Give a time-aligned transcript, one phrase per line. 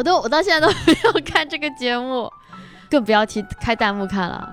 [0.00, 2.32] 我都我到现在都没有看这个节目，
[2.90, 4.50] 更不要提开弹幕看了。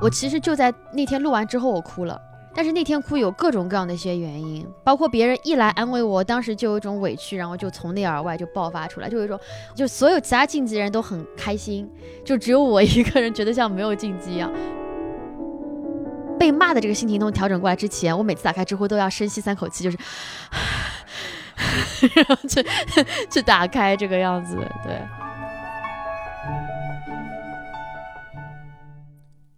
[0.00, 2.20] 我其实就在那天录完之后我哭了，
[2.52, 9.38] 但是那天哭有各种各样的一些原因，包括别人一来安慰我，当时就有一种委屈，然后就从内而外就爆发出来，就有一种
[9.72, 11.88] 就所有其他晋级人都很开心，
[12.24, 14.50] 就只有我一个人觉得像没有晋级一样。
[16.40, 19.98] 被骂的这个心情都调整过来之前，我每次打开知乎都要深吸三口气，就是，
[22.14, 22.64] 然后去
[23.30, 25.00] 去打开这个样子，对。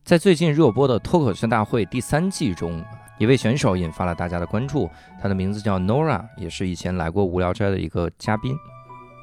[0.04, 2.84] 在最近热播的《脱口秀大会》第三季中，
[3.18, 8.54] 一位选手引发了大家的关注，他的名字叫 Nora，也是以前来过无聊斋的一个嘉宾。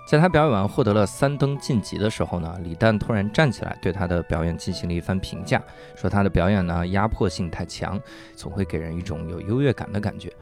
[0.08, 5.62] 在他表演完获得了三登晋级的时候呢，李诞突然站起来对他的表演进行了一番评价，
[5.96, 8.00] 说他的表演呢压迫性太强，
[8.36, 10.34] 总会给人一种有优越感的感觉。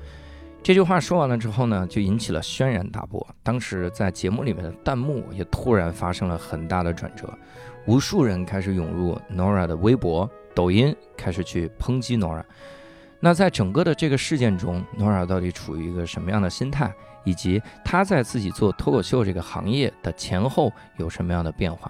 [0.64, 3.26] 这句话说完了之后呢，就引起了轩然大波。
[3.42, 7.34] 当时在节目里面的弹幕也突然发生了很大的转折，
[7.86, 12.44] 无数人开始涌入 Nora 的微博、抖音，开始去抨击 Nora。
[13.22, 16.94] 那在整个的这个事件中，Nora 到底处于一个什么样的心态？
[17.24, 21.90] 以及他在自己做脱口秀这个行业的前后有什么样的变化？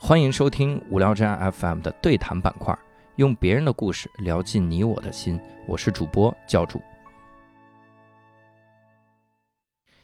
[0.00, 2.76] 欢迎收听无聊斋 FM 的对谈板块，
[3.16, 5.40] 用别人的故事聊进你我的心。
[5.68, 6.82] 我是主播教主。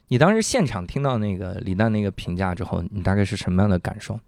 [0.09, 4.19] 你当时现场听到那个李诞那个评价之后，你大概是什么样的感受？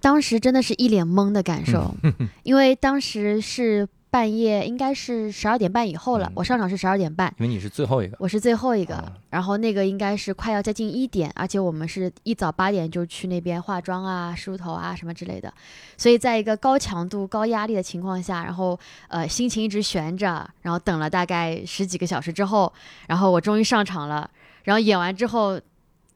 [0.00, 1.94] 当时真的是一脸懵的感受，
[2.42, 3.88] 因为当时是。
[4.10, 15.52] 半夜应该是十二点半以后了，我上场是十二点半，因为你是最后一个，我是最后一个，然后那个应该是快要接近一点，而且我们是一早八点就去那边化妆啊、梳头啊什么之类的，
[15.98, 22.72] 所以在一个高强度、高压力的情况下，然后呃心情一直悬着，然后等了大概十几个小时之后，
[23.08, 24.28] 然后我终于上场了，
[24.68, 25.58] 然后演完之后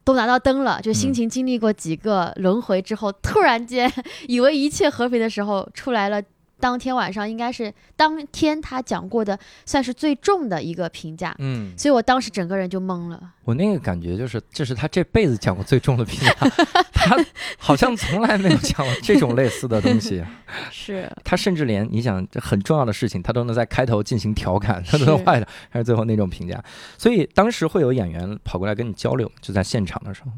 [0.04, 3.90] 都拿到灯了，就心情经历过几个轮回之后，突然间
[4.28, 6.22] 以为一切和平的时候出来了。
[6.62, 9.36] 当天晚上应该是当天他讲过的
[9.66, 13.20] 算是最重的一个评价，嗯，所以我当时整个人就懵了。
[13.42, 16.32] 我那个感觉就是，这是他这辈子讲过最重的评价，
[16.94, 17.16] 他
[17.58, 20.24] 好像从来没有讲过这种类似的东西。
[20.70, 26.62] 是他甚至连你想这很重要的事情，他都能在开头进行调侃，他都能坏的，还是最后那种评价。
[26.96, 30.30] 所以当时会有演员跑过来跟你交流，就在现场的时候。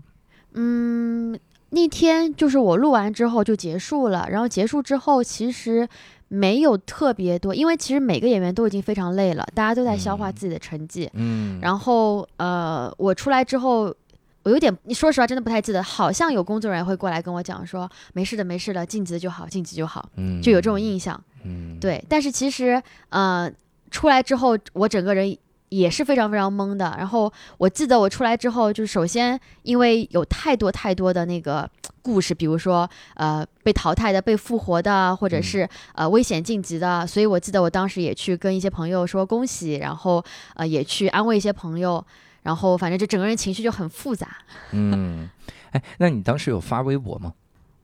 [0.55, 1.39] 嗯，
[1.75, 5.89] 那天就是我录完之后就结束了，然后结束之后其实。
[6.29, 11.09] 没有特别多，因为其实每个演员都已经非常累了，大家都在消化自己的成绩。
[11.13, 13.95] 嗯，然后呃，我出来之后，
[14.43, 21.23] 我有点，你说实话，真的不太记得，好像有工作人员会过来跟我讲说，没事的，没事的，晋级就好，晋级就好，嗯，就有这种印象。
[21.45, 23.49] 嗯，对，但是其实呃，
[23.93, 25.37] 出来之后，我整个人。
[25.79, 26.95] 也是非常非常懵的。
[26.97, 31.69] 然后我记得我出来之后，就是首先因为有太多太多的那个
[32.03, 40.25] 故事，比如说呃被淘汰的、被复活的，或者是呃危险晋级的，所以我记得我当时也去跟一些朋友说恭喜，然后
[40.55, 42.05] 呃也去安慰一些朋友，
[42.43, 44.29] 然后反正就整个人情绪就很复杂。
[44.73, 45.29] 嗯，
[45.73, 47.33] 哎，那你当时有发微博吗？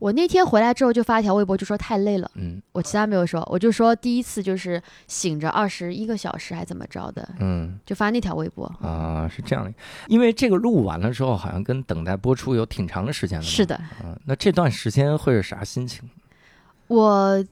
[0.01, 2.29] 我那天回来之后就发一条微博，就说太累了。
[2.35, 7.29] 嗯，我其他没有说，我就说第一次就是醒着二十一个小时还怎么着的。
[7.39, 9.73] 嗯，就发那条微博啊，是这样的。
[10.09, 13.45] 因为这个录完了之后，好像跟等待播出有挺长的时间了。
[13.45, 13.79] 是的。
[14.03, 16.09] 嗯，那这段时间会是啥心情？
[16.87, 17.45] 我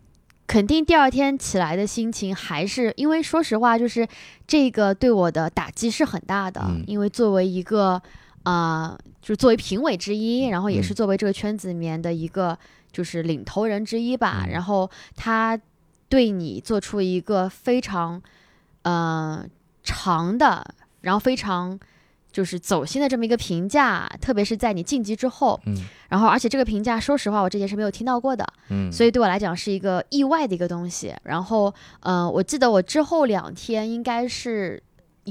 [0.46, 4.08] 肯定第二天起来的心情还是，因为说实话，就是
[4.46, 6.62] 这个对我的打击是很大的。
[6.66, 6.82] 嗯。
[6.86, 8.00] 因为作为一个。
[8.44, 8.96] 啊，
[9.28, 12.58] 就是作为评委之一，然后也是作为这个圈子里面的一个
[12.90, 14.46] 就是领头人之一吧。
[14.50, 15.60] 然后他
[16.08, 18.22] 对你做出一个非常
[18.84, 19.44] 呃
[19.84, 20.66] 长的，
[21.02, 21.78] 然后非常
[22.32, 25.60] 就是走心的这么一个评价，特别是在你晋级之后。
[25.66, 25.76] 嗯。
[26.08, 28.46] 然后，而且这个评价，说实话，我之前是没有听到过的。
[28.70, 28.90] 嗯。
[28.90, 31.14] 所以对我来讲是一个意外的一个东西。
[31.24, 34.82] 然后，嗯，我记得我之后两天应该是。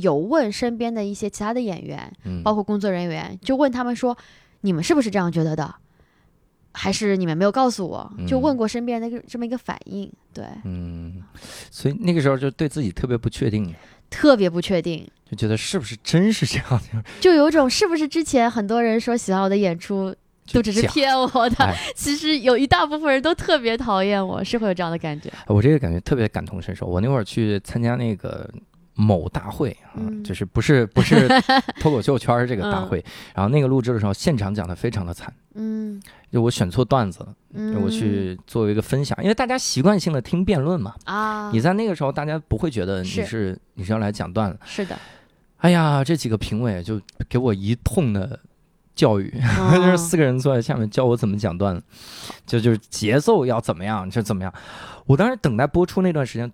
[0.01, 2.11] 有问身边的一些其他的演员，
[2.43, 4.17] 包括工作人员，就问他们说
[4.61, 5.75] ：“你们是不是这样觉得的？
[6.73, 11.23] 还是你们没有告诉我？”就问过身边那个这么一个反应，对，嗯，
[11.71, 13.73] 所以那个时候就对自己特别不确定，
[14.09, 20.15] 特别不确定，就觉得是不是真是这样的就有种是不是之前很多人说喜欢我的演出
[20.53, 25.31] 都只是骗我的，其实有一大部分人都特别讨厌我，是会有这样的感觉。
[25.47, 26.85] 我这个感觉特别感同身受。
[26.85, 28.47] 我那会儿去参加那个。
[28.97, 31.27] 某大会啊，就是不是不是
[31.79, 33.03] 脱口秀圈这个大会，
[33.35, 36.01] 然后那个录制的时候，现场讲的非常的惨，嗯，
[36.31, 44.97] 就我选错段子了，嗯，我去作为一个分享，因为大家习惯性的听辩论嘛，啊，你在那个时候，大家不会觉得你是你是要来讲段子，是的，
[45.57, 46.99] 哎呀，这几个评委就
[47.29, 48.39] 给我一通的
[48.95, 49.31] 教育，
[49.75, 51.83] 就是四个人坐在下面教我怎么讲段子，
[52.47, 54.51] 就就是节奏要怎么样，就怎么样。
[55.05, 56.51] 我当时等待播出那段时间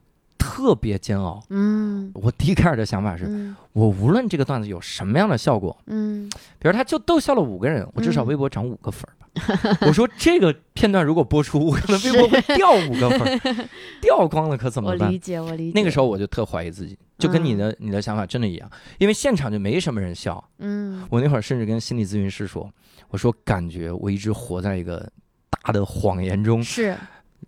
[0.53, 1.43] 特别煎熬。
[1.49, 3.25] 嗯，我第一开始的想法是，
[3.71, 6.29] 我无论这个段子有什么样的效果，嗯，
[6.59, 9.25] 比如他就逗笑了五个人，我至少微博涨五个粉吧。
[9.81, 13.41] 我说这个片段如果播出，我可能微博会掉五个粉，
[13.99, 15.07] 掉光了可怎么办？
[15.07, 15.73] 我理解，我理解。
[15.73, 20.43] 那个时候我就特怀疑自己，就跟你的你的想法真的一样，因为现场就没什么人笑。
[20.59, 22.71] 嗯，我那会儿甚至跟心理咨询师说，
[23.09, 25.11] 我说感觉我一直活在一个
[25.49, 26.61] 大的谎言中。
[26.61, 26.95] 是。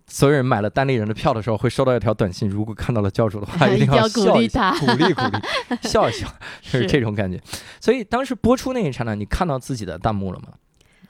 [0.06, 2.48] 所有人买了单立人的票的时候，会收到一条短信。
[2.48, 6.26] 如果看到了教主的话， 一定要鼓励他，鼓励鼓励，笑一笑，
[6.62, 7.40] 是这种感觉。
[7.80, 10.48] 所以当时播出那一刹那，你看到自己的弹幕了吗？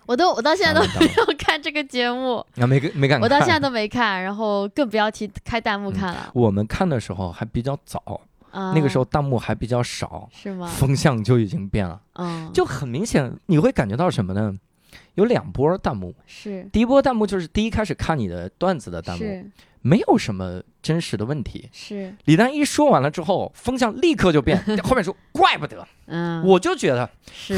[0.06, 3.20] 我都，我到现在都没有看这个节目，啊，没没看。
[3.20, 6.30] 我到现在都没看，然后更不要提开弹幕看了。
[6.32, 8.20] 我们看的时候还比较早，
[8.52, 10.68] 那个时候弹幕还比较少，是吗？
[10.68, 14.54] 风向就已经变了，嗯，就很明显，你会感觉到什么呢？
[15.14, 16.64] 有两波弹幕，是。
[16.72, 19.44] 第一波弹幕就是第一开始看你的段子的弹幕，
[19.82, 21.68] 没有什么真实的问题。
[21.72, 25.84] 是李丹一说完了之后，风向立刻就变， 后面说怪不得。
[26.08, 27.10] 嗯，我就觉得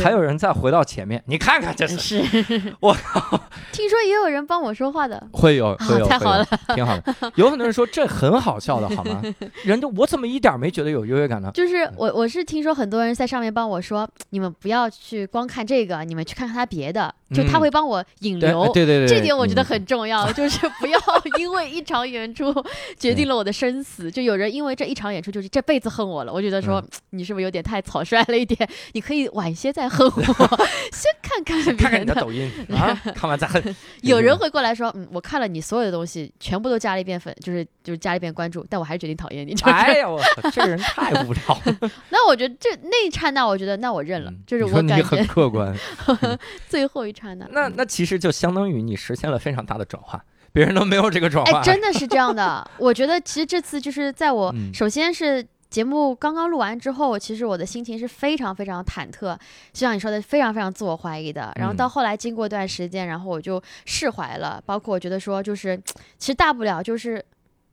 [0.03, 2.25] 还有人再回到前面，你看看这是，
[2.81, 2.97] 我
[3.73, 7.15] 听说也有人帮我说话的，会有，会有，太好了，挺好的。
[7.35, 9.23] 有很多人说这很好笑的，好吗？
[9.65, 11.51] 人家我怎么一点没觉得有优越感呢？
[11.53, 18.73] 就是我，我是听说很多人在上面帮我说，你们不要去光看这个，你们去看看他别的，就他会帮我引流。
[18.73, 20.99] 对对对，这点我觉得很重要，就是不要
[21.39, 22.51] 因为一场演出
[22.99, 24.11] 决定了我的生死。
[24.11, 28.39] 就有人因为这一场演出就是这辈子恨我了，我觉得说你是不是有点太草率了？
[28.39, 30.23] 一点，你可以晚些再恨我，
[30.93, 33.63] 先看看看看你的抖音啊，看完再恨。
[34.03, 39.55] 有人会过来说，嗯，我看了你所有的东西，全部都加了一遍粉，就是就是加了一遍关注，但我还是决定讨厌你。
[39.63, 40.21] 哎呀，我
[40.53, 41.91] 这个人太无聊了。
[42.11, 45.77] 那我觉得这那一刹那，我觉得那我认了，就是我感觉很客观。
[46.69, 51.59] 最后一刹那，那那其实就相当于你实现了非常大的转化，别人都没有这个转化。
[51.59, 52.69] 哎，真的是这样的。
[52.79, 55.47] 我觉得其实这次就是在我首先是。
[55.69, 59.37] 节目刚刚录完之后，其实我的心情是非常非常忐忑，
[59.71, 61.53] 就像你说的，非常非常自我怀疑的。
[61.57, 64.59] 然后到后来经过一段时间，然后我就释怀了。
[64.65, 65.79] 包括我觉得说，就是
[66.17, 67.23] 其实大不了就是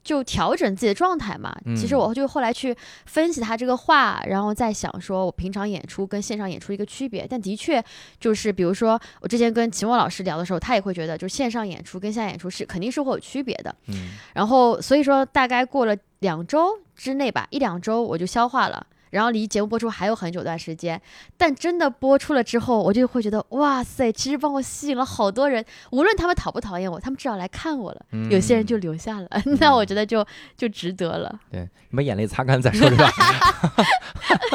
[0.06, 1.54] 就调整自己的状态嘛。
[1.76, 2.74] 其实我就后来去
[3.06, 7.28] 分析他这个话，然后再想说我平常演出跟线上演出一个区别。
[7.30, 7.84] 但的确
[8.18, 13.76] 就是，比如说我之前跟秦墨老师聊的时候，他也会觉得，就是线上演出跟线下演出是肯定是会有区别的。
[13.88, 14.12] 嗯。
[14.34, 16.80] 然后所以说，大概过了两周。
[16.96, 21.02] 之内吧，一两周我就消化了，然后离节目播出还有很久段时间，
[21.38, 29.30] 但真的播出了之后，我就会觉得哇塞，其实帮我吸引了好多人，无论他们讨不讨厌我，他们至少来看我了，有些人就留下了，
[29.62, 30.26] 那我觉得就
[30.58, 31.40] 就值得了。
[31.50, 33.08] 对，你把眼泪擦干再说这个。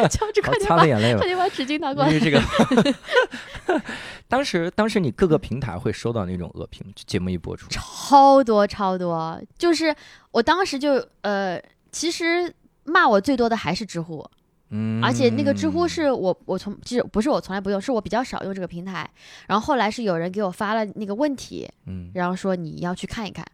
[0.67, 2.11] 擦的眼泪，快点把纸巾拿过来。
[2.11, 3.83] 因为这个，
[4.29, 9.97] 当时当时你各个平台会收到那种恶评，节目一播出，超多超多，就是
[10.33, 11.59] 我当时就呃。
[11.93, 12.55] 其实
[12.85, 14.25] 骂我最多的还是知乎，
[14.71, 19.09] 嗯，而且那个知乎是我我从其实不是我从来不用，是我比较少用这个平台。
[19.47, 23.45] 然后后来是有人给我发了那个问题，嗯，然后说你要去看一看，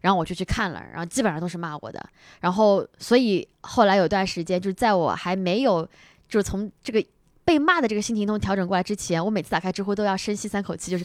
[0.00, 2.04] 然后我就去看了，然后基本上都是骂我的。
[2.40, 5.88] 然后所以后来有段时间，就是在我还没有
[6.28, 7.04] 就是从这个。
[7.50, 11.04] 被骂的这个心情都调整过来之前，我每次打开知乎都要深吸三口气，就是，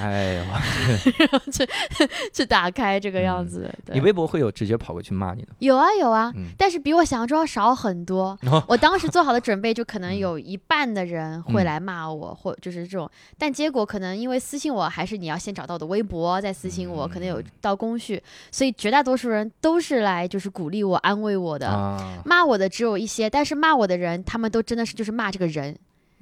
[0.00, 0.60] 哎呀，
[1.52, 1.68] 去
[2.32, 3.72] 去打开这个样子。
[3.92, 5.48] 你微博会有直接跑过去骂你的？
[5.60, 8.36] 有啊有啊，但是比我想象中要少很多。
[8.66, 13.08] 我当时做好的准备，就可能有一半的人会来骂我，或就是这种。
[13.38, 21.96] 但结果可能因为私信我，还是你要先找到我的微博再私信我，可能有道工序，所以绝大多数人都是来就是鼓励我、安慰我的。
[22.24, 25.30] 骂我的只有一些，但是骂我的人，他们都真的是就是骂。
[25.36, 25.76] 这个人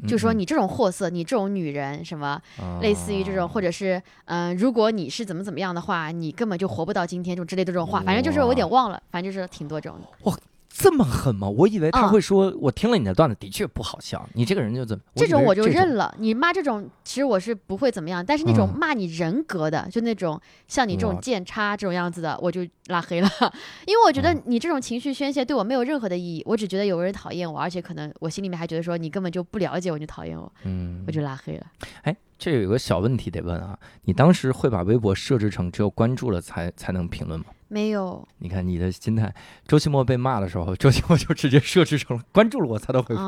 [0.09, 2.41] 就说你这种货色，你这种女人，什么
[2.81, 9.97] 类似于这种，或者是嗯，如果你是怎么怎么样的话，你根本就活不到今天，就之类的这种话，反正就是我有点忘了，反正就是挺多这种。
[10.01, 10.33] 的。
[10.77, 11.49] 这么狠吗？
[11.49, 14.29] 我以为他会说，我听了你的段子的确不好笑。
[14.33, 15.05] 你这个人就怎么？
[15.15, 16.13] 这种我就认了。
[16.19, 18.27] 你骂这种，其实我是不会怎么样。
[18.27, 23.31] 但是那种骂你人格的，就那种像你这种剑叉这种样子的，我就拉黑了。
[23.87, 26.43] 因为我觉得你这种情绪宣泄对我没有任何的意义。
[26.45, 31.67] 我只觉得有个人讨厌我，而且可能我心里面还觉得说你根本就不了解我，你讨厌我，嗯，我就拉黑了。
[32.03, 37.47] 哎，这有个小问题得问啊，你当时会把微博设置成只有关注了才才能评论吗？
[37.69, 39.35] 没有，你看你的心态。
[39.67, 43.23] 周奇墨被骂的时候， 周奇墨就直接设置成了关注了我才能回复，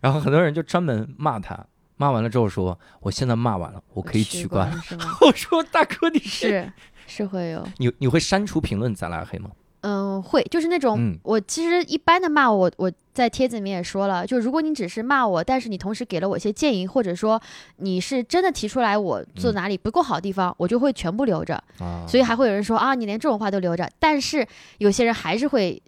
[0.00, 1.66] 然后很多人就专门骂他，
[1.96, 4.70] 骂完了之后说：“我现在骂完了，我可以取关。”
[5.22, 6.70] 我说：“大哥，你是
[7.06, 9.50] 是会有你你会删除评论再拉黑吗？”
[9.82, 17.40] 嗯，会，就是那种我其实一般的骂我，我在帖子里面也说了，就如果你只是骂我，但是你同时给了我一些建议，或者说
[17.76, 21.62] 你是真的提出来我做哪里不够好的地方，我就会全部留着。
[22.08, 23.88] 所以还会有人说啊，你连这种话都留着。
[23.98, 24.46] 但是
[24.78, 25.80] 有些人还是会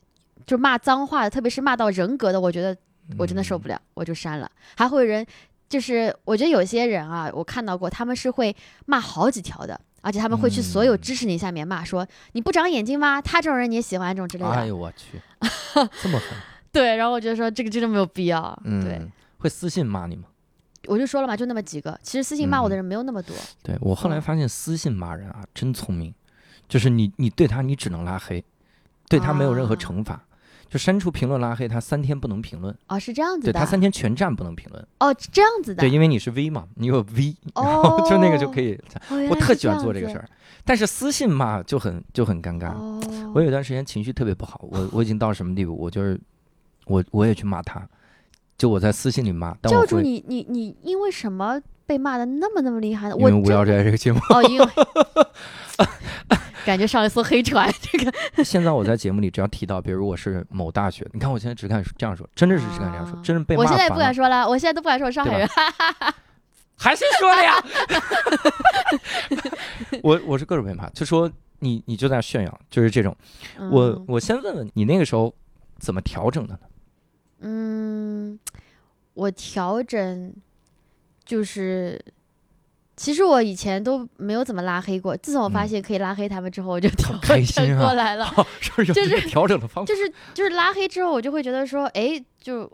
[0.45, 2.77] 就骂脏话的，特别是骂到人格的，我觉得
[3.17, 4.51] 我真的受不了，我就删了。
[4.77, 5.25] 还会有人
[5.69, 8.55] 就是我觉得有些人啊，我看到过他们是会
[8.87, 13.23] 骂好几条的，而且他们会去所有支持你下面骂说你不长眼睛吗？
[13.23, 14.51] 他这种人你也喜欢这种之类的。
[14.51, 15.19] 哎呦我去，
[16.03, 16.29] 这么狠。
[16.71, 18.57] 对，然后我觉得说这个真的没有必要。
[18.83, 19.01] 对，
[19.39, 20.25] 会私信骂你吗？
[20.87, 21.99] 我就说了嘛，就那么几个。
[22.03, 23.35] 其实私信骂我的人没有那么多。
[23.63, 26.15] 对我后来发现私信骂人啊，真聪明。
[26.69, 28.45] 就是你，你对他你只能拉黑，
[29.09, 30.23] 对他没有任何惩罚，
[30.75, 32.77] 就删除评论拉黑他三天不能评论。
[32.89, 33.53] 哦，是这样子的。
[33.53, 34.85] 对他三天全站不能评论。
[34.99, 35.83] 哦，这样子的。
[35.83, 38.77] 对，因为你是 V 嘛，你有 V，然后就那个就可以。
[39.31, 40.29] 我特喜欢做这个事儿，
[40.65, 42.75] 但是私信骂就很就很尴尬。
[43.33, 45.77] 我有段时间情绪特别不好，我我已经到什么地步？
[45.77, 46.21] 我就是。
[46.87, 47.81] 我我也去骂他，
[48.59, 49.55] 就我在私信里骂。
[49.63, 53.17] 教主，你你你因为什么被骂的那么那么厉害呢？
[53.17, 54.21] 因为无聊斋这个节目。
[54.29, 54.67] 哦，因为
[56.65, 57.73] 感觉上一艘黑船。
[57.81, 58.13] 这个
[58.45, 63.63] 现在我在节目里只要提到，比如我是某大学，你看我现在只敢这样说，真的是只敢这样说，真的被骂。
[63.63, 65.49] 我现在也不敢说了，我现在都不敢说上海人。
[66.77, 67.55] 还是说了呀？
[70.03, 71.31] 我我是各种被骂，就说
[71.61, 73.17] 你你就在炫耀，就是这种。
[73.71, 75.33] 我我先问问你，那个时候
[75.79, 76.61] 怎么调整的呢？
[77.41, 78.39] 嗯，
[79.15, 80.35] 我调整
[81.25, 82.01] 就是，
[82.97, 85.17] 其实我以前都没有怎么拉黑过。
[85.17, 88.27] 自从我发现可以拉黑他们之后，我就调整过来了。
[88.95, 92.71] 就是调整的方法，就是就是拉黑之后，我就会觉得说，哎，就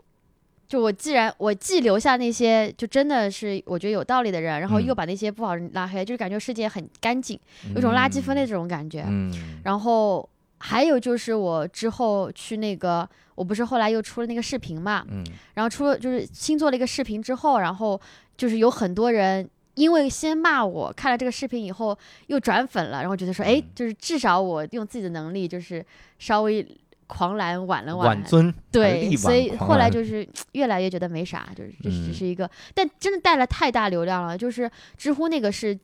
[0.67, 7.39] 就我既然我既留下那些就真的是我觉得有道理的人，然后又把那些不好人拉黑，就是感觉世界很干净，
[7.75, 9.03] 有种垃圾分类这种感觉。
[9.07, 10.27] 嗯，然后
[10.59, 13.07] 还有就是我之后去那个。
[13.33, 15.23] 我不是后来又出了那个视频嘛，嗯，
[15.55, 17.99] 然后出了就是新做了一个视频之后，然后
[18.37, 19.49] 就是有很多人
[19.81, 21.97] 因为先骂我，看了这个视频以后
[22.27, 25.83] 又转粉了，然后觉得说，哎，就是至少我用自己的能力，就是
[26.19, 26.63] 稍微
[27.07, 35.75] 狂澜挽了挽尊，对，所以后来就是 越来越觉得没啥，就是这只是一个，但真的带了太大流量了，就是知乎那个是，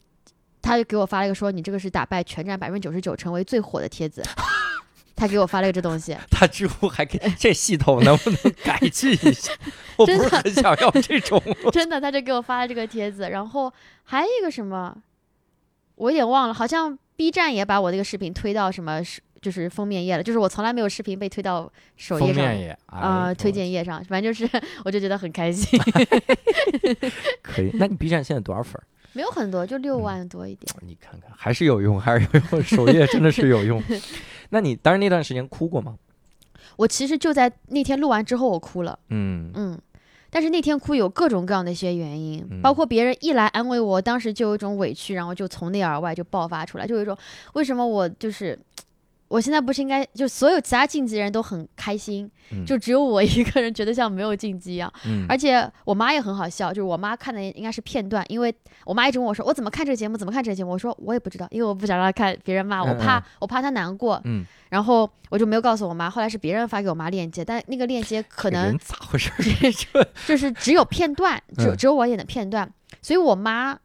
[0.62, 4.22] 他就给我发了一个说，你这个是打败全站百分之九十九，成为最火的帖子。
[5.18, 9.52] 他给我发了个这东西，他知乎还给 这系统能不能改进一下？
[9.98, 11.42] 我不是很想要这种。
[11.74, 14.96] 真的，他就给我发了这个帖子，然后还有一个什么，
[15.96, 19.02] 我有点忘了，好像 B 站也把我那个视频推到什么
[19.42, 22.46] 就是封面页了，就是我从来没有视频被推到首页上
[22.86, 24.48] 啊，推荐页上，反正就是
[24.86, 25.80] 我就觉得很开心。
[27.42, 28.80] 可以，那你 B 站现在多少粉？
[29.18, 30.72] 没有很多，就六万多一点。
[30.82, 33.82] 你看看，还是有用，还是有用， 首页真的是有用。
[34.52, 35.98] 那你当时那段时间哭过吗？
[36.76, 39.00] 我其实就在那天录完之后，我哭了。
[39.10, 39.76] 嗯嗯，
[40.30, 47.18] 但是那天哭有各种各样的一些原因，包括别人一来安慰我，当时就有一种委屈，然后就从内而外就爆发出来，就有一种
[47.54, 48.56] 为什么我就是。
[49.28, 52.30] 我现在不是应该就所有其他晋级人都很开心，
[52.66, 54.92] 就只有我一个人觉得像没有晋级一样。
[55.28, 58.54] 而且我妈也很好笑，就是我妈看的应该是片段，因为
[58.86, 60.16] 我妈一直问我说：“我怎么看这个节目？
[60.16, 66.10] 怎么看这个节目？”我说：“我也不知道，因为我不想让她看别人骂我，怕我怕她难过。”嗯，然后我就没有告诉我妈。
[66.10, 69.30] 后来是别人发给我妈链接，但那个链接可能咋回事？
[70.26, 73.78] 就是只有片段，只只有我演的片段，所以我妈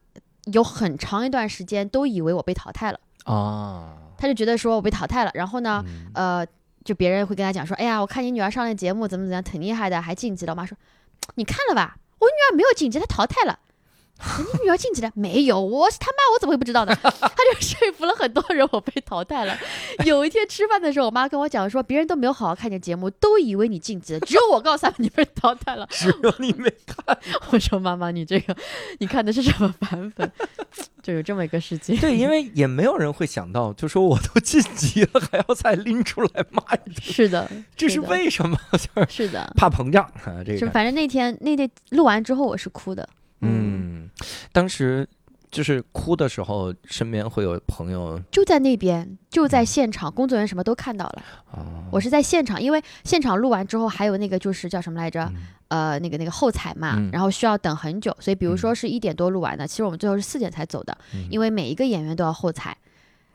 [0.53, 3.99] 有很长一段时间都以为我被淘汰了啊。
[4.23, 6.47] 他就觉得说我被淘汰了，然后呢，呃，
[6.85, 10.53] 就别人会跟他讲说，哎呀，我看你女儿上了节目怎么怎么样，挺厉害的，还晋级了。
[10.53, 10.79] 我妈说，
[11.35, 13.59] 你看了吧，我女儿没有晋级，她淘汰了。
[14.55, 15.61] 你女儿晋级了 没有？
[15.61, 16.95] 我是他妈，我怎么会不知道呢？
[17.03, 17.11] 他
[17.53, 19.59] 就说服了很多人，我被淘汰了。
[20.05, 27.19] 有一天吃饭的时候，我妈跟我讲说，别人都没有好好看你的节目，都以为你晋级了，只有我告诉他们你被淘汰了，只有你没看。
[27.51, 28.57] 我说妈妈，你这个
[29.01, 30.31] 你看的是什么版本？
[31.03, 31.97] 就有这么一个事情。
[31.97, 37.01] 对，因为也没有人会想到，就说我都晋级了，还要再拎出来骂一顿。
[37.03, 38.57] 是的， 这是为什么？
[39.11, 40.43] 是的，怕膨胀啊。
[40.47, 43.09] 这个，反正那天那天录完之后，我是哭的。
[43.41, 44.09] 嗯，
[44.53, 45.09] 当时
[45.53, 51.23] 就是哭的时候，身边会有朋友就在那边，就在现场，工作人员什么都看到了。
[51.93, 55.31] 我是在现场，因为现场录完之后还有那个就是叫什么来着？
[55.69, 60.97] 呃，那个那个后采嘛，然后需要等很久，所以比如说是一点多录完的，其实我们最后是四点才走的，
[61.31, 62.77] 因为每一个演员都要后采。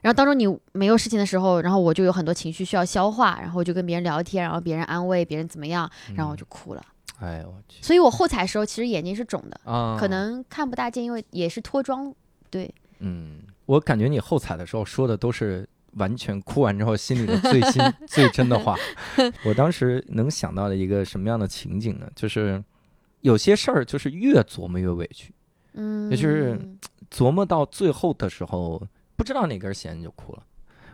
[0.01, 6.81] 然后当中你没有事情的时候，然后我就有很多情绪需要消化，然后我就跟别人聊天，然后别人安慰，别人怎么样，然后我就哭了。
[7.19, 7.81] 哎呦我去！
[7.81, 9.59] 所以我后采的时候其实眼睛是肿的，
[9.99, 12.13] 可能看不大见，因为也是脱妆。
[12.49, 18.75] 对，嗯，我感觉你后采的时候说的都是完全哭完之后心里的最心 最真的话。
[19.43, 22.09] 我当时能想到的一个什么样的情景呢？
[22.15, 22.63] 就是
[23.21, 25.33] 有些事儿就是越琢磨越委屈，
[25.73, 26.59] 嗯，也就是
[27.09, 28.81] 琢磨到最后的时候，
[29.15, 30.43] 不知道哪根弦就哭了。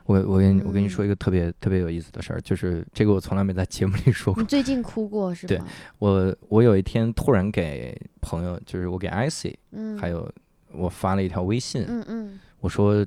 [0.05, 4.41] 我我跟你我跟你说一个特别特别有意思的事儿，就是这个我从来没在节目里说过。
[4.41, 5.55] 你最近哭过是吧？
[5.55, 5.62] 对，
[6.00, 10.29] 我我有一天突然给朋友，就是我给 IC，嗯，还有
[10.72, 13.05] 我发了一条微信，嗯嗯，我说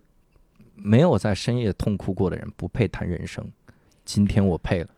[0.75, 3.47] 没有在深夜痛哭过的人不配谈人生，
[4.05, 4.89] 今天我配了。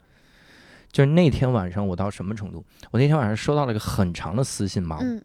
[0.90, 2.64] 就是那天晚上我到什么程度？
[2.90, 5.23] 我那天晚上收到了一个很长的私信骂我，嗯，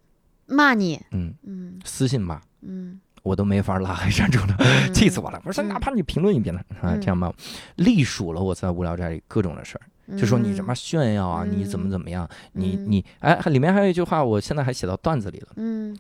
[0.48, 2.42] 骂你，嗯，嗯私信骂。
[2.62, 5.42] 嗯我都没法拉黑删除了，嗯， 气死我了！
[5.46, 7.36] 我说嗯哪怕你评论一遍呢，啊，嗯这样骂我，
[7.78, 15.48] 隶属了我在无聊斋里各种的事儿，就说你什么炫耀啊，你怎么怎么样，你嗯你哎，里面还有一句话，我现在还写到段子里了。
[15.56, 15.98] 嗯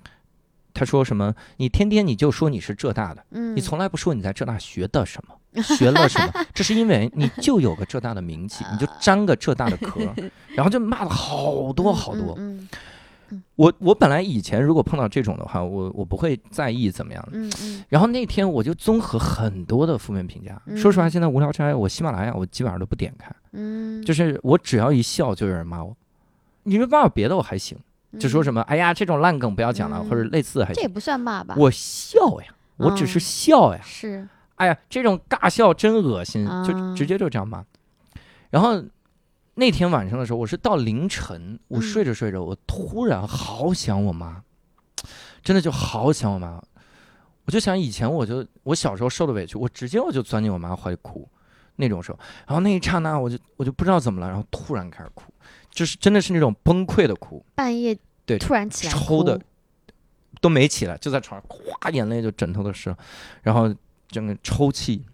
[0.75, 1.33] 他说什么？
[1.57, 10.01] 你天天你就说你是浙大的，嗯，你从来不说你在浙大学的什么，学了什么， 这是因为你就有个浙大的名气，你就沾个浙大的壳，
[10.55, 12.35] 然后就骂了好多好多。
[13.33, 17.31] 嗯我我本来以前如果碰到这种的话，我我不会在意怎么样的。
[17.33, 25.95] 嗯嗯然后那天我就综合很多的负面评价，嗯说实话，现在无聊斋，我喜马拉雅我基本上都不点开，嗯，就是我只要一笑就有人骂我。
[26.63, 27.77] 你说骂我别的我还行，
[28.19, 30.75] 就说什么，么哎呀这种烂梗不要讲了，嗯或者类似的还行。
[30.75, 31.55] 这也不算骂吧？
[31.57, 32.47] 我笑呀，
[32.77, 33.81] 我只是嗯笑呀。
[33.83, 37.63] 是，哎呀，这种尬笑真恶心，啊就直接就这样骂。
[38.49, 38.81] 然后
[39.55, 41.81] 那天晚上的时候，我是到凌晨，我嗯。
[41.81, 44.43] 睡着睡着，我突然好想我妈，
[45.43, 46.61] 真的就好想我妈。
[47.45, 51.27] 我就想以前我就我小时候受的委屈，我直接我就钻进我妈怀里哭，
[51.75, 52.17] 那种时候。
[52.47, 55.25] 然后那一刹那，我就我就不知道怎么了，然后突然开始哭，
[55.69, 59.39] 就是真的是那种崩溃的哭，半夜对突然起来抽的
[60.39, 62.97] 都没起来，就在床上咵，眼泪就枕头都湿了，
[63.41, 63.75] 然后
[64.07, 65.05] 整个抽泣，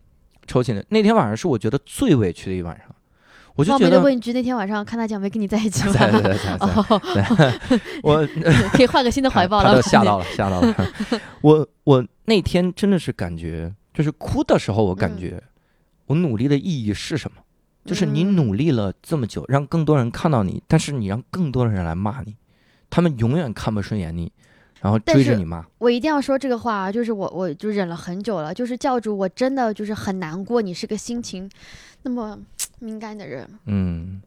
[0.46, 0.86] 抽泣的。
[0.90, 2.96] 那天晚上是我觉得最委屈的一晚上，
[3.56, 5.94] 我就冒觉得问一句，那天晚上看大奖没跟你在一起吗？
[5.94, 7.60] 在在在在
[8.04, 8.26] 我
[8.74, 9.82] 可以换个新的怀抱了。
[9.82, 10.76] 吓到了，吓到了。
[11.42, 15.44] 我我那天真的是感觉，就是哭的时候，我感嗯觉
[16.06, 17.42] 我努力的意义是什么？
[17.86, 22.36] 就是你嗯努力了这么久，让更多人看到你，但是你让更多的人来骂你，
[22.90, 24.32] 他们永远看不顺眼你，
[24.82, 25.66] 然后但是追着你骂。
[25.78, 31.50] 我一定要说这个话啊，就是我我就忍了很久了，就是教主，我真的就是很难过，你是个心情
[32.04, 32.40] 那么
[32.80, 34.22] 敏感的人，嗯，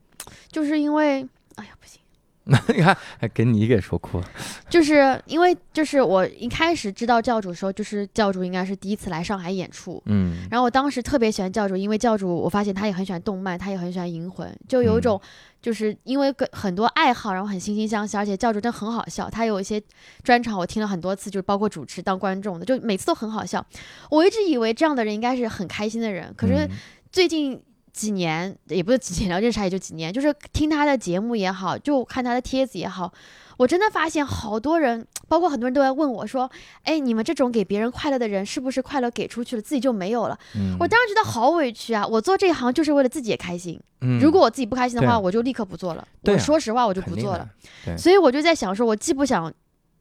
[0.50, 2.01] 就是因为，哎呀不行。
[2.44, 4.24] 你看，还给你给说哭了。
[4.68, 15.20] 就是因为就是我一开始知道教主的时候，就是教主应该是第一次来上海演出，嗯然后我当时特别喜欢教主，因为教主我发现他也很喜欢动漫，他也很喜欢银魂，就有一种
[15.60, 19.80] 就是因为跟很多爱好，然后很惺惺相惜，而且教主真的很好笑，他有一些
[20.24, 23.64] 专场我听了很多次，就是包括主持当观众的，就每次都很好笑。
[24.10, 26.70] 我一直以为这样的人应该是很开心的人，可是嗯
[27.12, 33.12] 最近几年也不是几年了，认识他也就几年，就是听他的节目也好，就看他的帖子也好，
[33.58, 36.50] 我真的发现好多人，包括很多人都在问我说
[36.84, 42.06] ：“哎，你们这种给别人快乐的人，是不是快乐给出去了，自己就没有了？”嗯我当时觉得好委屈啊！
[42.06, 46.08] 我做这一行就是为了自己也开心，嗯如果我自己不开心的话，啊我就立刻不做了。
[46.24, 47.48] 我说实话，我就不做了。
[47.98, 49.52] 所以我就在想说，我既不想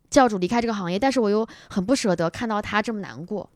[0.10, 3.50] 教主离开这个行业，但是我又很不舍得看到他这么难过。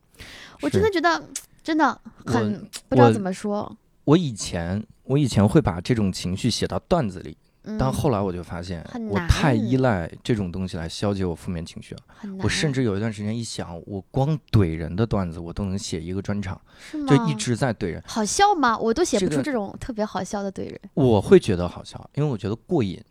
[0.62, 1.24] 我真的觉得
[1.63, 3.76] 真的很不知道怎么说。
[4.06, 12.02] 我以前我以前会把这种情绪写到段子里，嗯，但后来我就发现我太依赖这种东西来消解我负面情绪了。
[12.39, 16.60] 我甚至有一段时间一想，我光怼人的段子我都能写一个专场，
[17.08, 18.78] 就一直在怼人，好笑吗？
[18.78, 20.80] 我都写不出这种特别好笑的怼人。
[20.94, 23.02] 我会觉得好笑，因为我觉得过瘾。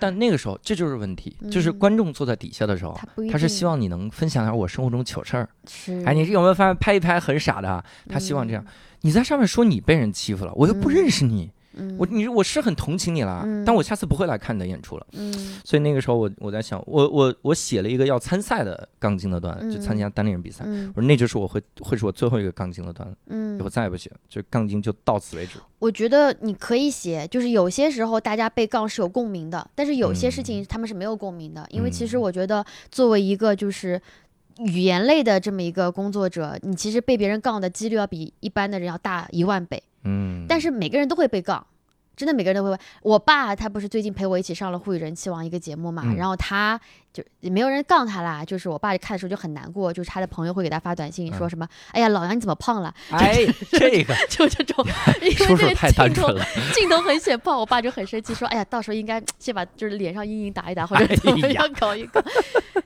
[0.00, 2.98] 但那个时候这就是问题，就是嗯观众坐在底下的时候，
[3.30, 5.48] 他是希望你能分享点我生活中糗事儿。
[5.68, 7.84] 是哎，你有没有发现拍一拍很傻的啊？
[8.08, 8.64] 他希望这样。
[9.02, 15.06] 你在上面说你被人欺负了，我又不嗯认识你，嗯，我你我是很同情你啦，嗯但我下次不会来看你的演出了。
[15.12, 20.64] 嗯所以那个时候我我在想，我我我写了一个要参赛的杠精的段子，就参加单立人比赛。
[20.66, 25.60] 嗯我说那就是我会会是我最后一个杠精的段子，以后嗯，再也不写了，就杠精就到此为止。
[25.78, 34.00] 我觉得你可以写，就是有些时候大家被杠是有共鸣的，但是有些事情他们是没有共鸣的，因为其实嗯我觉得作为一个就是。
[34.58, 39.82] 语言类的这么一个工作者，你其实被别人杠的几率要比一般的人要大一万倍。
[40.04, 41.66] 嗯，但是每个人都会被杠，
[42.18, 42.78] 真的每个人都会问。
[43.02, 46.78] 我爸他不是最近陪我一起上了《沪语人气王》一个节目嘛，嗯然后他
[47.12, 54.84] 就也没有人杠他啦，就是我爸看的时候就很难过，就是他的朋友会给他发短信说嗯什么：“哎呀，老杨你怎么胖了哎，这个？”就这种，
[55.22, 56.44] 因为叔叔这个太单镜头纯了。
[56.74, 62.20] 镜头很显胖，我爸就很生气说：“哎呀，到时候应该先把就是脸上阴影打一打，或者怎么样搞一搞。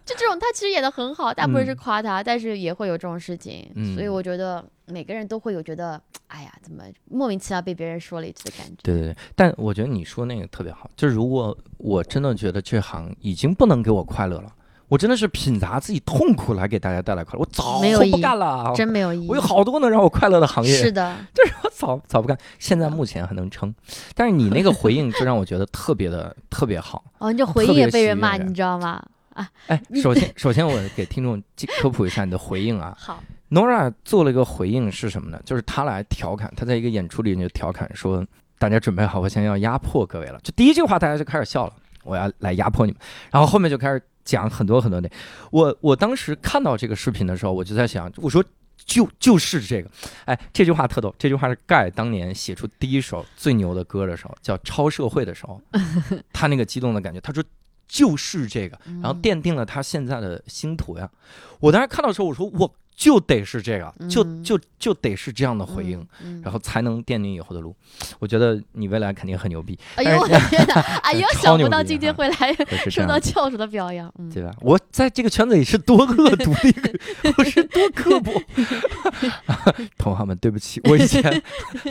[0.05, 8.77] 就这种，他其实演的很好，大部分是嗯夸他，但是也会有这种事情，嗯所以我觉得每个人都会有觉得，哎呀，怎么莫名其妙被别人说了一句的感觉。
[8.83, 14.53] 对对对，但我觉得你说那个特别好，就是如果我真的觉得这行已经不能给我快乐了。
[14.89, 19.27] 我真的是品杂自己痛苦来给大家带来快乐，我早不干了，真没有意义。
[19.27, 23.75] 我有好多能让我快乐的行业，是的，就 是我早早不干，现在目前还能撑。
[24.15, 27.03] 但是你那个回应就让我觉得 特别的特别好。
[27.17, 29.03] 哦，你这回应也被人骂，你知道吗？
[29.33, 31.43] 啊，哎，首先 首先我给听众
[31.81, 32.95] 科普一下你的回应啊。
[32.99, 35.41] 好，Nora 做了一个回应是什么呢？
[35.45, 38.27] 就是他来调侃，他在一个演出里就调侃说
[38.59, 41.73] ：“大家准备好，我现在要压迫各位了。”就第一句话大家就开始笑了，
[42.05, 43.01] 我要来压迫你们。
[43.31, 44.03] 然后后面就开始。
[44.25, 45.11] 讲很多很多的，
[45.51, 48.41] 我我当时看到这个视频的时候，我就在想，我说
[48.77, 49.91] 就就是这个，
[50.27, 55.61] 哎，这句话特逗，这句话是盖当年写出第一首最牛的歌的时候，叫《超社会》的时候，
[56.33, 57.43] 他那个激动的感觉，他说
[57.89, 61.11] 就是这个，然后奠定了他现在的星途呀。
[61.59, 62.73] 我当时看到的时候，我说我。
[62.95, 66.07] 就得是这个，就就就得是这样的回应，
[66.43, 67.75] 然后才能奠定以后的路。
[68.19, 69.79] 我觉得你未来肯定很牛逼。
[69.97, 70.75] 哎呦我的天哪！
[71.03, 72.55] 哎呦，想不到今天会来
[72.91, 74.53] 受到教主的表扬，对吧？
[74.61, 76.93] 我在这个圈子里是多恶毒的一个，
[77.39, 78.33] 我是多刻薄。
[79.99, 81.43] 同行们，对不起，我以前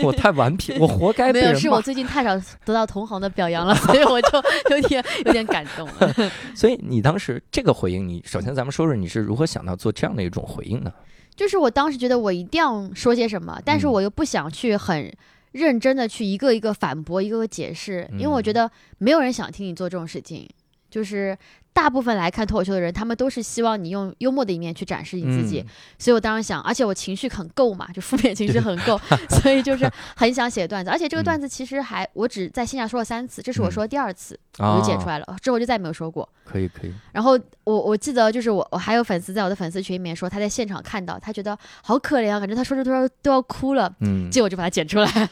[0.01, 6.31] 我太顽皮，我活该没有，是我最近太少得到同行的表扬了，所以我就有点有点感动了。
[6.55, 10.91] 所以你当时这个回应，你首先咱们说说你是如何想到做这样的一种回应呢？
[11.35, 15.11] 就是我当时觉得我一定要说些什么，但是我又不想去很
[15.53, 20.49] 认真的去一个一个反驳，一个个解释，因为我觉得没有人想听你做这种事情，
[20.89, 21.37] 就是。
[21.73, 25.65] 大部分来看脱口秀的人，他们都是希望你用幽默的一面去展示你自己，
[25.97, 28.99] 所以我当时想，而且我情绪很够嘛，就负面情绪很够，
[29.41, 36.27] 所以就是很想写段子，而且这个段子其实还我只在线下说了三次，这是我说的第二次，我就剪出来了，之后就再也没有说过。
[36.43, 36.93] 可以可以。
[37.13, 45.29] 然后我我记得就是我我还有粉丝在我的粉丝群里面说他在现场看到，他觉得好可怜啊，感觉他说着说着都要哭了，嗯，结果就把它剪出来了，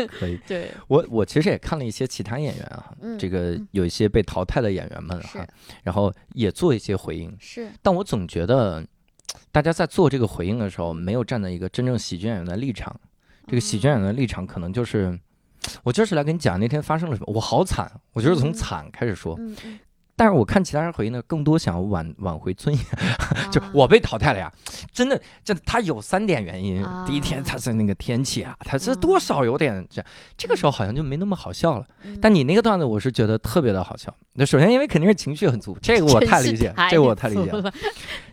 [0.00, 0.36] 就可以。
[0.48, 3.91] 对我我其实也看了一些其他演员啊，这个有。
[3.92, 5.46] 些被淘汰的演员们哈，
[5.82, 8.82] 然后也做一些回应，是，但我总觉得
[9.50, 12.98] 大家在做这个回应的时候，没有站在一个真正喜剧演员的立场。
[13.46, 15.18] 这个喜剧演员的立场可能就是，
[15.82, 19.38] 我就是来跟你讲那天发生了什么，我好惨，我就是从惨开始说。
[20.22, 22.84] 但是我看其他人回应呢，更多想要挽挽回尊严，
[23.50, 24.48] 就我被淘汰了呀，
[24.92, 26.80] 真的，这他有三点原因。
[27.04, 30.00] 第一天他是那个天气啊，他是多少有点这，
[30.38, 31.84] 这个时候好像就没那么好笑了。
[32.20, 34.14] 但你那个段子，我是觉得特别的好笑。
[34.34, 37.72] 那首先因为肯定是情绪很足， 这个我太理解，这个我太理解了。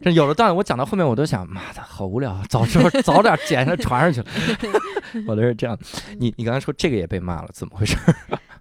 [0.04, 4.80] 这有的段子我讲到后面，我都想，妈的好无聊，早知道 早点捡上传上去了。
[5.28, 5.76] 我都是这样。
[6.20, 7.98] 你你刚才说这个也被骂了，怎么回事？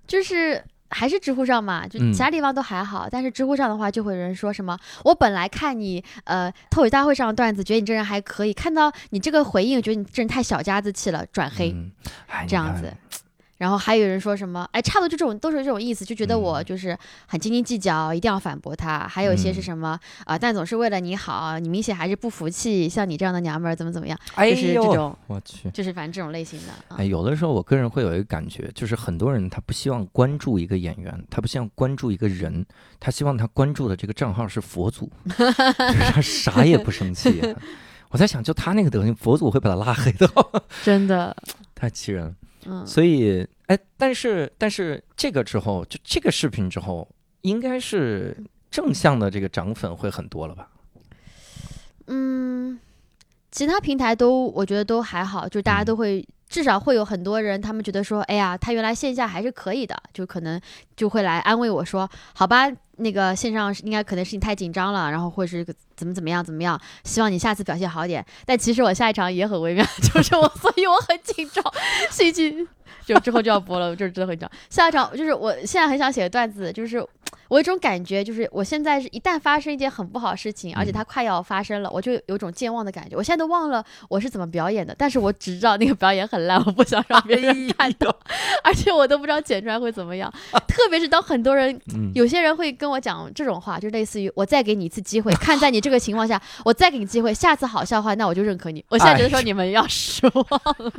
[0.06, 0.64] 就是。
[0.90, 11.74] 还是知乎上嘛，就其他地方都还好，但是知乎上的话，就会有人说什么，我本来看你呃脱口大会上的段子，觉得你这人还可以，看到你这个回应，觉得你这人太小家子气了，转黑，
[12.46, 12.92] 这样子。
[13.58, 14.66] 然后还有人说什么？
[14.72, 19.06] 哎，差不多就这种，都是这种意思，就觉得我就是很斤斤计较，一定要反驳他。
[19.08, 20.38] 还有一些是什么啊？
[20.38, 22.88] 但总是为了你好，你明显还是不服气。
[22.88, 24.18] 像你这样的娘们儿怎么怎么样？
[24.36, 26.96] 就是这种，我去，就是反正这种类型的。
[26.96, 32.64] 哎，有的时候我个人会有一个感觉，就是很多人他不希望关注一个演员，他不希望关注一个人，
[33.00, 37.42] 他希望他关注的这个账号是佛祖， 就是他啥也不生气。
[38.10, 40.30] 我在想，就他那个德行，佛祖会把他拉黑的。
[40.84, 41.36] 真的，
[41.74, 42.32] 太气人了。
[42.86, 47.08] 所以，哎，但是，但是这个之后，就这个视频之后，
[47.42, 48.36] 应该是
[48.70, 50.70] 正向的这个涨粉会很多了吧？
[52.06, 52.78] 嗯，
[53.50, 60.60] 其他平台都我觉得都还好，就大家都会至少会有很多人，他们觉得说，哎呀，他原来线下还是可以的，就可能
[60.96, 62.70] 就会来安慰我说，好吧。
[63.00, 68.24] 那个线上应该可能是你太紧张了，然后或是怎么怎么样怎么样，希望你下次表现好点。
[68.44, 71.62] 但其实我下一场也很微妙， 就是我，所以我很紧张，
[72.10, 72.66] 心情
[73.06, 74.50] 就之后就要播了，就是真的很紧张。
[74.68, 77.06] 下一场就是我现在很想写个段子，就是。
[77.48, 83.16] 我有一种感觉，就是我现在是一旦发生一件很不好的事情，而且它快要发生了，我就有种健忘的感觉。
[83.16, 88.14] 我现在都忘了我是怎么表演的，但是我只知道那个表演很烂，我不想让别人看到，
[88.62, 90.32] 而且我都不知道剪出来会怎么样。
[90.68, 91.80] 特别是当很多人，
[92.14, 98.84] 有些人会跟我讲这种话，就类似于我再给你一次机会，看在你这个情况下，我再给你机会，下次好笑话，那我就认可你。
[98.88, 100.44] 我现在觉得说你们要失望
[100.78, 100.92] 了。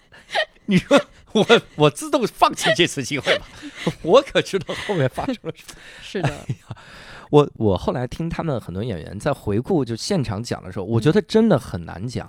[0.66, 1.00] 你说。
[1.34, 3.46] 我 我自动放弃这次机会吧，
[4.02, 5.74] 我可知道后面发生了什么。
[6.02, 6.46] 是的，
[7.30, 12.28] 我我后来听他们很多演员在回顾就现场讲的时候，我觉得真的很难讲。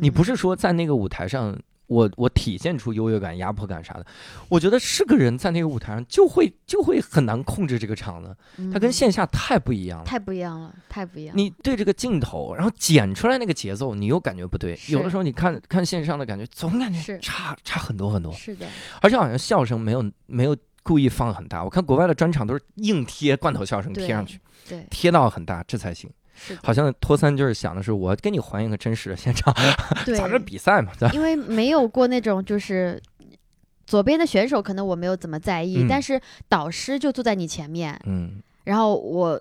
[0.00, 1.56] 你不是说在那个舞台上，
[1.92, 4.06] 我我体现出优越感、压迫感啥的，
[4.48, 8.34] 我觉得是个人在那个舞台上就会就会很难控制这个场子，
[8.72, 11.36] 它跟线下太不一样了，太不一样了，太不一样。
[11.36, 14.78] 你对这个镜头，然后剪出来那个节奏，你又感觉不对。
[14.88, 18.32] 有的时候你看看线上的感觉，总感觉差差很多很多。
[18.32, 18.66] 是的，
[19.00, 26.10] 而且好像笑声没有没有故意放很大，我看国外的专场都是硬贴罐头笑声贴上去，对，贴到很大这才行。
[26.62, 29.54] 好像托三就是想的是我给你还原个真实的现场，
[30.16, 33.00] 咱们比赛嘛，因为没有过那种就是
[33.86, 39.40] 左边的选手可能我没有怎么在意，但是导师就坐在你前面，嗯，然后我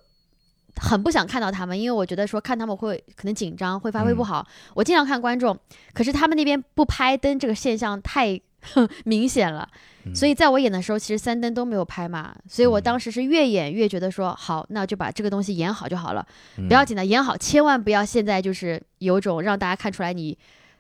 [0.78, 4.46] 很不想看到他们，因为我觉得说看他们会可能紧张，会发挥不好。
[4.74, 5.58] 我经常看观众，
[5.94, 8.40] 可是他们那边不拍灯这个现象太
[9.06, 9.68] 明显了。
[10.16, 16.26] 所以在我演的时候，其实三灯都没有拍嘛，所以我当时是越演越觉得说好，那就把这个东西演好就好了，
[16.68, 20.36] 不要紧的，演好，千万不要现在就是有种让大家看出来你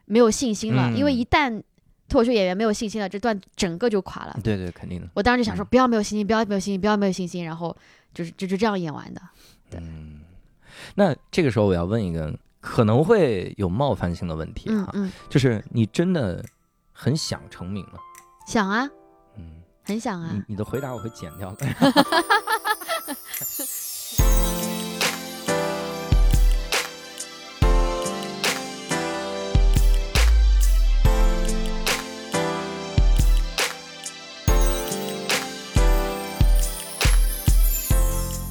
[0.05, 1.61] 没有信心了，因为一旦
[2.09, 4.35] 脱口秀演员没有信心了，这段整个就垮了。
[4.43, 5.07] 对对，肯定的。
[5.13, 7.75] 我当时就想说，不要没有信心，不要没有信心，不要没有信心，然后
[8.13, 9.21] 就是就就这样演完的。
[9.69, 9.79] 对。
[10.95, 14.91] 那这个时候我要问一个可能会有冒犯性的问题哈，
[15.29, 16.43] 就是你真的
[17.01, 17.99] 很想成名了？
[18.45, 18.87] 想啊。
[19.35, 20.29] 嗯很想啊！
[20.31, 21.65] 你你的回答我会剪掉的。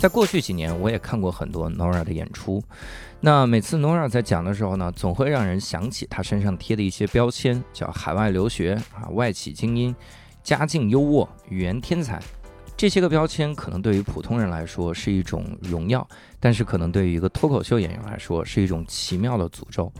[0.00, 2.64] 在过去几年，我也看过很多 Nora 的演出。
[3.20, 9.94] 那每次 Nora 在讲的时候呢，总会让人想起她身上贴的一些标签，叫海外留学啊，外企精英。
[10.42, 12.18] 家境优渥、语言天才，
[12.78, 16.08] 这些个标签可能对于普通人来说是一种荣耀，
[16.40, 19.92] 但是可能对于一个脱口秀演员来说是一种奇妙的诅咒。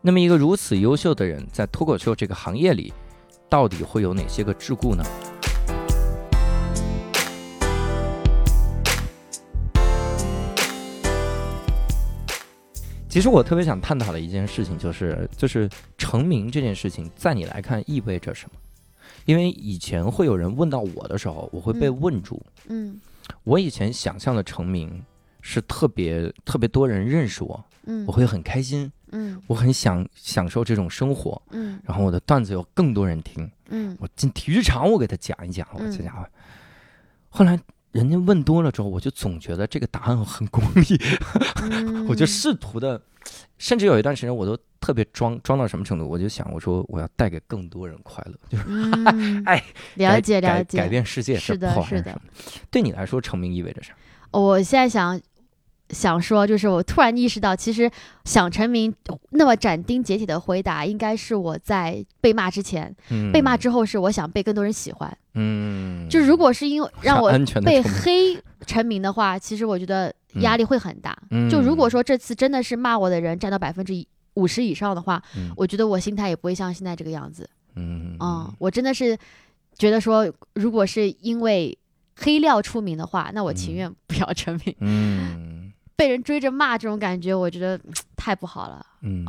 [0.00, 2.92] 那么，一个如此优秀的人在脱口秀这个行业里，
[3.48, 5.02] 到底会有哪些个桎梏呢？
[13.10, 15.68] 其实我特别想探讨的一件事情就是，就是
[15.98, 18.56] 成名这件事情，在你来看意味着什么？
[19.24, 22.40] 因为以前会有人问到我的时候，我会被问住。
[22.68, 23.00] 嗯，
[23.42, 25.04] 我以前想象的成名
[25.40, 36.24] 是特别特别多人认识我，嗯，我会很开心，嗯，我很享享受这种生活，嗯，然后我的段子有更多人听，嗯，我进体育场我给他讲一讲，我这家伙。
[37.28, 37.58] 后来
[37.92, 41.00] 人家问多了之后，我就总觉得这个答案很功利，
[42.08, 43.00] 我就试图的。
[43.58, 46.08] 甚至有一段时间，我都特别装装到什么程度？
[46.08, 48.64] 我就想，我说我要带给更多人快乐， 就是
[49.44, 49.62] 哎，
[49.96, 52.18] 了解了解，改变世界是的，是的。
[52.70, 53.92] 对你来说，成名意味着啥？
[54.30, 55.20] 我现在想
[55.90, 57.90] 想说，就是我突然意识到，其实
[58.24, 58.92] 想成名
[59.30, 62.94] 那么斩钉截铁的回答，应该是我在被骂之前，
[63.32, 65.14] 被骂之后是我想被更多人喜欢。
[65.34, 67.30] 嗯，就如果是因为让我
[67.64, 70.12] 被黑成名的话，其实我觉得。
[70.42, 71.18] 压力会很大。
[71.50, 73.92] 就如果说这次真的是骂我的人占到百分之
[74.34, 75.20] 五十以上的话，
[75.56, 77.50] 我觉得我心态也不会像现在这个样子。
[77.74, 79.18] 嗯，啊，我真的是
[79.76, 81.76] 觉得说，如果是因为
[82.14, 84.72] 黑料出名的话，那我情愿不要成名。
[84.78, 87.76] 嗯， 被人追着骂这种感觉，我觉得
[88.20, 88.84] 太不好了。
[89.00, 89.24] 嗯，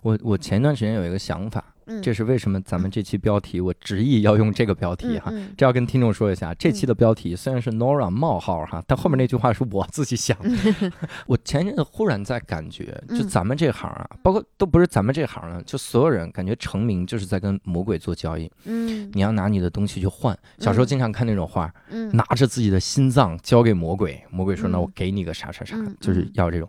[0.00, 1.64] 我我前段时间有一个想法。
[2.00, 5.32] 这是为什么咱们这期标题我执意要用这个标题哈？
[5.56, 10.92] 这要跟听众说一下，这期的标题虽然是 Nora 冒号哈，但后面那句话是我自己想的。
[11.26, 18.50] 我前阵子忽然在感觉，就咱们这行啊，包括都不是咱们这行了，就所有人感觉成名就是在跟魔鬼做交易。
[18.64, 20.38] 嗯，你要拿你的东西去换。
[20.60, 21.70] 小时候经常看那种画，
[22.12, 26.68] 拿着自己的心脏交给魔鬼，魔鬼说那我给你个啥啥啥，就是要这种。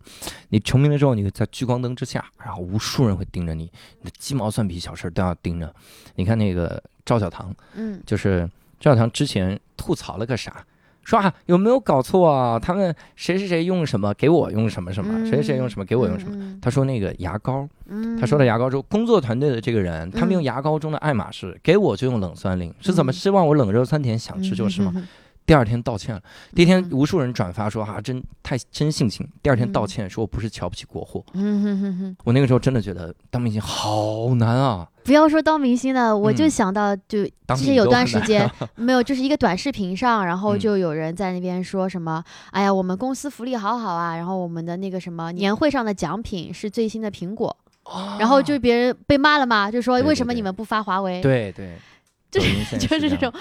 [0.49, 5.09] 你成名了之后，你在聚光灯之下，然后无数人会盯着你，你的鸡毛蒜皮小事。
[5.13, 5.71] 都要盯着，
[6.15, 10.65] 你看那个赵小棠，嗯，就是赵小棠之前吐槽了个啥，
[11.03, 12.57] 说啊有没有搞错啊？
[12.57, 16.57] 他们谁谁谁用什么给我用什么什么，谁谁谁用什么给我用什么？
[16.61, 17.67] 他说那个牙膏，
[18.19, 24.93] 他说的牙膏说工作团队的这个人，他们用牙膏中的爱马仕，给我就用冷酸灵，是怎么希望我冷热酸甜想吃就是吗？
[25.45, 26.21] 第二天道歉了，
[26.55, 29.27] 第一天无数人转发说啊真太真性情。
[29.41, 31.23] 第二天道歉说我不是瞧不起国货。
[32.23, 34.87] 我那个时候真的觉得当明星好难啊！
[35.03, 47.53] 不要说当明星了，我就想到就之前有段时间 没有，就是一个短视频上，然后就有人在那边说什么，哎呀我们公司福利好好啊，然后我们的那个什么年会上的奖品是最新的苹果，
[48.17, 51.21] 然后就别人被骂了嘛，就说为什么你们不发华为？
[51.21, 51.77] 对对。
[52.33, 53.31] 就是就是这种，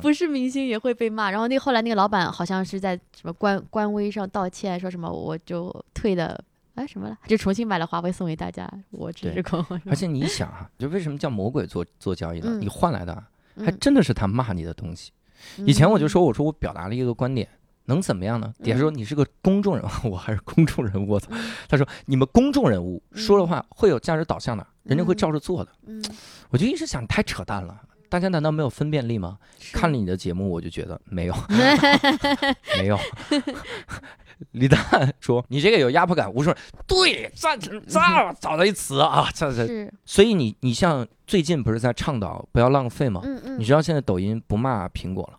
[0.00, 1.28] 不是明星也会被骂。
[1.28, 6.40] 然后那后来那个老板好像是在什么官官微上道歉，说什么我就退的
[6.76, 9.64] 哎什么了，就重新买了华为送给大家，我只是空。
[9.86, 12.56] 而且你想啊，就为什么叫魔鬼做做交易呢？
[12.60, 13.12] 你换来的
[13.56, 15.10] 还嗯真的是他骂你的东西。
[15.66, 17.48] 以前我就说，我说我表达了一个观点，
[17.86, 18.54] 能怎么样呢？
[18.62, 21.28] 底下说你是个公众人物，我还是公众人物，我操！
[21.68, 25.72] 他说你们公众人物说的话会有价值导向的，人家会照着做的。
[25.86, 26.04] 嗯，
[26.50, 27.80] 我就一直想，太扯淡了。
[28.08, 29.38] 大家难道没有分辨力吗？
[29.72, 31.34] 看了你的节目，我就觉得没有，
[32.78, 32.98] 没有。
[34.52, 37.80] 李诞说你这个有压迫感，我说对，这这
[38.40, 39.66] 找到一词啊，这这。
[39.66, 43.20] 是，所以你你像最近不是在倡导不要浪费吗？
[43.24, 45.38] 嗯嗯，你知道现在抖音不骂苹果了，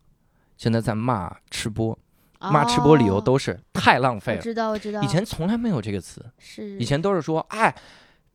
[0.58, 1.98] 现在在骂吃播，
[2.40, 4.40] 骂吃播理由哦都是太浪费了。
[4.40, 7.74] 我知道我知道，以前从来没有这个词，是以前都是说，哎，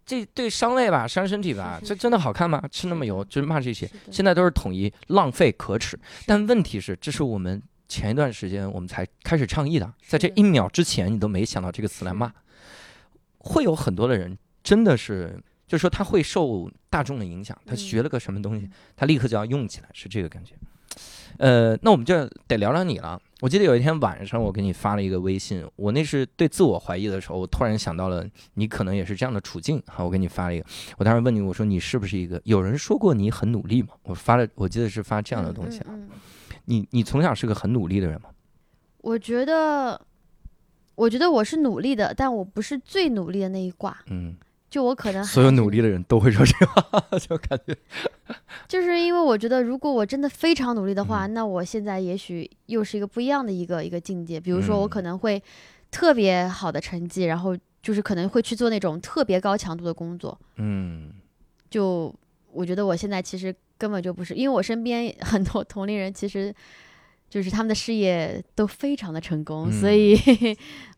[0.06, 2.62] 这对伤胃吧，伤身体吧，这真的好看吗？
[2.70, 3.90] 吃那么油，就是骂这些。
[4.10, 12.32] 现在都是统一浪费可耻，但问题是，这是我们前一段时间我们才开始倡议的，在这一秒之前，你都没想到这个词来骂，
[13.38, 20.54] 会有很多的人真的是，就是说他会受大众的影响，他嗯学了个什么东西，他立刻就要用起来，是这个感觉。
[21.38, 23.20] 呃，那我们就得聊聊你了。
[23.40, 29.82] 我记得有一天晚上，我给你发了一个微信，我那是对自我怀疑的时候，我突然想到了你可能也是这样的处境。
[29.86, 30.66] 好，我给你发了一个，
[30.96, 32.40] 我当时问你，我说你是不是一个？
[32.44, 33.88] 有人说过你很努力吗？
[34.04, 35.86] 我发了，我记得是发这样的东西啊。
[35.90, 36.18] 嗯嗯嗯
[36.66, 38.30] 你你从小是个很努力的人吗？
[38.98, 40.00] 我觉得，
[40.94, 43.94] 我觉得我是努力的，但我不是最努力的那一挂。
[44.06, 44.34] 嗯，
[44.74, 47.76] 就我可能所有努力的人都会说这话， 就感觉
[48.66, 54.40] 就是因为我觉得，如果我真的非常努力的话，嗯那我现在也许又是一个不一样的一个一个境界。
[54.40, 55.40] 比如说，我嗯可能会
[55.92, 60.36] 特别好的成绩，然后就是可能会去做那种特别高强度的工作。
[60.56, 61.12] 嗯
[61.70, 62.12] 就
[62.50, 66.52] 我觉得我现在其实根本就不是，因为我身边 很多同龄人其实
[67.30, 70.18] 就是他们的事业都非常的成功，所以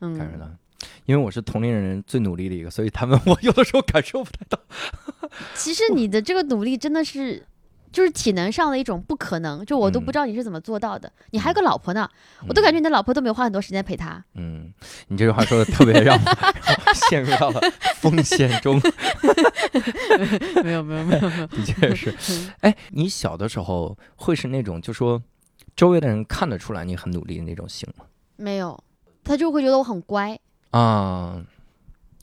[0.01, 0.57] 嗯。
[1.05, 4.59] 因为我是同龄人最努力的一个，所以他们 我有的时候感受不太到。
[5.55, 7.47] 其实你的这个努力真的是。
[7.93, 11.11] 就是体能上的一种不可能，就我都不嗯知道你是怎么做到的。
[11.31, 12.07] 你还有个老婆呢，
[12.47, 14.23] 我都感觉你的老婆都没有花很多时间陪他。
[14.35, 14.71] 嗯，
[15.09, 16.23] 你这句话说的特别让我
[16.67, 17.61] 让我陷入到了
[17.95, 18.79] 风险中，
[20.63, 22.15] 没有没有没有没有，的确是。
[22.61, 25.23] 哎，你小的时候会是那种就说
[25.75, 28.05] 周围的人看得出来你很努力的那种型吗？
[28.37, 28.79] 没有，
[29.25, 30.39] 他就会觉得我很乖。
[30.77, 31.43] 啊，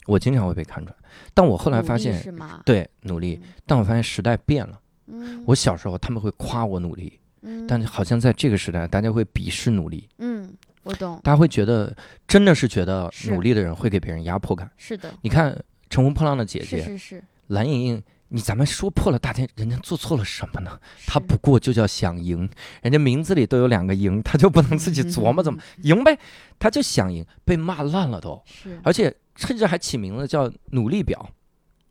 [0.06, 0.96] 我经常会被看出来，
[1.34, 2.24] 但我后来发现，
[2.66, 4.80] 对努力，但我发现时代变了。
[5.08, 7.66] 嗯，我小时候他们会夸我努力，嗯。
[7.68, 11.96] 但好像在这个时代，大家会鄙视努力，嗯，我懂，大家会觉得
[12.28, 14.70] 真的是觉得努力的人会给别人压迫感。
[14.78, 15.52] 是的，你看
[15.89, 18.04] 《乘风破浪的姐是姐》是是，蓝盈莹，
[18.36, 20.80] 你咱们说破了大天，人家做错了什么呢？
[21.06, 22.50] 他不过就叫想赢，
[22.82, 26.17] 人家名字里都有两个赢，他就不能自己琢磨怎么赢呗？
[26.58, 31.30] 他就想赢，被骂烂了都，是而且甚至还起名字叫努力表，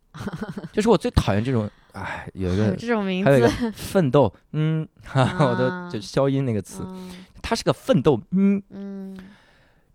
[0.73, 9.17] 就是我最讨厌这种，哎，有一个 这种名还有一个，奋斗，嗯，哈哈，我都啊就消音那个词，嗯他是个奋斗，嗯，嗯，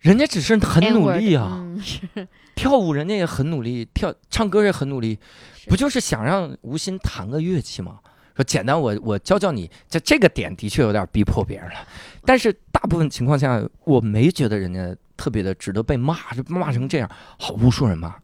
[0.01, 1.65] 人家只是很努力啊，
[2.55, 5.19] 跳舞人家也很努力，跳唱歌也很努力，
[5.67, 7.99] 不就是想让吴昕弹个乐器吗？
[8.37, 11.75] 说简单我，我教教你，这这个点的确有点逼迫别人了，
[12.25, 18.15] 但是大部分情况下，我没觉得人家特别的值得被骂，就骂成这样，好无数人骂。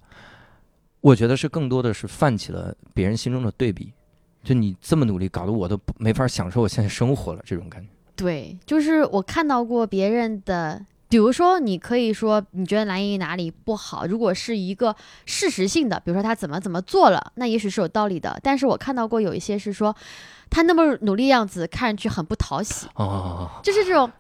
[1.01, 3.93] 我觉得是更多的是泛起了别人心中的对比，
[4.45, 7.89] 就你这么努力，搞得我都没法享受我现在生活了，这种感觉。
[8.15, 10.81] 对，就是我看到过别人的，
[11.15, 14.97] 比如说你可以说你觉得蓝盈莹哪里不好，如果是一个
[15.27, 18.37] 事实性的，比如说她怎么怎么做了，那也许是有道理的。
[18.43, 19.95] 但是我看到过有一些是说，
[20.51, 24.11] 她那么努力样子看上去很不讨喜，哦， 就是这种，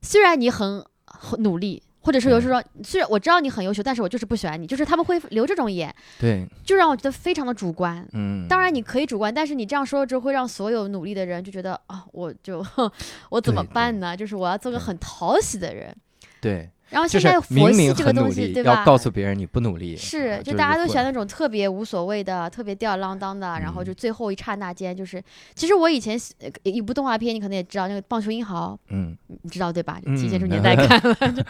[0.00, 1.82] 虽然你很很努力。
[1.98, 8.06] 或者是有时候，虽然我知道你很优秀，但是我就是不喜欢你，就是他们会留这种言，对，就让我觉得非常的主观。
[8.12, 12.62] 嗯，当然你可以主观，但是你这样说了之后，会让所有努力的人就觉得啊，我就
[13.30, 14.14] 我怎么办呢？
[14.14, 15.96] 就是我要做个很讨喜的人。
[16.40, 18.74] 对，然后现在佛系这个东西，对吧？
[18.80, 25.22] 要告诉别人你不努力，啊是，就就大家都喜欢那种特别无所谓的、特别吊儿郎当的，然后嗯就最后一刹那间，就是
[25.54, 26.18] 其实我以前
[26.62, 30.00] 一部动画片，你可能也知道，那个《棒球英豪》，嗯你知道对吧？
[30.04, 31.42] 嗯提前出年 代看了，就《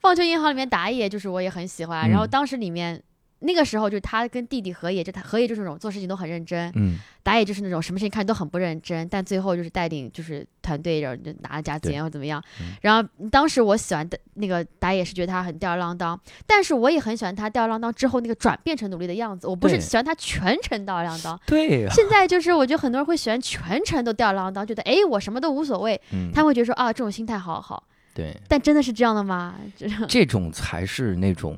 [0.00, 2.08] 棒球英豪》里面打野，就是我也很喜欢。
[2.08, 3.00] 然后嗯当时里面
[3.40, 12.72] 那个时候，就是他跟弟弟河野，就他河野就是那种做事情都很认真，嗯打野就是那种什么事情看都很不认真，但最后就是带领就是团队，然后就拿了甲子对园或怎么样嗯。
[12.80, 19.46] 然后当时我喜欢的那个打野是觉得他很吊儿郎当，但是我也很喜欢他吊儿郎当之后那个转变成努力的样子。
[19.46, 27.84] 我不是喜欢他全程吊儿郎当，对呀，现在就是我觉得很多人会喜欢全程都吊儿郎当，觉得哎我什么都无所谓，嗯，他们会觉得说啊这种心态好好。
[28.14, 28.34] 对。
[28.48, 29.54] 但真的是这样的吗？
[29.76, 31.56] 这这种才是那种，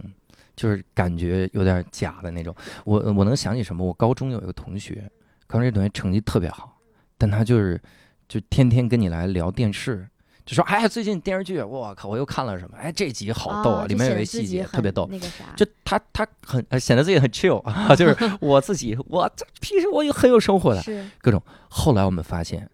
[0.60, 2.54] 就是感觉有点假的那种。
[2.84, 3.82] 我我能想起什么？
[3.82, 5.10] 我高中有一个同学，
[5.46, 6.76] 高中这同学成绩特别好，
[7.16, 7.80] 但他就是
[8.28, 10.06] 就天天跟你来聊电视。
[10.44, 12.76] 就说哎，最近电视剧，我靠，我又看了什么？
[12.76, 15.08] 哎，这集好逗啊，里面有一细节特别逗。
[15.10, 20.82] 那个啥，就他他很显得自己很 chill 啊， 就是我自己，我这平时我也很有生活的，
[21.22, 21.42] 各种。
[21.70, 22.68] 后来我们发现，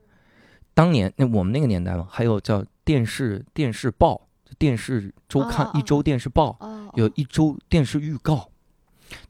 [0.74, 4.25] 当年那我们那个年代嘛，还有叫电视电视报、
[4.58, 6.58] 电视周刊、一周电视报，
[6.94, 8.48] 有一周电视预告。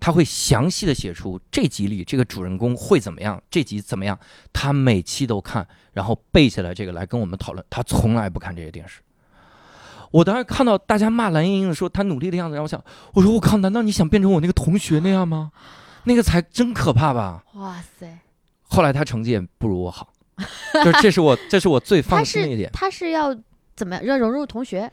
[0.01, 4.19] 他会详细的写出这集里这个主人公会怎么样，这集怎么样，
[4.53, 7.63] 他每期都看，然后背下来这个来跟我们讨论。
[7.69, 9.01] 他从来不看这些电视。
[10.11, 15.53] 我当时看到大家骂蓝莹莹的说他努力的样子，让我想，我说我靠，难道你想变成我那个同学那样吗？
[16.05, 17.45] 那个才真可怕吧！
[17.55, 18.19] 哇塞！
[18.69, 20.11] 后来他成绩也不如我好，
[20.85, 22.71] 就这是我这是我最放心的一点。
[22.73, 23.37] 他是要
[23.75, 24.91] 怎么样要融入同学？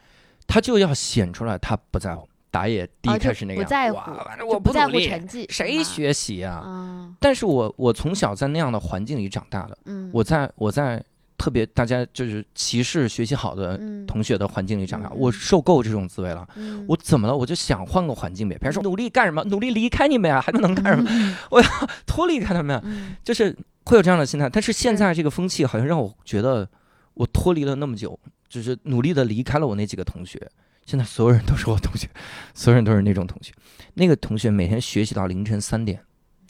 [0.47, 2.27] 他就要显出来他不在乎。
[2.51, 7.09] 打野第一开始那个，反正我不在乎成绩，谁学习啊？
[7.19, 9.75] 但是我我从小在那样的环境里长大的，
[10.11, 11.03] 我在我在
[11.35, 13.75] 特别大家就是歧视学习好的
[14.05, 16.47] 同学的环境里长大，我受够这种滋味了。
[16.87, 17.35] 我怎么了？
[17.35, 18.55] 我就想换个环境呗。
[18.59, 19.43] 别人说努力干什么？
[19.45, 20.39] 努力离开你们呀？
[20.39, 21.09] 还能干什么？
[21.49, 21.67] 我要
[22.05, 22.79] 脱离开他们，
[23.23, 24.47] 就是会有这样的心态。
[24.47, 26.69] 但是现在这个风气好像让我觉得，
[27.15, 28.19] 我脱离了那么久，
[28.53, 30.39] 就是努力的离开了我那几个同学。
[30.85, 32.07] 现在所有人都是我同学，
[32.53, 33.51] 所有人都是那种同学。
[33.95, 35.99] 那个同学每天学习到凌晨三点，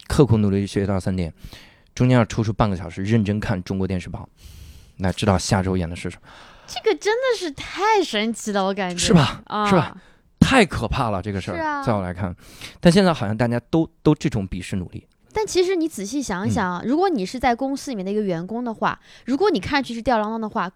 [0.10, 1.34] 刻苦努力学习到三点，
[1.96, 4.28] 中间要抽出半个小时认真看中国电视报，
[4.98, 6.28] 来知道下周演的是什么。
[6.68, 9.42] 这个真的是太神奇了，我感觉是吧？
[9.70, 9.96] 是吧？
[10.42, 12.36] 太可怕了，这个事儿，在我来看。
[12.82, 15.08] 但现在好像大家都都这种鄙视努力。
[15.32, 20.72] 但其实你仔细想想，如果你是在公司里面的一个员工的话，如果你看上去是吊儿郎当的话。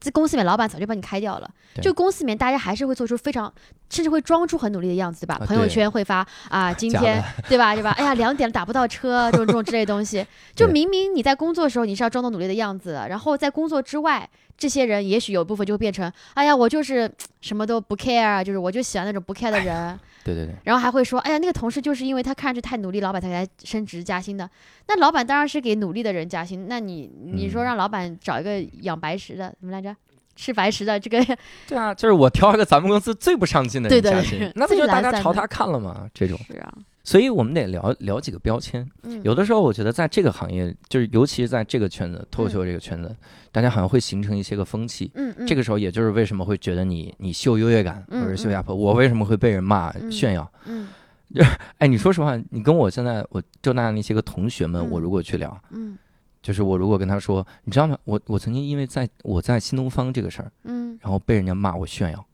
[0.00, 1.50] 在公司里面，老板早就把你开掉了。
[1.82, 3.52] 就公司里面，大家还是会做出非常，
[3.90, 5.38] 甚至会装出很努力的样子，对吧？
[5.46, 7.74] 朋友圈会发啊，今天对吧？
[7.74, 7.90] 对吧？
[7.92, 10.26] 哎呀，两点了打不到车，这种这种之类东西。
[10.56, 17.10] 就明明你在工作的时候你是要装作努力的样子，然后在工作之外，这些人也许有部分就会变成，哎呀，我就是
[17.40, 19.98] 什么都不 care，就是我就喜欢那种不 care 的人。
[20.22, 20.54] 对对对。
[20.64, 24.48] 然后还会说，哎呀，那个同事就是因为他看上去太努力，老板才给他升职加薪的。
[24.88, 26.66] 那老板当然是给努力的人加薪。
[26.68, 29.94] 那你你说让老板找一个养白食的，怎么来着？
[30.36, 31.36] 吃白食的这个，
[31.68, 36.08] 对啊，就是我挑一个咱们公司最不上进的人加薪，那不就大家朝他看了吗？
[36.14, 36.72] 这种是啊，
[37.02, 38.88] 所以我们得聊聊几个标签。
[39.02, 43.14] 嗯，有的时候我觉得在这个行业，就是尤其是在这个圈子，脱口秀这个圈子，
[43.50, 45.10] 大家好像会形成一些个风气。
[45.14, 50.52] 嗯嗯，这个时候也就是为什么会觉得你你秀优越感或者秀压迫，我为什么会被人骂炫耀？
[50.66, 50.88] 嗯，
[51.78, 55.96] 哎，你说实话，你跟我现在我浙大那些个同学们，我如果去聊，嗯。
[56.42, 57.94] 就是我如果跟他说，你知道吗？
[58.04, 62.26] 我我曾经因为在我在新东方这个事儿，嗯，然后被人家骂我炫耀。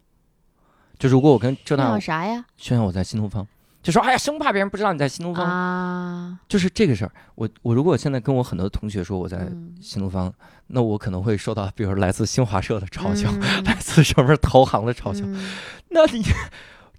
[0.96, 2.46] 就如果我跟浙大啥呀？
[2.56, 3.44] 炫耀我在新东方，
[3.86, 6.36] 就说哎呀，生怕别人不知道你在新东方啊。
[6.48, 9.48] 就是这个事儿，我我如果现在跟我很多同学说我在
[9.80, 10.32] 新东方，
[10.66, 13.30] 那我可能会受到，比如来自新华社的嘲笑，
[13.64, 15.24] 来自什么投行的嘲笑。
[15.90, 16.24] 那你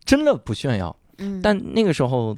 [0.05, 0.95] 真的不炫耀？
[1.17, 1.41] 嗯。
[1.41, 2.37] 但那个时候，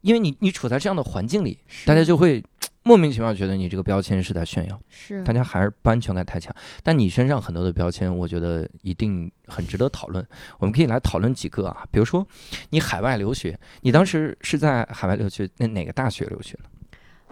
[0.00, 2.42] 因为你你处在这样的环境里，大家就会。
[2.84, 6.54] 莫名其妙觉得你这个标签是在炫耀，是大家还是不安全感太强。
[6.82, 10.24] 但你身上很多的标签，我觉得一定很值得讨论。
[10.58, 12.26] 我们可以来讨论几个啊，比如说
[12.68, 16.68] 你海外留学，你当时是在海外留学，那哪个大学留学呢？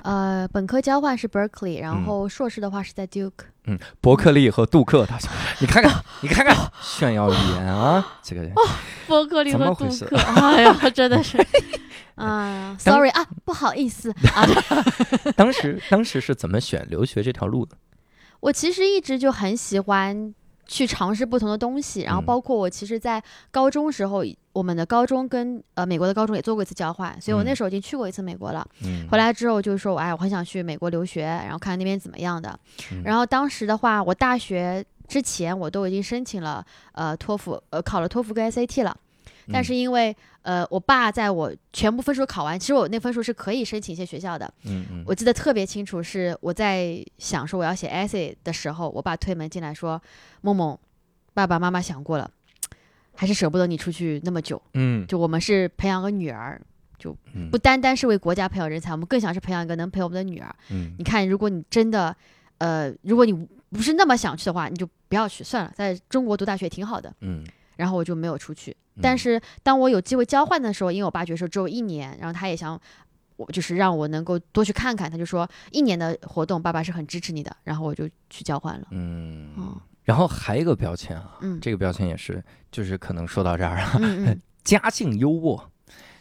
[0.04, 3.44] 呃，本科交换是 Berkeley，然后硕士的话是在 Duke。
[3.66, 5.28] 嗯，伯克利和杜克大学，
[5.60, 8.52] 你看看， 你看看，炫耀语言啊，这个人。
[9.06, 11.36] 伯克利和杜克，哎呀，真的是。
[12.14, 14.46] 啊，sorry 啊，不好意思 啊。
[15.36, 17.76] 当时当时是怎么选留学这条路的？
[18.40, 20.34] 我其实一直就很喜欢
[20.66, 28.66] 去尝试不同的东西，然后包括我其实，在高中时候，我们的高中跟呃美国的高中也做过一次交换，所以我那时候已经去过一次美国了。
[28.84, 29.06] 嗯。
[29.10, 32.58] 回来之后就是说，哎，我很想去美国留学，然后看看那边怎么样的。
[33.04, 38.96] 然后当时的话，我大学之前我都已经申请了呃托福，呃考了托福跟 SAT 了。
[39.52, 44.52] 但是因为呃，我爸在我全部分数考完，其实我那分数是可以申请一些学校的。
[44.64, 45.04] 嗯嗯。
[45.06, 50.00] 我记得特别清楚，是我在想说我要写 essay 的时候，我爸推门进来说
[50.42, 50.76] ：“梦梦，
[51.34, 52.28] 爸爸妈妈想过了，
[53.14, 54.60] 还是舍不得你出去那么久。
[54.74, 55.06] 嗯。
[55.06, 56.60] 就我们是培养个女儿，
[56.98, 57.16] 就
[57.50, 60.54] 不单单是为国家培养人才，我们更想是培养一个能陪我们的女儿。
[60.70, 60.94] 嗯。
[60.98, 62.16] 你看，如果你真的
[62.58, 63.32] 呃，如果你
[63.70, 67.14] 不是那么想去的话，你就不要去算了，在中国读大学挺好的。
[67.20, 67.44] 嗯。
[67.76, 68.76] 然后我就没有出去。
[69.00, 72.78] 但是当我有机会交换的时候，因为我爸觉得说只有一年，然后他也想
[73.36, 77.56] 我就是让我能够多去看看，他就说一年的活动，爸爸是很支持你的。
[77.64, 78.86] 然后我就去交换了。
[78.90, 79.50] 嗯，
[80.04, 85.60] 然后还有一个标签啊，嗯，这个标签也是，就是可能说到这儿啊，嗯 家境优渥，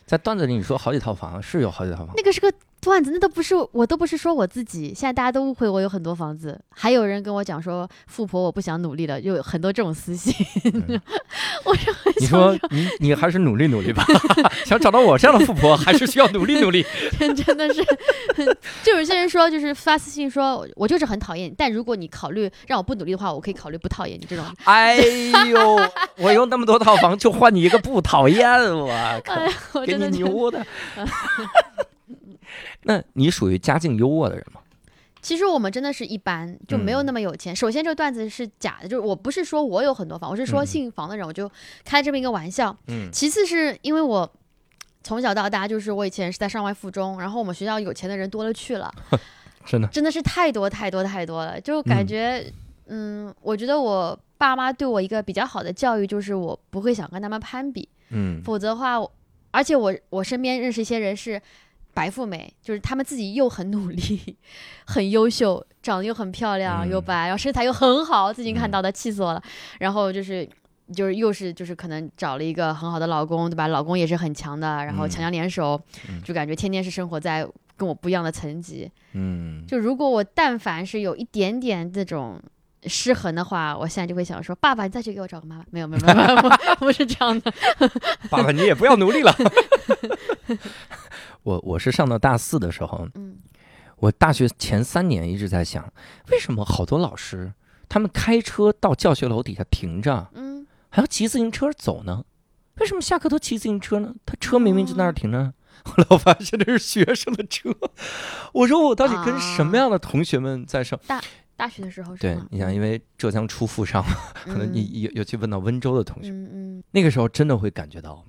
[0.05, 2.13] 在段子里你说好几套房，是有好几套房。
[2.15, 2.51] 那个是个。
[2.81, 4.87] 段子那都不是我，都不是说我自己。
[4.87, 10.33] 现在大家都误会我有很多房子，还有人跟我讲说富婆我不想努力了，有很多这种私信。
[11.63, 14.03] 我说你说你你还是努力努力吧，
[14.65, 16.83] 想找到我这样的富婆还是需要努力努力。
[17.19, 17.85] 真的是，
[18.83, 24.43] 就有些人说就是发私信说我就是很讨厌，但如果你考虑让我不努力的话，我可以考虑不讨厌你这种。
[24.63, 24.95] 哎
[25.51, 25.79] 呦，
[26.17, 28.91] 我用那么多套房就换你一个不讨厌，我
[29.23, 30.65] 靠，给你牛的。
[32.83, 34.61] 那你属于家境优渥的人吗？
[35.21, 37.55] 其实我们真的是一般，就没有那么有钱。
[37.55, 41.47] 首先，这个段子是假的，就是我不是说我有很多房，我是说姓房的人，我就
[41.85, 42.75] 开这么一个玩笑。
[42.87, 43.07] 嗯。
[43.11, 44.27] 其次是因为我
[45.03, 48.91] 从小到大，就是我以前是在上外附中，然后我们学校有钱的人多了去了，
[49.63, 52.43] 真的真的是太多太多太多了，就感觉，
[52.87, 58.95] 嗯，我觉得我爸妈对我一个比较好的教育就是我不会想跟他们攀比，嗯，否则的话，
[59.51, 61.39] 而且我我身边认识一些人是。
[61.93, 64.37] 白富美就是他们自己又很努力，
[64.85, 69.43] 很优秀，长得又很漂亮，又白，然后身材又很好，最近看到的气死我了。
[69.79, 70.47] 然后就是，
[70.93, 73.67] 就是又是就是可能找了一个很好的老公，对吧？
[73.67, 75.79] 老公也是很强的，然后强强联手，
[76.23, 78.89] 就感觉天天是生活在跟我不一样的层级。
[79.13, 82.41] 嗯，就如果我但凡是有一点点这种
[82.85, 85.65] 失衡的话，我现在就会想说，爸爸，你再去给我找个妈妈。
[85.71, 87.51] 没有没有没有， 不是这样的。
[88.29, 89.35] 爸爸，你也不要努力了。
[91.43, 93.37] 我我是上到大四的时候，嗯，
[93.97, 95.91] 我大学前三年一直在想，
[96.31, 97.53] 为什么好多老师
[97.89, 102.23] 他们开车到教学楼底下停着，嗯，还要骑自行车走呢？
[102.75, 104.13] 为什么下课都骑自行车呢？
[104.25, 105.53] 他车明明就在那儿停着。
[105.83, 107.75] 后 来我发现这是学生的车。
[108.53, 111.19] 我说我到底跟什么样的同学们在上大
[111.55, 112.15] 大学的时候？
[112.17, 114.03] 对，你想，因为浙江初附上，
[114.45, 118.23] 可能你尤尤其问到温州的同学，嗯嗯，那个时候真的会感觉到。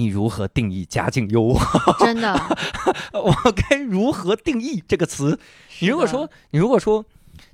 [0.00, 1.60] 你如何定义家境优渥？
[2.02, 2.32] 真的，
[3.12, 5.38] 我该如何定义这个词？
[5.80, 7.04] 你如果说，你如果说，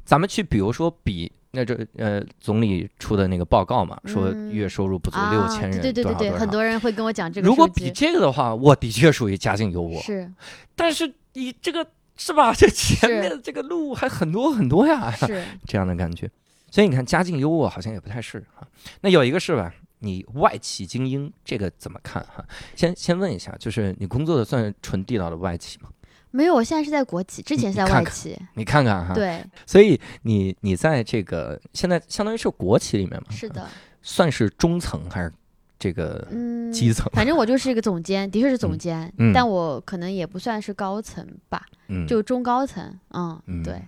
[0.04, 7.48] 咱们去，比如说比那这呃，总理出的那个报告嘛，说月收入不足六千人，对对对对，很多人会跟我讲这个。
[7.48, 10.00] 如果比这个的话，我的确属于家境优渥。
[10.00, 10.30] 是，
[10.76, 11.84] 但是你这个
[12.16, 12.54] 是吧？
[12.54, 16.30] 这前面这个路还很多很多呀，是 这样的感觉。
[16.70, 18.62] 所以你看，家境优渥好像也不太是啊。
[19.00, 19.74] 那有一个是吧？
[20.00, 22.44] 你外企精英这个怎么看哈？
[22.74, 25.88] 先先问一下，就是你工作的算纯地道的外企吗？
[26.30, 28.38] 没有，我现在是在国企，之前是在外企。
[28.54, 33.30] 你看看哈，对，所以你你在这个现在相当于是国企里面嘛？
[33.30, 33.66] 是的，
[34.02, 35.32] 算是中层还是
[35.78, 36.28] 这个
[36.70, 37.10] 基层？
[37.14, 41.64] 反正我就是一个总监，的确是总监，但我可能也不算是高层吧，
[42.06, 42.98] 就中高层。
[43.14, 43.80] 嗯，对。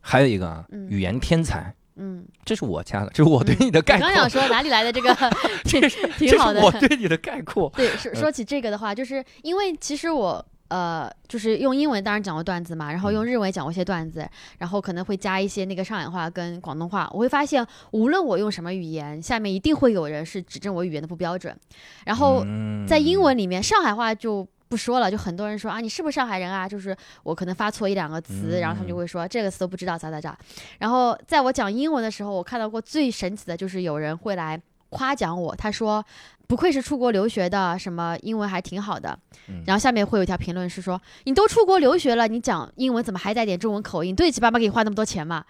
[0.00, 1.74] 还有一个啊，语言天才。
[2.04, 4.08] 嗯，这是我家的，这是我对你的概括。
[4.08, 5.16] 刚 想说哪里来的这个，
[5.64, 6.60] 这是挺好的。
[6.60, 7.72] 我对你的概括。
[7.76, 14.28] 对，说说起这个的话，就是因为其实我呃，就是用英文当然讲过段子嘛，然后用日文讲过一些段子，
[14.58, 17.08] 然后可能会加一些那个上海话跟广东话。
[17.12, 21.56] 我会发现，无论我用什么语言，下面一定会有人是指正我语言的不标准。
[22.04, 22.44] 然后
[22.84, 24.44] 在英文里面，上海话就。
[24.72, 26.66] 不说了，就很多人说啊，你是不是上海人啊？
[26.66, 30.34] 就是我可能发错一两个词，然后他们就会说这个词都不知道咋咋咋。
[30.78, 34.58] 然后在我讲英文的时候，我看到过最神奇的就是有人会来
[34.88, 36.02] 夸奖我，他说
[36.46, 39.18] 不愧是出国留学的，什么英文还挺好的。
[39.66, 44.16] 然后下面会有一条评论是说你都出国留学了，你讲英文怎么还带点中文口音？
[44.16, 45.44] 对得起爸妈给你花那么多钱吗？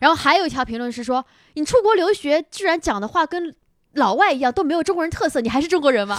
[0.00, 3.54] 然后还有一条评论是说你出国留学居然讲的话跟
[3.92, 6.18] 老外一样都没有中国人特色，你还是中国人吗？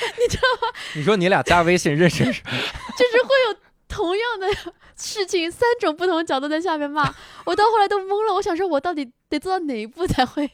[0.18, 0.68] 你知道吗？
[0.94, 8.34] 你说你俩加微信认识， 就是会有同样的事情，三种不同角度在下面骂我，到后来都懵了。
[8.34, 10.48] 我想说，我到底得做到哪一步才会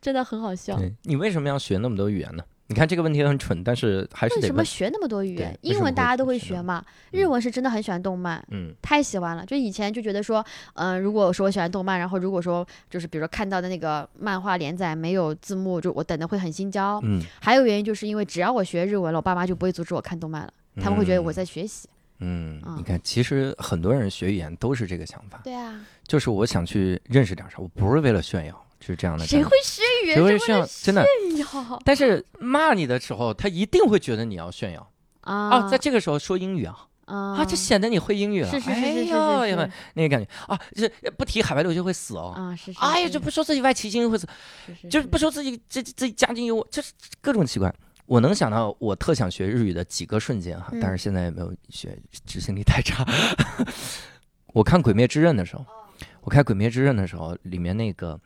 [0.00, 0.78] 真的很好笑？
[1.02, 2.44] 你为什么要学那么多语言呢？
[2.66, 5.56] 你看这个问题很蠢，但是还是为什么学那么多语言？
[5.60, 9.44] 英文大家都会学嘛，日文是真的很喜欢动漫，嗯，太喜欢了。
[9.44, 10.44] 就以前就觉得说，
[10.74, 16.98] 嗯，如果说我喜欢动漫，然后如果说就是比如说看到的那个漫画连载没有字幕，就我等的会很心焦。
[17.04, 21.86] 嗯，还有原因就是因为只要我学日文了，我爸妈就不会阻止我看动漫了，他们会觉得我在学习。
[22.20, 25.40] 嗯，你看，其实很多人学语言都是这个想法。
[25.44, 28.66] 对啊，就是我想去认识点啥，我不是为了炫耀。
[28.86, 30.66] 是这样的，谁会炫耀？
[30.82, 31.04] 真的，
[31.84, 35.66] 但是骂你的时候，他一定会觉得你要炫耀啊！
[35.68, 38.50] 在这个时候说英语啊啊，就显得你会英语了。
[38.50, 42.54] 是是是是是，那个感觉啊，就是不提海外留学会死哦啊！
[42.54, 44.28] 是是，哎呀，就不说自己外企精英会死，
[44.90, 47.74] 就是不说自己这自己家境优，就是各种奇怪。
[48.04, 53.02] 我能想到我特想学日语的几个瞬间哈，但是现在也没有学，执行力太差。
[54.52, 55.64] 我看《鬼灭之刃》的时候，
[56.20, 58.20] 我看《鬼灭之刃》的时候，里面那个。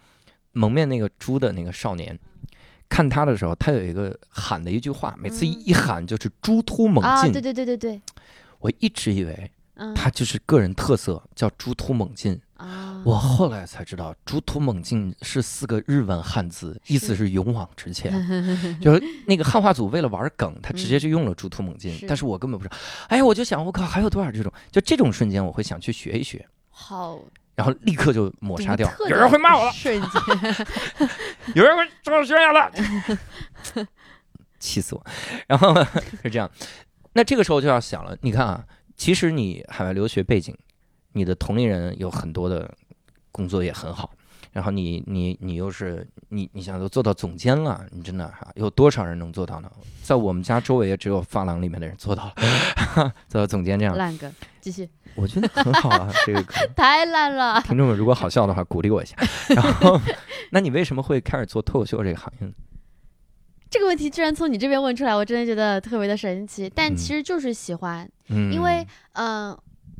[0.52, 2.18] 蒙面那个猪的那个少年，
[2.88, 7.32] 看他的时候，他有一个喊的一句话，每次一喊就是猪突猛啊，进。
[7.32, 8.00] 对对对对对，
[8.58, 12.40] 我一直以为嗯，他就是个人特色，叫猪突猛进。
[12.54, 18.12] 啊，我后来才知道，猪突猛进是四个日文汉字，意思是是勇往直前。
[18.82, 22.76] 就是那个汉化组为了玩梗，他直接就用了猪突猛进，但是我根本不知道。
[23.06, 24.52] 哎呀，我就想，我靠，还有多少这种？
[24.72, 27.20] 就这种瞬间，我会想去学一学，好
[27.58, 30.22] 然后立刻就抹杀掉有人会骂我了，瞬间，
[31.56, 32.70] 有人会说我炫耀了，
[34.60, 35.04] 气死我。
[35.48, 35.74] 然后
[36.22, 36.48] 是这样，
[37.14, 38.64] 那这个时候就要想了，你看啊，
[38.96, 40.56] 其实你海外留学背景，
[41.14, 42.72] 你的同龄人有很多的
[43.32, 44.12] 工作也很好，
[44.52, 49.70] 然后你你你又是你你想都做到总监了，你真的哈有多少人能做到呢？
[50.02, 56.42] 在我们家周围也只有发廊里面的人做到了， 做到总监这样，烂梗，继续，我觉得很好啊，这个。
[56.74, 57.60] 太烂了。
[57.62, 59.16] 听众们如果好笑的话，鼓励我一下。
[59.54, 60.00] 然后，
[60.50, 62.52] 那你为什么会开始做脱口秀这个行业呢？
[63.70, 66.72] 这个问题居然从你这边问出来，我真的觉得特别的神奇。
[66.74, 69.54] 但嗯其实就是喜欢，嗯，因为嗯、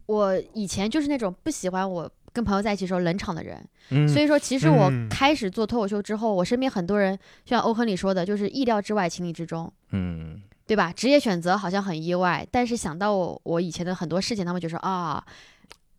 [0.07, 9.72] 我以前就是那种不喜欢我跟朋友在一起时候冷场的人，嗯，所以说其实我嗯开始做脱口秀之后，我身边很多人，就像欧亨利说的，就是意料之外，情理之中。
[9.91, 10.93] 嗯对吧？
[10.93, 15.24] 职业选择好像很意外，但是想到我我以前的很多事情，他们就说啊，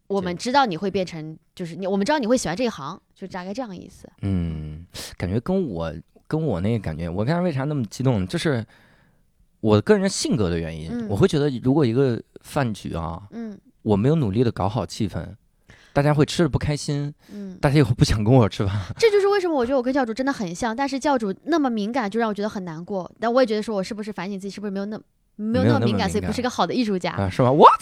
[0.06, 4.08] 我们知道你会变成，就是你，我们知道你会喜欢这一行，就大概这样意思。
[4.22, 4.86] 嗯，
[5.18, 5.92] 感觉跟我
[6.28, 8.28] 跟我那个感觉，我刚才为啥那么激动？
[8.28, 8.64] 就是
[9.60, 15.28] 我个人性格的原因，嗯我会觉得如果一个饭局啊，嗯我没有努力的搞好气氛，
[15.94, 18.80] 大家会吃的不开心，嗯，大家以后不想跟我吃饭。
[18.98, 23.10] 这就是为什么我觉得我跟教主真的很像，但是教主那么敏感，就让我觉得很难过。
[23.20, 24.98] 但我也觉得说我是不是反省自己，是不是没有那
[25.36, 27.12] 没有没有那么敏感，所以不是个好的艺术家。
[27.14, 27.82] 啊，是吗？What？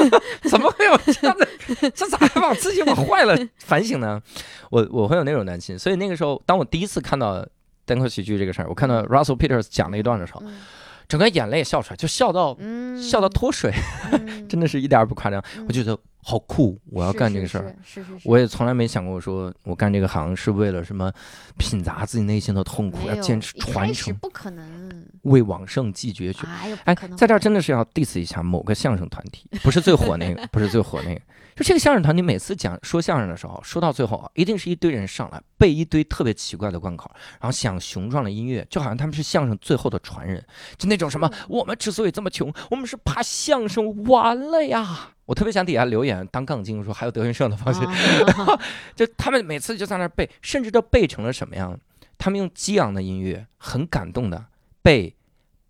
[0.50, 1.48] 怎么会有这样的？
[1.90, 4.20] 这咋还往自己往坏了反省呢？
[4.70, 7.46] 我我会有那种担心，所以那个时候，当我第一次看到
[7.84, 10.60] 单口喜剧这个事儿，我看到 Russell Peters 讲了一段的时候，嗯
[11.08, 13.72] 整个眼泪笑出来，就笑到嗯，笑到脱水，
[14.10, 15.40] 嗯真的是一点儿不夸张。
[15.68, 15.96] 我觉得
[16.28, 17.72] 好酷，我要干这个事儿。
[17.84, 21.12] 是是是是，我也从来没想过说，我干这个行是为了什么
[21.56, 25.06] 品杂自己内心的痛苦，要坚持传承，不可能。
[25.22, 26.40] 为往圣继绝学。
[26.84, 31.20] 哎在这儿真的是要 diss 一下某个相声团体，不是最火那个， 不是最火那个，
[31.54, 37.08] 就这个相声团体每次讲说相声的时候，说到最后啊，一定是一堆人上来背一堆特别奇怪的贯口，
[37.40, 40.44] 然后想雄壮的音乐，就好像他们是相声最后的传人，
[40.76, 45.10] 就那种什么我们之所以这么穷，我们是怕相声完了呀。
[45.26, 48.60] 我特别想底下留言当杠精说还有德云社的放心，啊
[48.96, 51.78] 就他们每次就在那儿背，甚至都背成了什么样？
[52.16, 54.46] 他们用激昂的音乐，很感动的
[54.82, 55.14] 背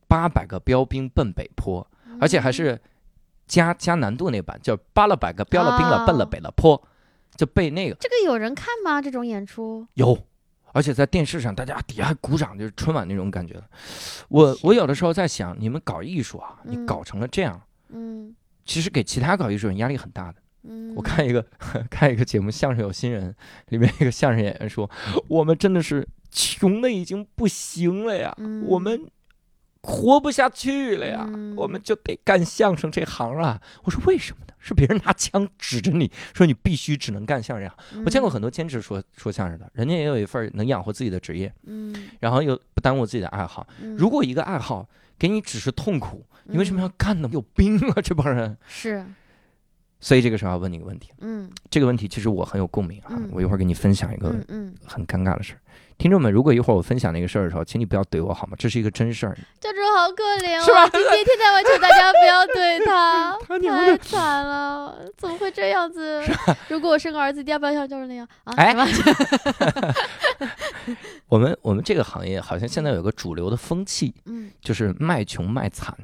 [0.07, 1.87] 八百个标兵奔北坡，
[2.21, 2.81] 而且还是
[3.47, 6.81] 加加难度那版，叫八了百个标了兵了哦奔了北了坡，
[7.35, 9.03] 就背那个这个有人看吗？
[9.03, 9.87] 这种演出？
[9.95, 10.17] 有。
[10.73, 13.59] 而且在电视上，大家底下还鼓掌，就是春晚那种感觉。
[14.29, 18.37] 我我有的时候在想，你们搞艺术啊，你嗯搞成了这样，嗯
[18.67, 20.35] 其实给其他搞艺术人压力很大的。
[20.69, 21.47] 嗯，我看一个
[21.89, 23.31] 看一个节目《相声有新人》，
[23.69, 24.91] 里面一个相声演员说
[25.29, 29.09] ：“我们真的是穷的已经不行了呀，嗯我们
[29.83, 34.53] 活不下去了呀，嗯我们就得干相声这行了。”我说：“为什么呢？
[34.59, 38.05] 是别人拿枪指着你说你必须只能干相声这行。
[38.05, 43.65] 我见过很多兼职说说相声的，人家也有一份能养活自己的职业，嗯，然后又不耽误自己的爱好。
[43.81, 44.89] 嗯如果一个爱好
[45.19, 47.29] 给你只是痛苦，你为什么嗯要干呢？
[47.33, 48.57] 有病啊，这帮人！
[48.67, 49.05] 是
[49.99, 51.11] 所以这个时候要问你一个问题。
[51.21, 54.29] 嗯这个问题其实我很有共鸣啊，嗯我一会儿给你分享一个
[54.85, 55.61] 很尴尬的事儿。
[55.99, 58.55] 听众们，如果一会儿我分享那个事儿的时候，请你不要怼我好吗？
[58.59, 59.37] 这是一个真事儿。
[59.59, 66.23] 教主好可怜是吧哦，今天天天晚求大家不要怼他， 太惨了，怎么会这样子？
[66.69, 68.53] 如果我生个儿子，一定要不要像教主那样啊？
[68.57, 68.75] 哎
[71.29, 75.97] 我们我们这个行业好像现在有个主流的风气，嗯就是卖穷卖惨，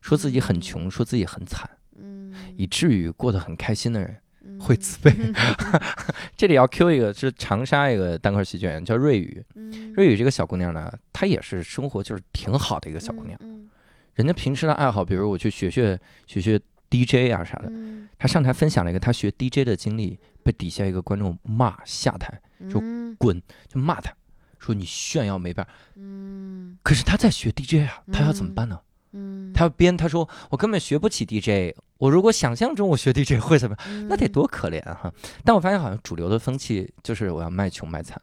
[0.00, 1.68] 说自己很穷，说自己很惨，
[1.98, 4.20] 嗯，以至于过得很开心的人嗯
[4.58, 5.14] 会自卑。
[6.36, 13.38] 这里要 Q 一个是长沙一个单口喜剧演员叫瑞宇，嗯瑞宇这个小姑娘呢，她也是生活就是挺好的一个小姑娘。
[13.42, 13.68] 嗯
[14.14, 16.60] 人家平时的爱好，比如我去学学学学
[16.90, 22.38] DJ 啊啥的，嗯她上台分享了一个她学 DJ 的经历，被底下一个观众骂下台，
[22.68, 24.12] 就嗯滚，就骂她，
[24.58, 25.72] 说你炫耀没办法。
[25.96, 28.78] 嗯可是她在学 DJ 啊，她要怎么办呢？
[29.12, 34.08] 嗯，他编，他说我根本学不起 DJ，我如果想象中我学 DJ 会怎么样？
[34.08, 34.94] 那得嗯多可怜啊！
[35.02, 35.12] 哈。
[35.44, 38.20] 但我发现好像主流的风气就是我要卖穷卖惨，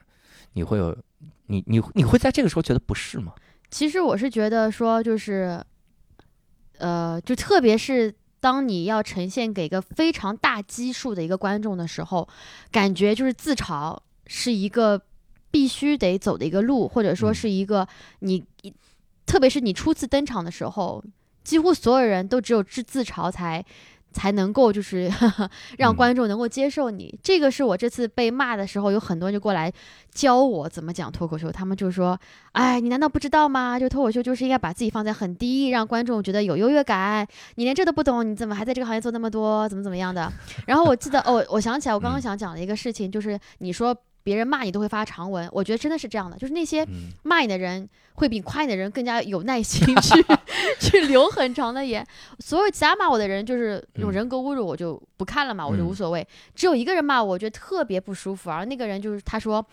[0.54, 0.98] 你会有，
[1.48, 3.34] 你你你会在这个时候觉得不适吗？
[3.70, 5.62] 其实我是觉得说，就是，
[6.78, 12.28] 呃，就特别是当你要呈现给一个非常大基数的一个观众的时候，
[12.72, 15.02] 感觉就是自嘲是一个
[15.52, 17.86] 必须得走的一个路，或者说是一个
[18.20, 18.42] 你，
[19.28, 21.04] 特别是你初次登场的时候，
[21.44, 23.64] 几乎所有人都只有自自嘲才。
[24.14, 25.12] 才能够就是
[25.78, 29.72] 让观众能够接受你，这个是我这次被骂的时候，有很多人就过来
[30.12, 31.52] 教我怎么讲脱口秀。
[31.52, 32.20] 他们就说
[32.54, 33.78] ：“哎，你难道不知道吗？
[33.78, 37.28] 就脱口秀就是应该把自己放在很低，让观众觉得有优越感。
[37.56, 39.70] 你连这都不懂，你怎么还在这个行业做那么多？
[39.70, 40.32] 怎么怎么样的？”
[40.66, 43.96] 然后我记得哦，我想起来，我刚刚想讲的一个事情，就是你说。
[44.28, 46.86] 别人骂你都会发长文，我觉得真的是这样的，就是那些
[47.24, 50.26] 骂你的人会比夸你的人更加有耐心去
[50.82, 52.06] 去留很长的言。
[52.40, 56.28] 所有其他骂我的人就是用人格侮辱，我就不看了嘛，我就无所谓。
[56.54, 59.66] 只有一个人骂我，我觉得特别不舒服，而那个人就是他说。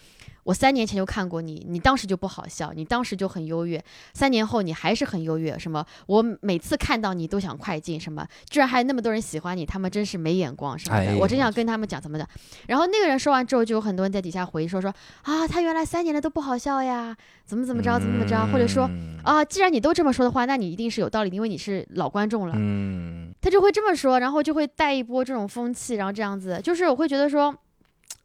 [0.44, 3.82] 我三年前就看过你，你当时就不好笑，你当时就很优越。
[4.12, 5.84] 三年后你还是很优越，什么？
[6.06, 8.26] 我每次看到你都想快进，什么？
[8.48, 11.16] 居然还有那么多人喜欢你，他们真是没眼光什么的。
[11.18, 12.28] 我真想跟他们讲怎么的。
[12.68, 17.16] 然后那个人说完之后，就有很多人在底下回说说啊，他原来三年了都不好笑呀，
[17.46, 18.88] 怎么怎么着，怎么怎么着，或者说
[19.22, 22.54] 啊，既然你都这么说的话，那你一定是有道理，因为你是老观众了。
[22.56, 27.54] 嗯，他就会这么说，然后就会带一波这种风气，然后这样子，就是我会觉得说。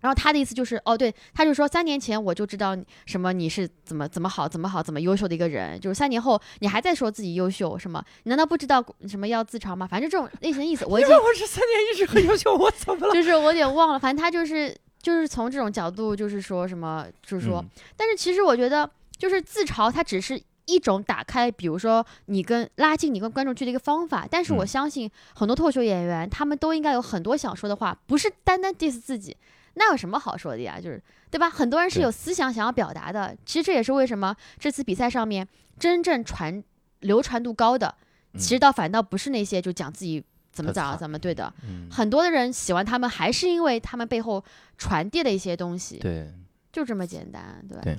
[0.02, 8.04] 然后他的意思就是，哦，对，他就说三年前我就知道什么你是怎么怎么好怎么好怎么优秀的一个人，就是三年后你还在说自己优秀什么？
[8.24, 9.86] 你难道不知道什么要自嘲吗？
[9.86, 13.14] 反正这种类型的意思，我已经我这三年一直很优秀，我怎么了？
[13.14, 17.64] 就是我有点忘了，反正他就是就是从这种角度就是说什么，就是说，
[17.98, 24.26] 但是其实我觉得就是自嘲，它只是一种打开，比如说你跟拉近你跟观众距离的一个方法。
[24.30, 29.36] 但是我相信很多脱口秀演员他们都应该有很多想说的话，不是单单 diss 自己。
[29.80, 30.78] 那有什么好说的呀？
[30.78, 31.02] 就是
[31.32, 31.50] 对吧？
[31.50, 33.36] 很多人是有思想想要表达的。
[33.46, 35.48] 其实这也是为什么这次比赛上面
[35.80, 36.62] 真正传
[37.00, 37.96] 流传度高的，
[38.34, 40.22] 其实倒反倒不是那些就讲自己
[40.52, 41.52] 怎么咋怎么对的。
[41.90, 44.44] 很多的人喜欢他们，还是因为他们背后
[44.78, 45.98] 传递的一些东西。
[45.98, 46.30] 对，
[46.74, 47.66] 就这么简单。
[47.70, 47.80] 对。
[47.82, 47.98] 对，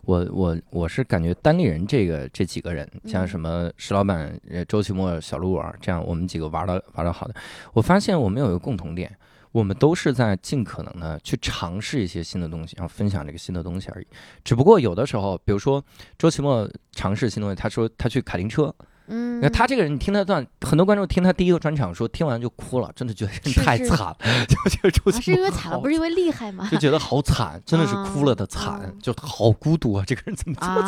[0.00, 4.32] 我我我是感觉单立人这个这几个人，像什么石老板、
[4.66, 7.34] 周奇墨、小鹿啊，这样我们几个玩的玩的好的，
[7.74, 9.14] 我发现我们有一个共同点。
[9.52, 14.06] 我们都是在尽可能的去尝试一些新的东西，然后分享这个新的东西而已。
[14.44, 15.82] 只不过有的时候，比如说
[16.16, 18.74] 周奇墨尝试新东西，他说他去卡丁车，
[19.06, 26.68] 嗯，那他这个人，你听他段，很多观众听他第一个专场说听完就哭了，真的 觉得太惨了，就觉得周奇墨是因为惨了，不是因为厉害吗？
[26.70, 30.82] 就觉得 好惨，真的是哭了的惨，就好孤独啊，这个人怎么这么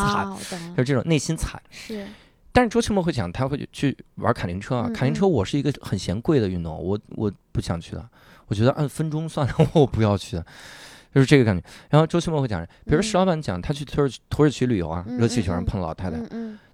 [0.44, 0.74] 惨？
[0.76, 1.60] 就这种内心惨。
[1.70, 2.06] 是，
[2.52, 8.06] 但是周奇墨会讲，他会去玩卡丁车啊，卡丁车我是一个很嫌贵的运动，我我不想去的。
[8.50, 10.44] 我觉得按分钟算的， 我不要去的，
[11.14, 11.62] 就是这个感觉。
[11.88, 16.18] 然后周奇墨会讲，比如石老板讲他去土耳土耳其旅游啊，热气球上碰老太太，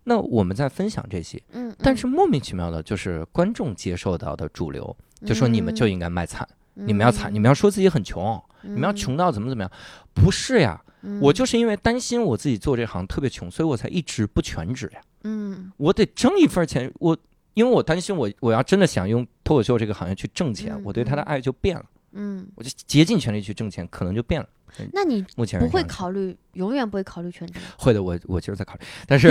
[0.04, 1.40] 那我们在分享这些，
[1.78, 4.96] 但是莫名其妙的就是观众接受到的主流，
[5.26, 9.70] 就说你们就应该卖惨，你们要惨，你们要说自己很穷，你们要穷到怎么怎么样，
[10.14, 10.82] 不是呀，
[11.20, 17.14] 我就是因为担心我自己做这行特别穷，所以我才一直不全职呀，嗯，我得挣一份钱，我。
[17.56, 21.84] 因为我担心，我我要真的想用脱口秀这个行业去挣钱，我对他的爱就变了。
[22.12, 24.48] 嗯，我就竭尽全力去挣钱，可能就变了。
[24.92, 27.60] 那你目前不会考虑，永远不会考虑全职？
[27.78, 29.28] 会的，我我就是在考虑，但是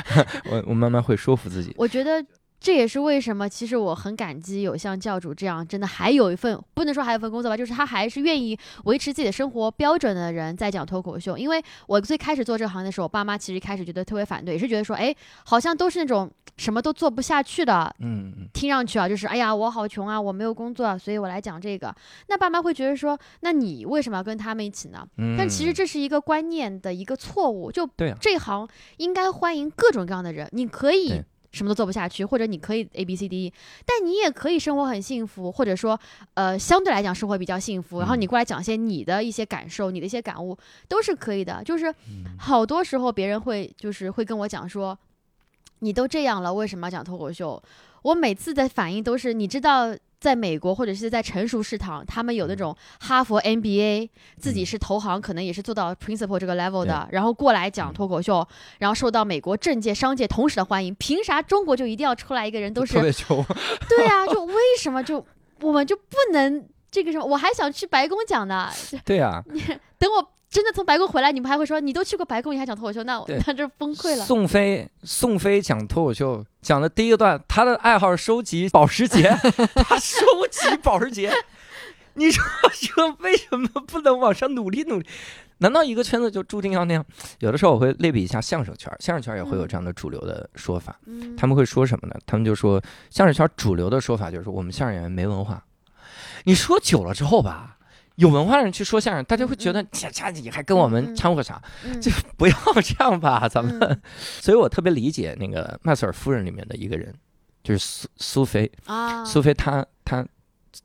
[0.50, 1.74] 我我慢慢会说服自己。
[1.76, 2.24] 我觉得。
[2.60, 11.38] 这也是为什么，其实我很感激有像教主这样，真的还有一份不能说还有一份工作吧，就是他还是愿意维持自己的生活标准的人在讲脱口秀。
[11.38, 17.94] 因为我最开始做这个行业的时候，我爸妈其实一开始觉得特别反对，也是觉得说，哎，好像都是那种什么都做不下去的，
[18.52, 21.94] 听上去啊，就是哎呀，我好穷啊，我没有工作，啊，所以我来讲这个。
[22.26, 25.06] 那爸妈会觉得说，那你为什么要跟他们一起呢？
[25.38, 27.88] 但其实这是一个观念的一个错误，就
[28.20, 31.22] 这行应该欢迎各种各样的人，你可以。
[31.52, 33.52] 什么都做不下去，或者你可以 A B C D E，
[33.86, 35.98] 但你也可以生活很幸福，或者说，
[36.34, 38.00] 呃，相对来讲生活比较幸福。
[38.00, 40.56] 然后你过来讲些你的一些感受，你的一些感悟
[40.88, 41.62] 都是可以的。
[41.64, 41.94] 就是
[42.38, 44.98] 好多时候别人会就是会跟我讲说，
[45.78, 47.62] 你都这样了，为什么要讲脱口秀？
[48.02, 49.94] 我每次的反应都是，你知道。
[50.20, 58.46] 在美国或者是在成熟市场，他们有那种哈佛 MBA，自己是投行，可能也是做到 principal 这个 level 的，然后过来讲脱口秀，
[58.78, 60.94] 然后受到美国政界、商界同时的欢迎。
[60.96, 62.94] 凭啥中国就一定要出来一个人都是？
[62.94, 63.44] 特别穷。
[63.88, 65.24] 对啊，就为什么就
[65.60, 67.24] 我们就不能这个什么？
[67.24, 68.68] 我还想去白宫讲呢。
[69.04, 69.42] 对啊。
[69.52, 69.60] 你
[69.98, 70.32] 等我。
[70.50, 73.04] 真的从白宫回来，你们还会说你都去过白宫，你还讲脱口秀？
[73.04, 74.24] 那我 那这崩溃了。
[74.24, 79.28] 宋飞，宋飞讲脱口秀讲的第一个段，他的爱好是收集保时捷，
[79.86, 81.30] 他收集保时捷。
[82.14, 82.42] 你说
[82.72, 85.06] 说为什么不能往上努力努力？
[85.58, 87.04] 难道一个圈子就注定要那样？
[87.40, 90.98] 有的时候我会类比一下相声圈，相声圈也会有这样的主流的说法。
[91.36, 92.14] 他们会说什么呢？
[92.26, 95.62] 他们就说相声圈主流的说法就是我们相声演员没文化。
[96.44, 97.77] 你说久了之后吧。
[98.18, 101.62] 有文化的人去说相声，大家会觉得这这你还跟我们掺和啥？
[102.00, 104.02] 就不要 这样吧，咱们。
[104.42, 107.14] 所以我特别理解那个《麦瑟尔夫人》里面的一个人，
[107.62, 110.26] 就是苏苏菲啊，苏菲她她。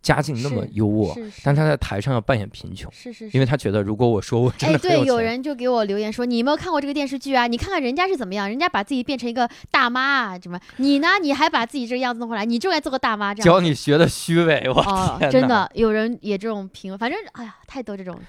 [0.02, 7.48] 家境那么优渥，但他在台上要扮演贫穷，是是，因为他觉得如果我说我真的对，有人就给我留言说，你有没有看过这个电视剧啊？
[7.48, 10.60] 你看看人家是怎么样，人家把自己变成一个大妈啊，什么？
[10.78, 11.20] 你呢？
[11.22, 13.46] 你还把自己这个样子弄回来，你就该做个大妈这样。
[13.46, 18.20] 教你学的虚伪，我真的有人也这种评论，反正哎呀，太多这种。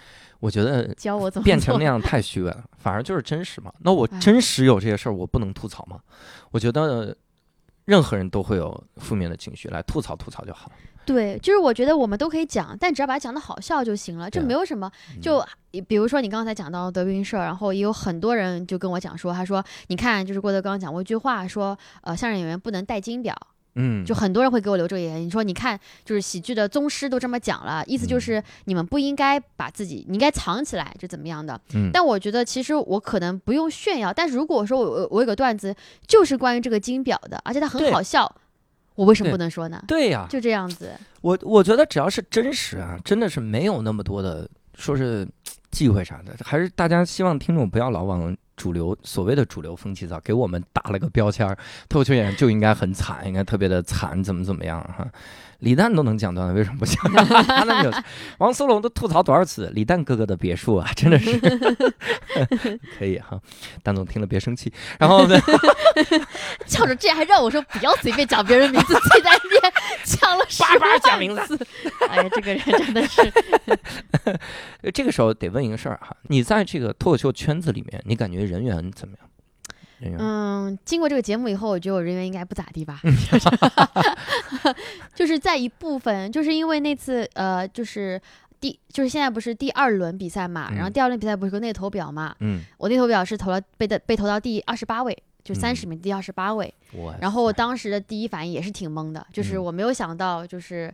[0.41, 3.73] 我觉得教我怎么变成那样太虚伪了，反而就是真实嘛。
[3.79, 5.99] 那我真实有这些事儿，我不能吐槽吗？
[6.51, 7.17] 我觉得
[7.87, 10.73] 任何人都会有负面的情绪，来吐槽吐槽就好了。
[11.07, 14.91] 对，就是我觉得我们都可以讲，但只要把它讲的好笑就行了，这没有什么。
[15.21, 15.45] 就
[15.87, 23.37] 比如说你刚才讲到德云社，然后也有很多人就跟我讲说，他说你看，就是郭德纲讲过一句话，说呃相声演员不能戴金表，
[23.75, 25.21] 嗯，就很多人会给我留这个言。
[25.21, 31.61] 你说你看，就是喜剧的宗师都这么讲了，意思就是你们不应该把自己，你应该藏起来，就怎么样的。
[31.75, 35.75] 嗯，但我觉得其实我可能不用炫耀，但是如果说我我有个段子
[36.07, 38.33] 就是关于这个金表的，而且它很好笑。
[38.95, 39.83] 我为什么不能说呢？
[39.87, 40.93] 对呀，就这样子。
[41.21, 45.27] 我我觉得只要是真实啊，真的是没有那么多的说是
[45.71, 55.11] 忌讳啥的，还是大家希望听众不要老往主流所谓的主流风气造，给我们打了个标签儿， 脱口秀演员就应该很惨，应该特别的惨，怎么怎么样哈。
[55.61, 56.99] 李诞都能讲段子，为什么不行？
[57.47, 57.93] 他那有
[58.39, 61.39] 王思龙都吐槽多少次李诞哥哥的别墅啊，真的是
[62.99, 63.41] 可以哈。
[63.83, 65.39] 蛋总听了别生气，然后呢，
[66.67, 69.73] 叫着这还让我说不要随便讲别人名字，自己在那边
[70.05, 71.59] 讲了叭叭讲名字。
[72.09, 73.33] 哎呀，这个人真的是。
[74.93, 79.29] 这个时候得问一个事儿哈，你在这个脱口秀圈子里面，你感觉人缘怎么样？
[80.19, 83.01] 嗯，经过这个节目以后，我觉得我人缘应该不咋地吧。
[85.15, 88.21] 就是在一部分，就是因为那次呃，就是
[88.61, 96.73] 第就是现在不是第二轮比赛嘛，然后第二轮比赛不是个内投表嘛，嗯，我内投表是投了被的被投到第二十八位，就三十名第二十八位。
[97.21, 100.93] 然后我当时的第一反应也是挺懵的，就是我没有想到就是。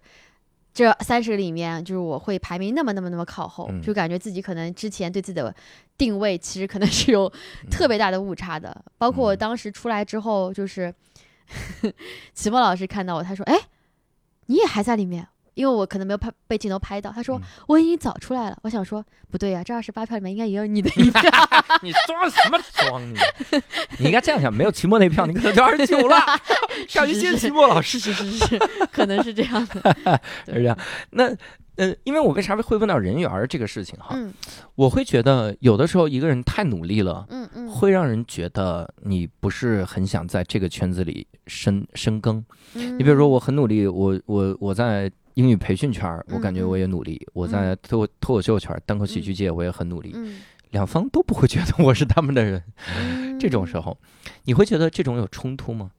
[0.72, 5.52] 这三十个里面，就是我会排名那么那么那么靠后，就感觉自己可能之前对自己的
[6.00, 7.30] 定位其实可能是有
[7.70, 8.74] 特别大的误差的。
[8.96, 10.92] 包括我当时出来之后，就是
[12.32, 13.54] 齐墨老师看到我，他说：“哎，
[14.46, 18.56] 你也还在里面。”因为我可能没有拍被镜头拍到，他说我已经早出来了。
[18.62, 21.22] 我想说不对呀，这二十八票里面应该也有你的一票。
[21.82, 23.18] 你装什么装你？
[23.98, 26.16] 你应该这样想，没有期末那票，你可能就二十九了。
[26.88, 28.58] 上一届期末老师是是是是，
[28.90, 30.78] 可能是这样的，是这样。
[31.10, 31.36] 那
[31.80, 34.08] 呃，因为我为啥会问到人缘这个事情哈？
[34.12, 34.32] 嗯，
[34.74, 42.44] 我会觉得有的时候一个人太努力了，嗯嗯，会让人觉得你不是很想在这个圈子里深深耕。
[42.74, 45.10] 你比如说，我很努力，我我我在。
[45.34, 50.14] 英语培训圈我感觉我也努力；我在脱脱口秀圈单口喜剧界，我也很努力。
[50.70, 52.62] 两方都不会觉得我是他们的人。
[53.38, 53.96] 这种时候，
[54.44, 55.92] 你会觉得这种有冲突吗？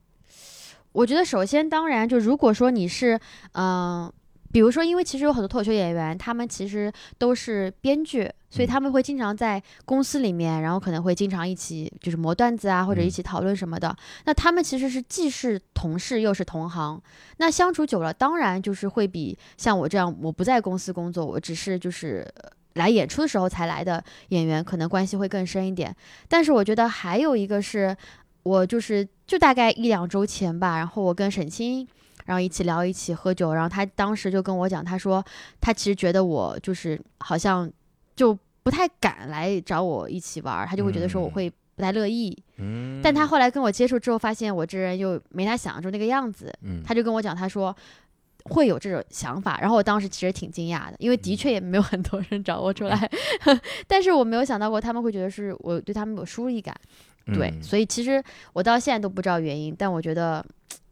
[0.92, 3.20] 我觉得，首先，当然，就如果说你是，
[3.54, 4.12] 嗯。
[4.52, 13.96] 比如说，因为其实有很多脱口秀演员，他们其实都是编剧，所以他们会经常在公司里面，然后可能会经常一起就是磨段子啊，或者一起讨论什么的。
[14.26, 17.02] 那他们其实是既是同事又是同行，
[17.38, 22.28] 那相处久了，当然就是会比像我这样我不在公司工作，我只是就是
[22.74, 25.96] 来演出的时候才来的演员，可能关系会更深一点。
[26.28, 27.96] 但是我觉得还有一个是，
[28.44, 31.88] 我就是就大概一两周前吧，然后我跟沈清。
[32.26, 33.54] 然后一起聊，一起喝酒。
[33.54, 35.24] 然后他当时就跟我讲，他说
[35.60, 37.72] 他其实觉得我就是好像
[38.16, 42.38] 就不太敢来找我一起玩，他就会觉得说我会不太乐意。
[42.58, 43.00] 嗯。
[43.02, 46.54] 但他后来跟我接触之后，发现我这人又没他想象中那个样子。
[46.62, 46.84] 嗯。
[46.86, 47.76] 他就跟我讲，他说
[48.46, 49.60] 会有这种想法。
[49.60, 53.12] 然后我当时其实挺惊讶的，因为的确也没有很多人找我出来。
[53.88, 56.76] 但是我没有想到过他们会觉得是我对他们有疏离感。
[57.34, 57.52] 对。
[57.62, 60.46] 所以其实我到现在都不知道原因，但我觉得。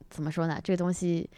[0.09, 0.59] 怎么说呢？
[0.63, 1.29] 这个东西，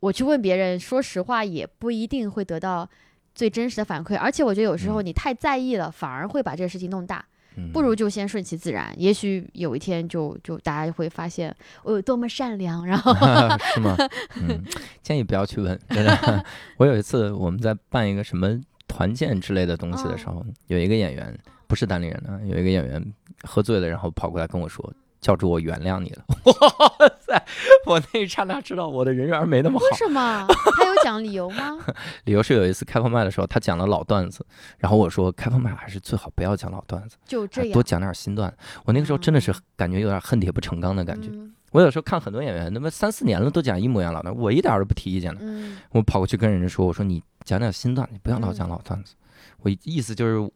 [0.00, 2.88] 我去问别人，说实话也不一定会得到
[3.34, 4.16] 最真实的反馈。
[4.16, 7.24] 而且我觉得有时候你太在意了，反而会把这个事情弄大。
[7.72, 8.92] 不如就先顺其自然。
[8.96, 11.54] 也许有一天，就就大家会发现
[11.84, 12.84] 我有多么善良。
[12.84, 13.14] 然后
[13.72, 13.96] 是吗？
[14.34, 14.60] 嗯，
[15.04, 15.78] 建议不要去问。
[15.90, 16.44] 真的，
[16.78, 21.32] 我有一次我们在办一个什么团建之类的东西的时候，有一个演员
[21.68, 23.14] 不是单立人的，有一个演员
[23.44, 24.92] 喝醉了，然后跑过来跟我说。
[25.24, 26.22] 叫主，我原谅你了。
[26.44, 27.42] 哇塞！
[27.86, 29.86] 我那一刹那知道我的人缘没那么好。
[29.86, 30.46] 为什么？
[30.76, 31.78] 他有讲理由吗？
[32.24, 34.44] 理由是有一次开放麦的时候，他讲了老段子，
[34.76, 38.54] 然后我说开放麦还是最好不要讲老段子，就这样多讲点新段。
[38.84, 41.30] 我那个时候真的是感觉有点恨铁不成钢的感觉。
[41.72, 45.40] 我有时候看很多演员，那么三四年了都讲一模一样老段，我一点都不提意见的。
[45.42, 49.14] 嗯我跑过去跟人家说，我说你讲点新段，你不要老讲老段子。
[49.62, 50.52] 我意思就是，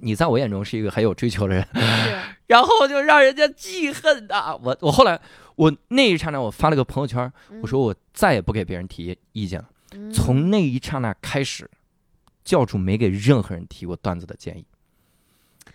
[0.00, 4.56] 你在我眼中是一个很有追求的人， 是然后就让人家记恨呐。
[4.62, 5.20] 我我后来
[5.56, 9.68] 我那一刹那我发了个朋友圈，我说我再也不给别人提意见了。
[9.92, 11.68] 嗯从那一刹那开始，
[12.44, 14.64] 教主没给任何人提过段子的建议，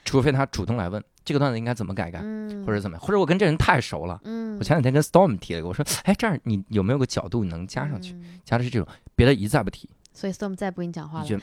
[0.05, 4.19] 除非他主动来问这个段子应该怎么改改，嗯或者怎么样，或者我跟这人太熟了。
[4.23, 8.13] 嗯我前两天跟 Storm 提了一个，我说，哎，这样你有没有个角度你能加上去？
[8.13, 9.89] 嗯加的是这种，别的一再不提。
[10.13, 11.25] 所以 Storm 再不跟你讲话了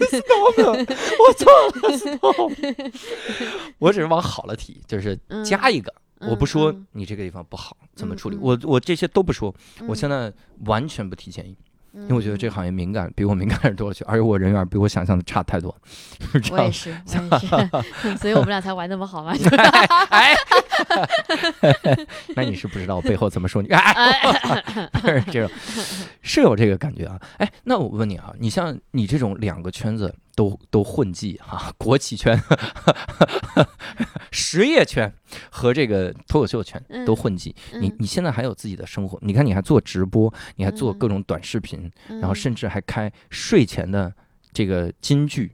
[0.00, 2.92] 我错了，Storm，
[3.78, 5.92] 我只是往好了提，就是加一个。
[6.20, 9.54] 我不说你这个地方不好，怎么处理，我我这些都不说，
[9.86, 10.32] 我现在
[10.64, 11.54] 完全不提建议，
[11.94, 15.74] 因因为我觉得这个行业敏感，比我敏感多了去，而且我人缘比我想象的差太多，
[16.32, 16.58] 是这样。
[16.62, 16.90] 我也是，
[17.72, 19.32] 我也是，所以我们俩才玩那么好嘛。
[20.10, 20.34] 哎，
[22.34, 24.20] 那你是不知道我背后怎么说你，哎，
[25.02, 25.50] 是这种
[26.20, 27.20] 是有这个感觉啊。
[27.38, 32.40] 哎，那我问你啊，你像你这种两个圈子都都混迹哈、国企圈、
[34.32, 35.12] 实业圈
[35.50, 39.18] 和这个脱口秀圈都混迹，你嗯你现在还有自己的生活？
[39.22, 44.12] 你看你还做直播，你还做嗯各种短视频，嗯然后甚至还开睡前的
[44.52, 45.52] 这个金句，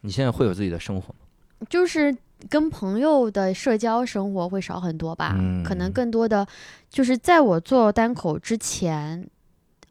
[0.00, 1.66] 你现在会有自己的生活吗？
[1.68, 2.14] 就是
[2.48, 6.46] 跟朋友的社交生活会少很多吧，可能嗯更多的
[6.88, 9.28] 就是在我做单口之前。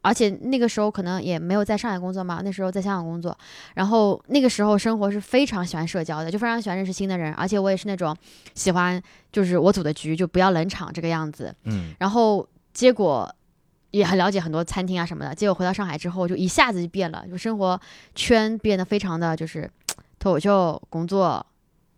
[0.06, 3.36] 而且那个时候可能也没有在上海工作嘛，那时候在香港工作，
[3.74, 8.16] 然后那个时候生活是非常喜欢社交的，就非常喜欢认识新的人，而且我也是那种
[8.54, 9.02] 喜欢
[9.32, 13.28] 就是我组的局就不要冷场这个样子，嗯然后结果
[13.90, 15.34] 也很了解很多餐厅啊什么的。
[15.34, 17.80] 结果回到上海之后，就一下子就变了，就生活
[18.14, 19.68] 圈变得非常的就是
[20.20, 21.44] 脱口秀、工作、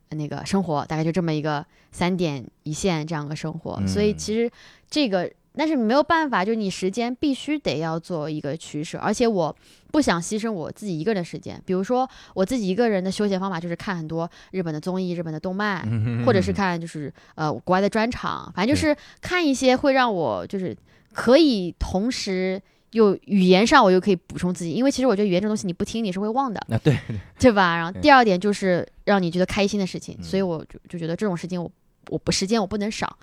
[0.08, 3.86] 那个生活，大概就这么一个三点一线这样的生活。
[3.86, 4.50] 所以嗯其实
[4.88, 5.30] 这个。
[5.58, 9.54] 但是没有办法，就是你时间必须得要做一个取舍，而且我
[9.90, 11.60] 不想牺牲我自己一个人的时间。
[11.66, 20.76] 比如说，我自己一个人的休闲方法就是看很多日本的综艺、日本的动漫，嗯或者是看就是呃国外的专场，反正就是看一些会让我就是
[21.12, 26.96] 可以同时又语言上我又可以补充自己，因为其实我觉得语言这东西你不听你是会忘的，啊对，
[27.38, 27.76] 对吧？
[27.76, 31.70] 然后第二点就是让你觉得开心的事情，嗯所以我就就觉得这种事情我
[32.10, 33.18] 我不时间我不能少，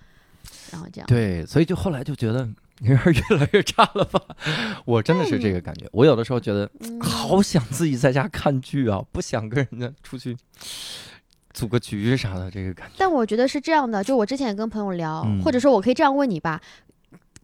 [0.72, 2.48] 然后这样对，所以就后来就觉得
[2.82, 4.22] 人 儿越来越差了吧？
[4.86, 5.88] 我真的是这个感觉。
[5.92, 10.36] 我有的时候觉得嗯好想自己在家看剧啊，不想跟人家出去
[11.54, 12.96] 组个局啥的，这个感觉。
[12.98, 16.62] 但我觉得是这样的，就我之前也跟朋友聊，嗯或者说我可以这样问你吧。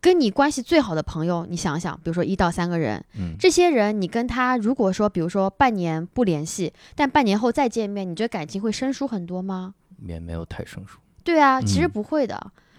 [0.02, 9.76] 跟你关系最好的朋友，你想想，比如说一到三个人，嗯，这些人，你跟他如果说，比如说半年不联系，但半年后再见面，你觉得感情会生疏很多吗？
[10.08, 10.98] 也没有太生疏。
[11.24, 12.36] 对啊，其实嗯不会的。
[12.46, 12.71] 嗯，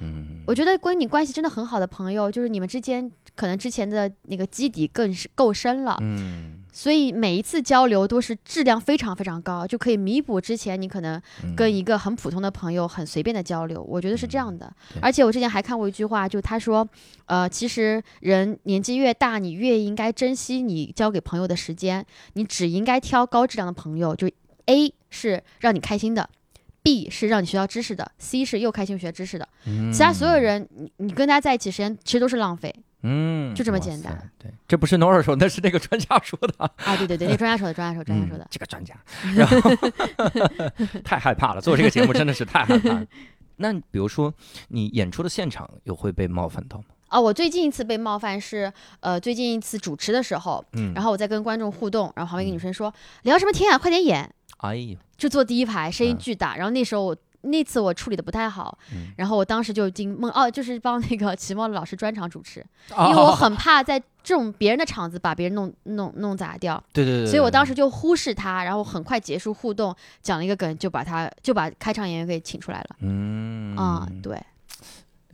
[0.46, 13.80] 我觉得跟你关系真的很好的朋友，就是你们之间可能之前的那个基底更是够深了，嗯，所以每一次交流都是质量非常非常高，就可以弥补之前你可能嗯跟一个很普通的朋友很随便的交流。
[13.82, 14.70] 我觉得是这样的。
[14.92, 16.86] 对而且我之前还看过一句话，就他说，
[17.26, 24.28] 呃，其实人年纪越大，你越应该珍惜你交给朋友的时间，你只应该挑高质量的朋友，就
[24.66, 26.28] A 是让你开心的。
[26.82, 29.48] B 是让你学到知识的，C 是又开心又学知识的，
[29.92, 32.74] 其他所有人，你你跟他在一起时间其实都是浪费
[33.04, 34.30] 嗯，就这么简单。
[34.38, 36.54] 对，这不是 Nora 说，那是那个专家说的。
[36.58, 36.96] 啊！
[36.96, 38.48] 对对对，那专家说的，专家说，专家说的嗯。
[38.50, 38.94] 这个专家，
[39.34, 39.70] 然后
[41.02, 43.06] 太害怕了，做这个节目真的是太害怕了。
[43.56, 44.32] 那比如说，
[44.68, 46.84] 你演出的现场有会被冒犯到吗？
[47.08, 54.32] 啊，我最近一次被冒犯是，呃，最近一次主持的时候，嗯，然后我在跟观众互动，然后旁边一个女生说：“聊什么天啊，快点演
[54.62, 56.56] 哎呦，！”就坐第一排，声音嗯巨大。
[56.56, 72.96] 然后那时候我那次我处理的不太好，嗯然后我当时就已经懵哦，就是帮那个齐墨的老师专场主持，因 因为我很怕在这种别人的场子把别人弄弄弄砸掉，对对对，所以我当时时就忽视他，然后很快结束互动，讲了一个梗，就把他就把开场演员给请出来了。
[73.00, 74.40] 嗯啊、对，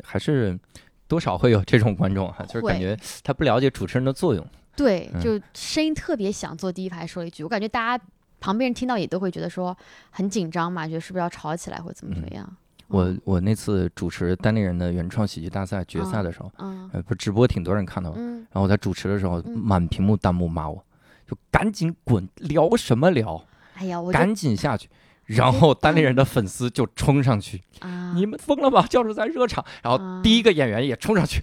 [0.03, 0.59] 还是
[1.07, 4.47] 多少会有这种观众哈，就是感觉他不了解主持人的作用。
[4.75, 8.05] 对，嗯就声音特别响，坐第一排说了一句，我感觉大家
[8.41, 9.77] 旁边人听到也都会觉得说
[10.11, 12.47] 很紧张嘛，觉得是不是要吵起来或怎么怎么样。
[12.49, 12.57] 嗯
[12.89, 20.83] 我我那次主持单立人的原创喜剧大赛决赛的时候，嗯呃，不直播挺多人看到的，嗯，然后我在主持的时候，嗯满屏幕弹幕骂我，
[21.29, 24.89] 就赶紧滚，聊什么聊，哎呀，我赶紧下去。
[25.27, 28.87] 然后单立人的粉丝就冲上去， 啊，你们疯了吧？
[28.89, 29.63] 教授在热场。
[29.83, 31.43] 然后啊第一个演员也冲上去，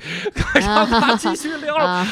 [0.56, 1.76] 让他继续聊。
[1.78, 2.04] 啊，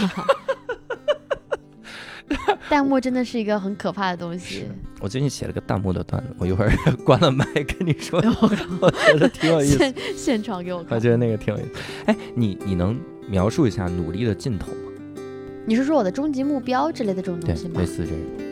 [2.69, 4.65] 弹幕真的是一个很可怕的东西。
[4.99, 6.71] 我最近写了个弹幕的段子，我一会儿
[7.05, 8.19] 关了麦跟你说，
[8.81, 9.77] 我觉得挺有意思。
[9.77, 11.69] 现现场给我看，我觉得那个挺有意思。
[12.05, 14.91] 哎，你你能描述一下努力的尽头吗？
[15.65, 17.79] 你是说我的终极目标之类的这种东西吗？
[17.79, 18.42] 类似这个。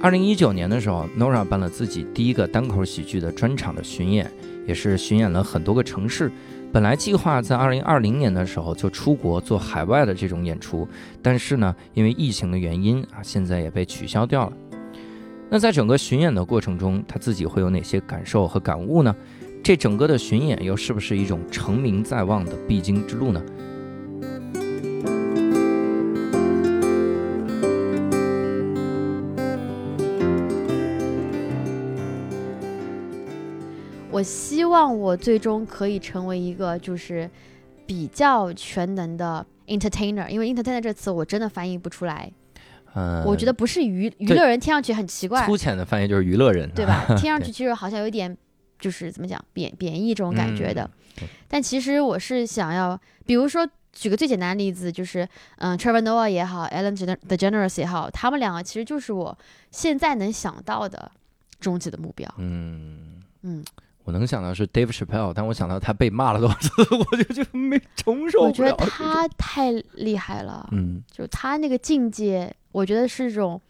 [0.00, 4.30] 二零一九年的时候，Nora 办了自己第一个单口喜剧的专场的巡演，
[4.64, 6.30] 也是巡演了很多个城市。
[6.72, 10.86] 本来计划在二零二零年的时候就出国做海外的这种演出，
[11.20, 14.52] 但是呢，因为疫情的原因啊，现在也被取消掉了。
[15.50, 19.12] 那在整个巡演的过程中，他自己会有哪些感受和感悟呢？
[19.64, 23.42] 这整个的巡演又是不是一种成名在望的必经之路呢？
[34.18, 37.30] 我希望我最终可以成为一个就是
[37.86, 42.28] 比较全能的 entertainer，因为 entertainer 这词我真的翻译不出来。
[42.94, 45.46] 嗯，我觉得不是娱娱乐人，听上去很奇怪。
[45.46, 47.04] 粗浅的翻译就是娱乐人，对吧？
[47.16, 48.36] 听上去其实好像有点
[48.80, 50.90] 就是怎么讲贬贬义这种感觉的。
[51.46, 56.96] 但其实我是想要，比如说举个最简单的例子，就是嗯，Trevor Noah 也好，Ellen
[57.28, 59.38] The Generous 也好，他们两个其实就是我
[59.70, 61.08] 现在能想到的
[61.60, 62.28] 终极的目标。
[62.38, 63.64] 嗯嗯。
[64.08, 68.48] 我能想到是 Dave Chappelle，但我想到他被骂了多少次， 我就就没承受不了。
[68.48, 73.60] 我觉得他太厉害了，嗯，就他那个境界，我觉得是种，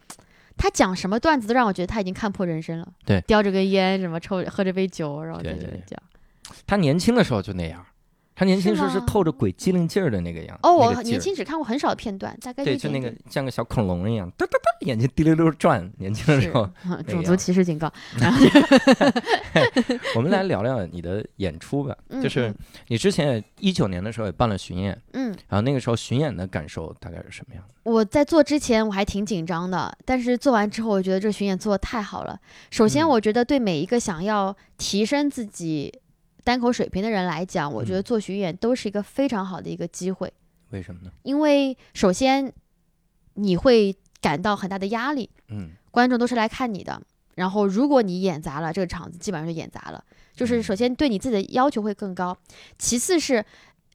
[0.56, 2.86] 他讲什么段子都让我觉得他已经看破人生了。
[3.04, 6.00] 对，叼着根烟，什么抽，喝着杯酒，然后在这讲。
[6.68, 7.84] 他年轻的时候就那样。
[8.38, 10.60] 他年轻时候是透着鬼机灵劲儿的那个样子。
[10.62, 15.90] 哦，我年轻只看过很少片段，大概对，就那个像个小恐龙一样，哒哒哒，眼睛滴溜溜转。
[15.98, 16.70] 年轻的时候，
[17.08, 17.92] 种族歧视警告。
[20.14, 22.54] 我们来聊聊你的演出吧，就是
[22.86, 27.64] 你之前一九年的时候也办了巡演，嗯，然后那个时候巡演的感受大概是什么样？
[27.82, 32.38] 我在做之前我还挺紧张的，但是做完之后，我觉得这巡演做的太好了。
[32.70, 35.92] 首先，我觉得对每一个想要提升自己。
[36.44, 40.32] 单口水平的人来讲，我觉得做巡演都是一个非常好的一个机会。
[40.70, 41.10] 为什么呢？
[41.22, 42.52] 因为首先
[43.34, 47.00] 你会感到很大的压力，嗯，观众都是来看你的。
[47.36, 50.04] 然后如果你演砸了，这个场子基本上就演砸了。
[50.34, 52.36] 就是首先对你自己的要求会更高，
[52.78, 53.44] 其次是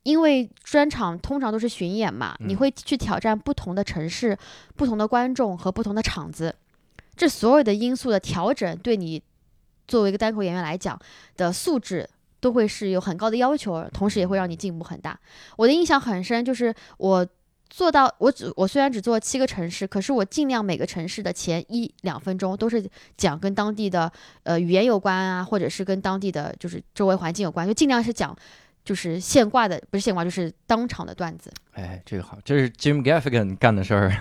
[0.04, 4.38] 因为专场通常都是巡演嘛，你会去挑战不同的城市、
[4.76, 6.56] 不同的观众和不同的场子，
[7.16, 9.22] 这所有的因素的调整，对你
[9.88, 11.00] 作为一个单口演员来讲
[11.38, 12.10] 的素质。
[12.44, 15.18] 都会是有很高的要求，同时也会让你进步很大。
[15.56, 17.26] 我的印象很深，就是我
[17.70, 22.86] 做到，我只我虽然只做七个城市，可是我尽量每个城市的前一两分钟都是
[23.16, 24.12] 讲跟当地的
[24.44, 28.36] 呃语言有关啊，或者是跟当地的就是周围环境有关，就尽量是讲
[28.84, 31.50] 就是现挂的，不是现挂就是当场的段子。
[31.74, 34.12] 哎，这个好，这是 Jim Gaffigan 干的事儿，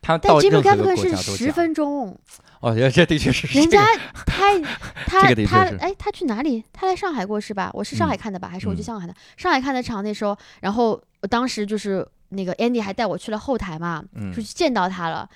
[0.00, 2.16] 他但 Jim Gaffigan 是十分钟。
[2.60, 3.58] 哦，这的确是。
[3.58, 3.84] 人家
[4.24, 4.58] 他
[5.06, 6.62] 他他哎，他去哪里？
[6.72, 7.70] 他来上海过是吧？
[7.72, 8.46] 我是上海看的吧？
[8.46, 9.14] 还是我去香港看的？
[9.36, 15.28] 上海看的场那时候，然后我当时就是那个 Andy 还带我去了后台嘛，就去见到他了。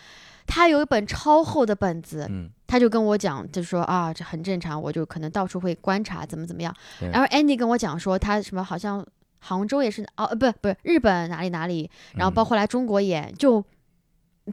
[0.46, 2.30] 他有一本超厚的本子，
[2.68, 6.72] 他就跟我讲，就说啊，这很正常，我就可能到处会观察怎么怎么样。
[7.00, 9.04] 然后 Andy 跟我讲说，他什么好像
[9.38, 13.64] 杭州也是哦，不不是日本哪里哪里，然后包括来中国演，就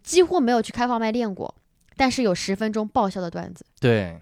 [0.03, 1.53] 几乎没有去开放麦练过。
[1.95, 4.19] 但是有十分钟爆笑的段子，对，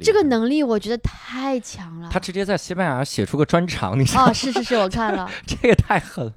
[0.00, 2.08] 这个能力我觉得太强了。
[2.08, 4.30] 他直接在西班牙写出个专场，你知道吗？
[4.30, 6.32] 哦，是是是，我看了，这个太狠。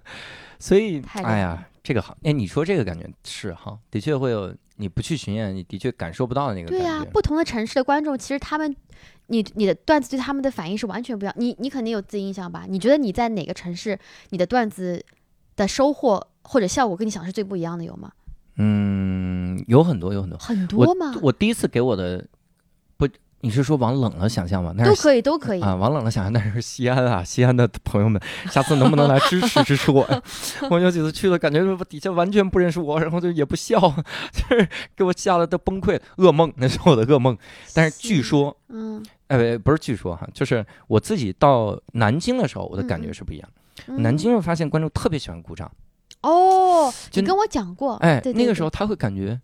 [0.58, 2.18] 所以，哎呀，这个好。
[2.24, 4.54] 哎，你说这个感觉是哈，的确会有。
[4.80, 6.68] 你不去巡演，你的确感受不到那个。
[6.68, 8.76] 对呀，不同的城市的观众，其实他们，
[9.28, 11.34] 你你的段子对他们的反应是完全不一样。
[11.36, 12.66] 你你肯定有自己印象吧？
[12.68, 13.98] 你觉得你在哪个城市，
[14.30, 15.04] 你的段子
[15.56, 18.12] 的收获或者效果跟你想是最不一样的，有吗？
[18.58, 21.16] 嗯，有很多，有很多，很多吗？
[21.24, 22.37] 我第一次给我的不，
[23.42, 24.74] 你是说往冷了想象吗？
[24.84, 25.76] 都可以，都可以啊。
[25.76, 30.08] 往冷了想象，那是西安啊，西安的朋友们，下次能不能来支持支持我？
[30.72, 33.80] 我有几次去了，感觉底下完全不认识我，然后就也不笑，
[34.34, 37.38] 就是给我吓得都崩溃，噩梦，那是我的噩梦。
[37.74, 43.50] 但是据说，嗯，哎，不是据说哈，就是我自己到南京的时候，我的感觉是不一样。
[44.00, 45.72] 南京我发现观众特别喜欢鼓掌。
[46.22, 49.40] 哦，你跟我讲过，哎，那个时候他会感觉，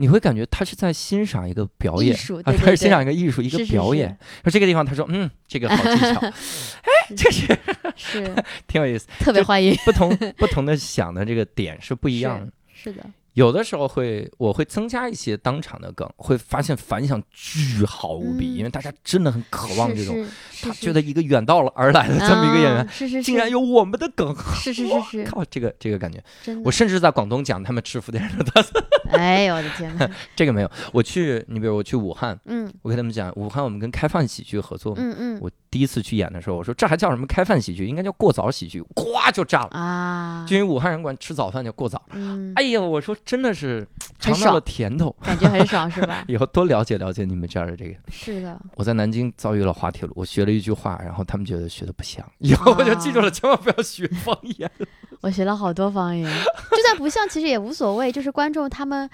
[0.00, 4.16] 你会感觉他是在欣赏一个表演，啊他是欣赏一个艺术，一个表演。
[4.44, 6.20] 说这个地方，他说，嗯，这个好技巧，
[6.86, 7.58] 哎，这是
[7.96, 8.34] 是
[8.68, 9.74] 挺有意思，特别欢迎。
[9.84, 12.52] 不同不同的想的这个点是不一样的。
[12.72, 13.04] 是的，
[13.38, 20.26] 有的时候会，我会增加一些当场的梗，会发现反响巨好无比，因为大家真的很渴望这种，
[20.60, 26.20] 他觉得一个远道而来的这么一个演员，是是竟然有我们的梗，是是是是，靠这个这个感觉，
[26.64, 28.84] 我甚至在广东讲他们吃福建人的特色，
[29.16, 43.86] 哎呦我的天哪， 这个没有，我去，你比如我去武汉，嗯，我跟他们讲，武汉我们跟开放喜剧合作，嗯嗯，我第一次去演的时候，我说这还叫什么开饭喜剧，应该叫过早喜剧，咵就炸了啊，就因为武汉人管吃早饭叫过早，嗯，哎呀，我说真的是。
[44.20, 46.24] 尝到了甜头，感觉很爽，是吧？
[46.26, 47.94] 以后多了解了解你们这儿的这个。
[48.10, 54.68] 是的，我在南京遭遇了滑铁卢，我学了一句话，然后他们觉得学的不像，以后我就记住了，千万不要学方言。
[55.22, 56.28] 我学了好多方言，
[56.70, 58.10] 就算不像，其实也无所谓。
[58.10, 59.08] 就是观众他们，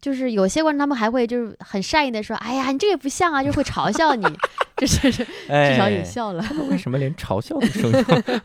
[0.00, 4.24] 就是有些观众他们还会就是很善意的说：“哎呀，你这个不像啊！”就会嘲笑你，
[4.78, 6.42] 就是 至少也笑了。
[6.70, 8.42] 为什么连嘲笑的声音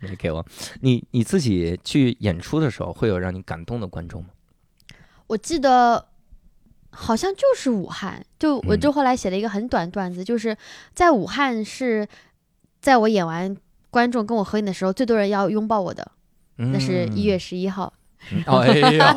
[0.00, 0.44] 没给我？
[0.80, 4.28] 你你自己去演出的时候，会有让你感动的观众吗？
[5.26, 6.06] 我记得
[6.90, 10.56] 好像就是武汉，就我就后来写了一个很短段子，就是
[10.94, 12.06] 在武汉是
[12.80, 13.56] 在我演完
[13.90, 16.12] 观众跟我合影的时候，最多人要拥抱我的，
[16.56, 17.92] 那是一月十一号。
[18.46, 19.14] 哎呀，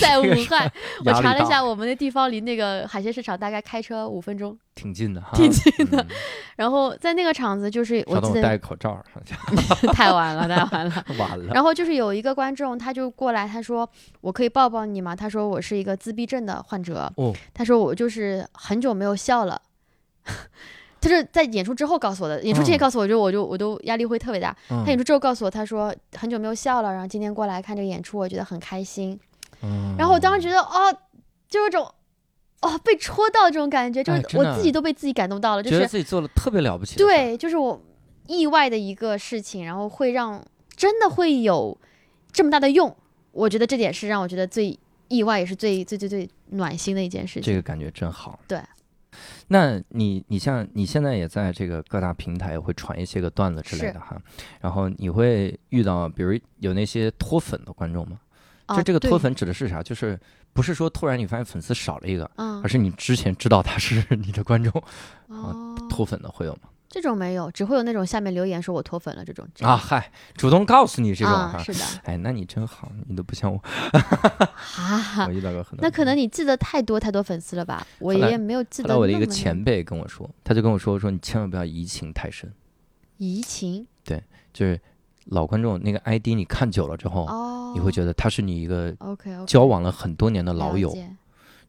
[0.00, 0.70] 在武汉，
[1.04, 6.06] 我查了一下，我们的地方离那个海鲜市场大概开车五分钟，挺近的哈，挺近的。
[6.56, 9.02] 然后在那个场子，就是我记得戴口罩，
[9.92, 11.52] 太晚了，太晚了，晚了。
[11.52, 13.88] 然后就是有一个观众，他就过来，他说
[14.20, 19.60] ：“我可以抱抱你吗？”他说：“我是一个自闭症的患者。”哦，他说：“我就是很久没有笑了。”
[21.04, 24.56] 他是在演出之后告诉我的，演出之前告诉我就我就我都压力会特别大。
[24.68, 29.18] 他演出之后告诉我，他说很久没有笑了，然后今天过来看这个演出，我觉得很开心。
[29.98, 30.96] 然后我当时觉得哦，
[31.48, 31.86] 就有种
[32.62, 36.96] 哦被戳到这种感觉，就是我自己都被自己感动到了，就是觉得自己做了特别了不起。
[36.96, 37.78] 对，就是我
[38.26, 40.42] 意外的一个事情，然后会让
[40.74, 41.78] 真的会有
[42.32, 42.94] 这么大的用。
[43.32, 44.78] 我觉得这点是让我觉得最
[45.08, 47.42] 意外，也是最最最最暖心的一件事情。
[47.42, 48.38] 这个感觉真好。
[48.48, 48.58] 对。
[49.48, 54.20] 那你你像你现在也在这个各大平台会传一些个段子之类的哈，
[54.60, 58.18] 然后你会遇到比如有那些脱粉的观众吗？
[58.68, 59.82] 就这个脱粉指的是啥？
[59.82, 60.18] 就是
[60.54, 62.30] 不是说突然你发现粉丝少了一个，
[62.62, 64.72] 而是你之前知道他是 你的观众，
[65.90, 66.60] 脱粉的会有吗？
[66.94, 73.58] 这种没有，只会有那种下面留言说我脱粉了这种啊，嗨，主动告诉你这种哈，是的，哎，那你真好，你都不像我，
[74.78, 77.84] 啊， 我遇到过很 多，那可能你记得太多太多粉丝了吧？
[77.98, 78.90] 我也没有记得。
[78.90, 82.52] 后来我的一个前辈跟我说，他就跟我说说你千万不要移情太深，
[83.18, 84.22] 移情，对，
[84.52, 84.80] 就是
[85.24, 88.96] 老观众那个 ID 你看久了之后，哦，你会觉得他是你一个
[89.48, 90.96] 交往了很多年的老友。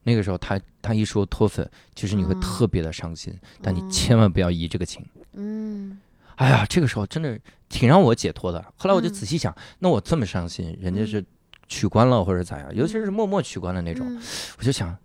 [0.08, 5.04] 那个时候，他他一说脱粉，其实你会特别的伤心，但你千万不要移这个情。
[5.34, 6.00] 嗯，
[6.36, 7.38] 哎呀，这个时候真的
[7.68, 8.64] 挺让我解脱的。
[8.78, 11.26] 后来我就仔细想，那我这么伤心，人家是
[11.68, 14.22] 取关了或者咋样，尤其是默默取关的那种，
[14.60, 14.96] 我就想，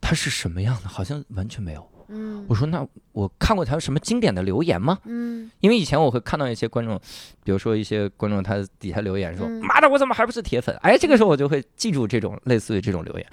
[0.00, 0.88] 他是什么样的？
[0.88, 1.86] 好像完全没有。
[2.08, 4.98] 嗯，我说那我看过他有什么经典的留言吗？
[5.04, 6.98] 嗯，因为以前我会看到一些观众，
[7.42, 13.26] 比如说一些观众他底下留言说：“妈的，我怎么还不是铁粉？”哎，这个时候我就会记住这种类似于这种留言，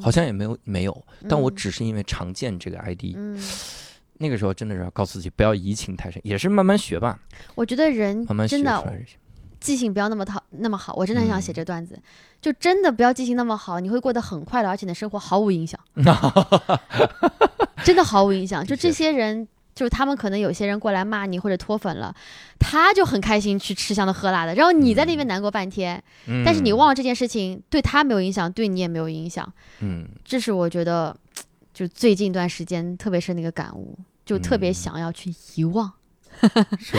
[0.00, 3.14] 好像也没有没有，但我只是因为常见这个 ID。
[3.14, 3.40] 嗯，
[4.18, 7.18] 那个时候真的是要告诉自己不要移情太深，也是慢慢学吧。
[7.54, 8.84] 我觉得人真的
[9.60, 11.98] 记性不要那么好那么好，我真的很想写这段子，
[12.40, 15.78] 就真的不要记性那么好，你会过得很快乐，而且你的生活毫无影响。
[17.84, 22.14] 真的毫无影响，就这些人，就是他们可能有些人过来骂你或者脱粉了，
[22.58, 26.02] 他就很开心去吃香的喝辣的，然后你在那边难过半天，
[26.44, 31.16] 但是你忘了这件事情对他没有影响，对你也没有影响，嗯，这是我觉得
[31.72, 35.90] 就最近一段时间特别是那个感悟，就特别想要去遗忘，
[36.78, 36.96] 是，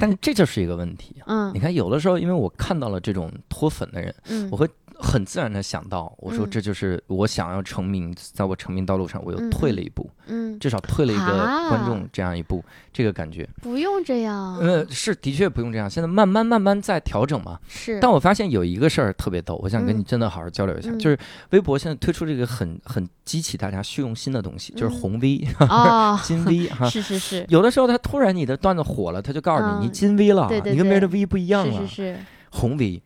[0.00, 4.68] 但这就是一个问题，嗯，你看有的时候因为我看到了这种脱粉的人，嗯，我会。
[5.00, 11.24] 很自然的想到，我说这就是我想要成名，在我成名道路上，我又退了一步，嗯，至少退了一个
[11.68, 13.48] 观众这样一步，这个感觉。
[13.62, 17.98] 不用这样，呃，是的确不用这样，现在慢慢慢慢在调整嘛，是。
[18.00, 21.18] 但我发现有一个事儿特别逗，我想跟你真的好好交流一下，就是
[21.50, 32.18] 微博现在推出这个很很激起大家虚荣心的东西，就是红 V 啊， 金 V 哈，是是是，有的时候他突然你的段子火了，他就告诉你你金 V 了，你跟别人的 V 不一样了，是是是，
[32.50, 33.02] 红 V。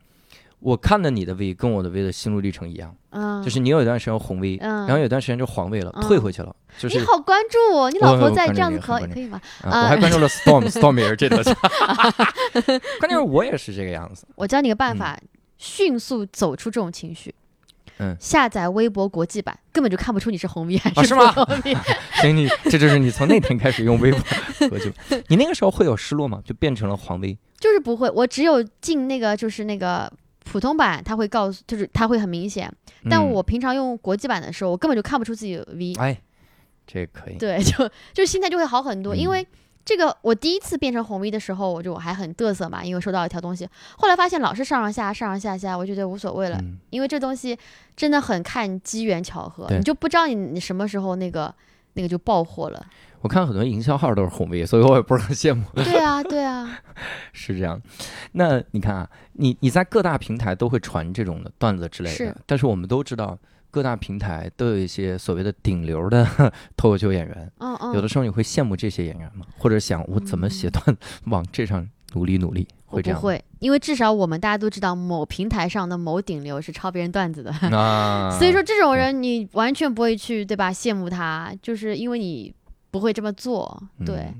[0.59, 6.55] 我看的你的 V 跟我的 V 的心路历程一样，嗯，就是你有一段时间红 V，嗯，然后有段时间就黄 V 了，退回去了。
[6.79, 9.39] 就是你好关注我，你老婆在这样子可可以吗？
[9.63, 11.43] 我还关注了 Storm，Storm 也是这个。
[12.99, 14.25] 关键是我也是这个样子。
[14.35, 15.17] 我教你个办法，
[15.57, 17.33] 迅速走出这种情绪。
[17.99, 21.33] 嗯，下载微博国际版，根本就看不出你是红 V 还是吗？
[22.21, 24.19] 行，你这就是你从那天开始用微博
[24.67, 26.41] 国际版，你那个时候会有失落吗？
[26.43, 27.37] 就变成了黄 V？
[27.57, 30.11] 就是不会，我只有进那个就是那个。
[30.55, 32.73] 普通版它会告诉，就是它会很明显，
[33.09, 35.93] 但我平常用国际版的时候，我根本就看不出自己有 V。
[35.95, 36.17] 哎，
[36.87, 37.35] 这可以。
[37.37, 39.45] 对， 就就心态就会好很多，因为
[39.83, 43.67] 这个我第一次变成红 V 的时候，我就我还很嘚瑟嘛，因为收到一条东西，
[43.97, 46.57] 后来发现老是上上下上上下下，我觉得无所谓了，
[46.89, 47.59] 因为这东西
[47.97, 51.53] 真的很看机缘巧合，你就不知道你你什么时候那个
[51.95, 52.85] 那个就爆火了。
[53.21, 55.65] 我看很多营销号都是红 V，所以我也不是很羡慕。
[55.73, 56.79] 对啊，对啊，
[57.33, 57.81] 是这样。
[58.33, 63.35] 那你看啊，你你在各大平台都会传这种的段子之类的，但是我们都知道
[63.71, 66.23] 各大平台都有一些所谓的顶流的
[66.77, 67.51] 脱口秀演员。
[67.57, 67.95] 嗯嗯。
[67.95, 69.45] 有的时候你会羡慕这些演员吗？
[69.57, 70.95] 或者想我怎么写段
[71.25, 72.67] 往这上努力努力？
[72.95, 73.19] 会这样？
[73.19, 77.51] 不会，因为至少我们大家都知道某平台上的某顶流是抄别人段子的。
[77.77, 78.29] 啊。
[78.37, 80.71] 所以说这种人你完全不会去对吧？
[80.71, 82.53] 羡慕他，就是因为你。
[82.91, 84.33] 不会这么做，对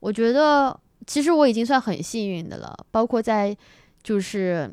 [0.00, 0.76] 我觉得
[1.06, 2.76] 其实我已经算很幸运的了。
[2.90, 3.56] 包括在
[4.02, 4.68] 就是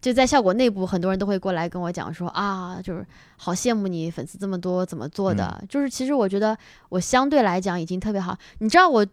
[0.00, 3.06] 就在效果内部，很多人都会过来跟我讲说啊，就是
[3.36, 5.62] 好羡慕你粉丝这么多，怎么做的？
[5.68, 6.56] 就是其实我觉得
[6.88, 8.34] 我相对来讲已经特别好。
[8.60, 9.04] 你知道我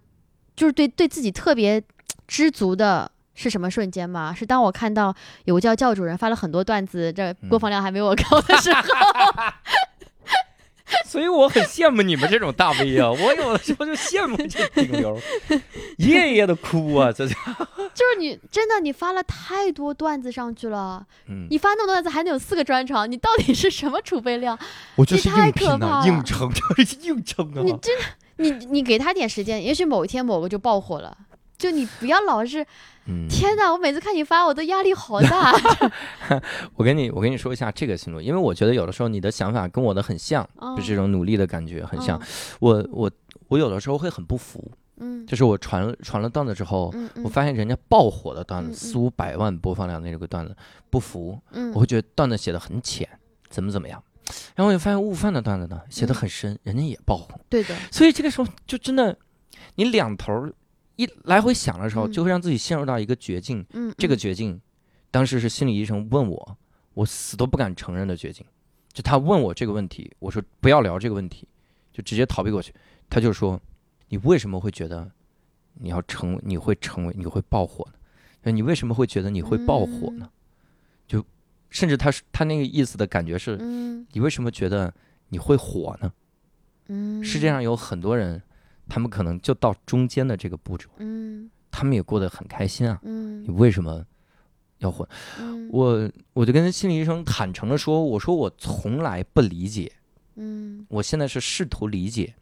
[0.56, 1.84] 就是对对自己特别
[2.26, 4.34] 知足的是什么瞬间吗？
[4.34, 5.16] 是当我看到
[5.46, 8.82] 有个叫教主人发了很多段子，这播放量还没我高的时候。
[11.06, 13.10] 所以我很羡慕你们这种大 V 啊！
[13.10, 15.20] 我有的时候就羡慕这顶流，
[15.98, 17.12] 夜夜的哭啊！
[17.12, 17.34] 这就
[17.96, 24.58] 就是你真的你发了太多段子上去了，嗯，你发那么多段子还能有四个专场，你到底是什么储备量？
[24.96, 27.62] 我就是太可怕，硬撑 就是硬撑啊！
[27.64, 28.06] 你真的，
[28.38, 31.18] 你你给他点时间，也许某一天某个就爆火了。
[31.64, 32.66] 就你不要老是，
[33.30, 33.72] 天哪！
[33.72, 35.54] 我每次看你发，我都压力好大。
[36.76, 40.46] 我跟你，我跟你说一下这个思路，因为我觉得有的时候你的想法跟我的很像，
[40.76, 42.22] 就这种努力的感觉很像。
[42.60, 43.10] 我我
[43.48, 50.54] 我有的时候会很不服，嗯，就是我传传了段子之后，我发现人家爆火的段子四五百万播放量的那个段子，
[50.90, 51.40] 不服，
[51.74, 53.08] 我会觉得段子写的很浅，
[53.50, 54.04] 怎么怎么样。
[54.54, 57.40] 然后我就发现悟饭的段子呢写的很深，人家也爆红。
[57.48, 57.74] 对的。
[57.90, 59.18] 所以这个时候就真的，
[59.76, 60.50] 你两头。
[60.96, 63.66] 一来回想的时候，就会让自己陷入到一个绝境。
[63.74, 64.62] 嗯，这个绝境，
[65.10, 66.58] 当时是心理医生问我，
[66.94, 68.46] 我死都不敢承认的绝境。
[68.92, 71.48] 就他问我这个问题，我说不要聊这个问题，
[71.92, 72.72] 就直接逃避过去。
[73.10, 73.60] 他就说，
[74.10, 75.10] 你为什么会觉得
[75.74, 77.88] 你要成，你会成为，你会爆火
[78.44, 78.52] 呢？
[78.52, 80.30] 你为什么会觉得你会爆火呢？
[81.08, 81.26] 就
[81.72, 83.58] 甚至他他那个意思的感觉是，
[84.12, 84.94] 你为什么觉得
[85.30, 86.14] 你会火呢？
[86.90, 88.40] 嗯，世界上有很多人。
[88.90, 94.06] 他们可能就到中间的这个步骤，嗯，他们也过得很开心啊，嗯，你为什么
[94.80, 95.08] 要混？
[95.72, 99.92] 我我就跟心理医生坦诚的说，我说我从来不理解，
[100.36, 102.36] 嗯，我现在是试图理解，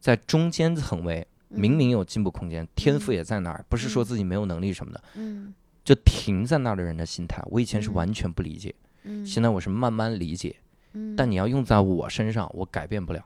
[0.00, 5.52] 在中间层位明明有进步空间，天赋也在那儿，不是说自己没有能力什么的，嗯，
[5.84, 10.56] 就停在那儿的人的心态，我以前是完全不理解，嗯，现在我是慢慢理解，
[10.92, 13.22] 嗯，但你要用在我身上，我改变不了。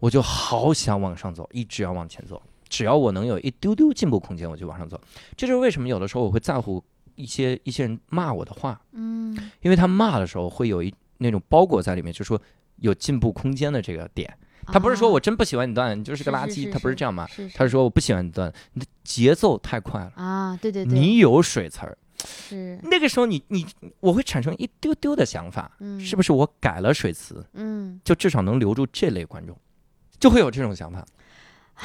[0.00, 2.42] 我就好想往上走，一直要往前走。
[2.68, 5.00] 只要我能有一丢丢进步空间，我就往上走。
[5.36, 6.84] 这就是为什么有的时候我会在乎
[7.14, 12.40] 一些一些人骂我的话，嗯，因为他骂的时候会有一那种包裹在里面，就说
[12.76, 14.32] 有进步空间的这个点。
[14.70, 17.70] 他不是说我真不喜欢你段，你就是个垃圾，他不是这样骂，他是。
[17.70, 20.12] 说我不喜欢你段，你的节奏太快了。
[20.16, 22.78] 啊，对对对，你有水词儿，是。
[22.82, 23.64] 那个时候你你
[24.00, 29.56] 我会产生一丢丢的想法，嗯，是不是我改了水词，嗯，就至少能留住这类观众。
[30.18, 31.04] 就会有这种想法，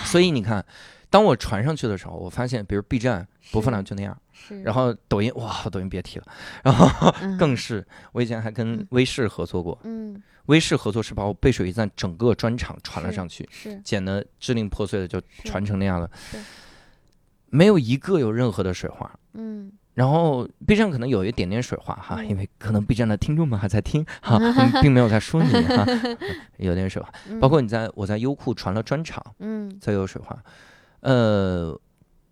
[0.05, 0.65] 所以你看，
[1.09, 4.17] 当我传上去的时候，我发现，比如 B 站播放量就那样，
[4.63, 6.25] 然后抖音哇，抖音别提了，
[6.63, 16.09] 然后更是，我以前还跟微视合作过，嗯，微视合作是把我背水一战整个专场传了上去，是剪的支离破碎的就传成那样了，
[17.49, 19.71] 没有一个有任何的水花，嗯。
[19.93, 24.39] 然后 B 站可能有一点点水花哈，因为可能 B 站的听众们还在听哈，
[24.81, 25.85] 并没有在说你哈，
[26.57, 27.09] 有点水花。
[27.39, 30.37] 包括你在我在优酷传了专场，嗯，再有水花，
[31.01, 31.79] 呃。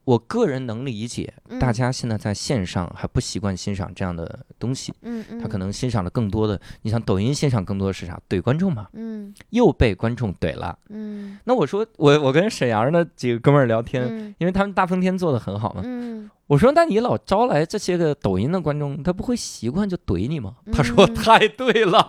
[0.03, 8.19] 我个人能理解，大家现在在线上还不习惯欣赏这样的东西，嗯嗯，他可能欣赏的更多的，你像抖音欣赏更多的是啥？
[8.27, 20.57] 怼观众嘛，嗯，又被观众怼了，嗯，那我说我我跟沈阳的几个哥们儿聊天，因为他们大风天做的很好嘛，嗯，我说那你老招来这些个抖音的观众，他不会习惯就怼你吗？
[20.73, 22.05] 他说太对了，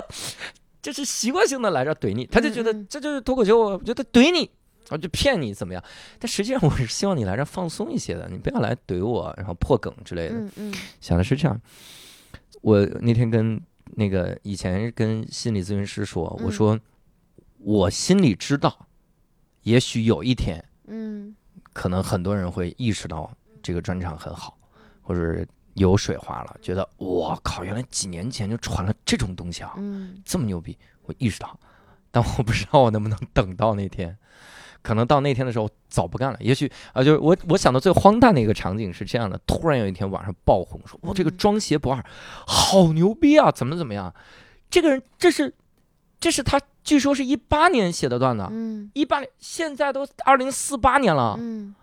[0.80, 4.50] 就是习惯性的来这怼你，他就觉得这就是脱口秀，我觉得怼你。
[4.88, 5.84] 我就骗你怎么样？
[6.18, 10.34] 但实际上我是希望你来这放松一些的，你不要来怼我，然后破梗之类的。
[10.34, 11.60] 嗯嗯，想的是这样。
[12.62, 13.60] 我那天跟
[13.96, 16.80] 那个以前跟心理咨询师说，我说
[17.58, 18.86] 我心里知道，
[19.62, 21.34] 也许有一天，嗯，
[21.74, 23.30] 可能很多人会意识到
[23.64, 24.56] 这个专场很好，
[25.02, 30.22] 或者有水花了，觉得我靠，原来几年前就传了这种东西啊，嗯。
[30.24, 31.58] 这么牛逼，我意识到，
[32.12, 34.16] 但我不知道我能不能等到那天。
[34.82, 42.04] 可能到那天的时候早不干了，也许啊，就是我我想到最荒诞的一个场景是这样的：突然有一天晚上爆红，说我这个嗯装鞋不二，
[42.46, 44.14] 好牛逼啊，怎么怎么样？
[44.68, 45.54] 这个人这是
[46.20, 48.90] 这是他据说是一八年写的段子，嗯。
[48.92, 51.74] 一八年现在都二零四八年了，嗯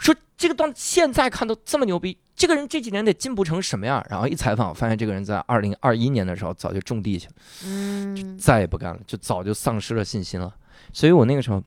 [0.00, 4.04] 说这个段子现在看都这么牛逼，这个人这几年得进步成什么样？
[4.08, 7.34] 然后一采访，发现这个人在二零二一年的时候早就种地去了，
[7.66, 10.52] 嗯再也不干了，就早就丧失了信心了。
[10.92, 11.62] 所以我那个时候，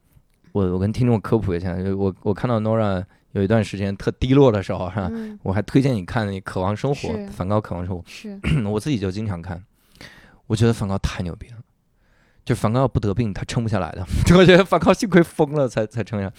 [0.51, 3.03] 我我跟听众科普一下，就我我看到 Nora
[3.33, 8.35] 有一段时间特低落的时候，哈，嗯，我还推荐你看那《渴望生活》，梵高《渴望生活是，》，
[8.69, 9.63] 我自己就经常看，
[10.47, 11.57] 我觉得梵高太牛逼了。
[12.45, 14.05] 就梵高要不得病，他撑不下来的。
[14.37, 16.33] 我觉得梵高幸亏疯了才才撑下来。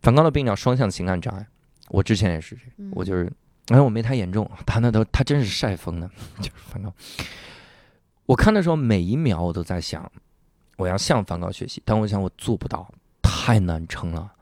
[0.00, 1.46] 嗯梵高的病叫双向情感障碍，
[1.88, 3.30] 我之前也是这个，嗯我就是，
[3.68, 6.08] 哎，我没他严重，他那都他真是晒疯的，
[6.40, 6.92] 就是梵高。
[8.26, 10.10] 我看的时候每一秒我都在想，
[10.76, 12.90] 我要向梵高学习，但我想我做不到，
[13.20, 14.32] 太难撑了，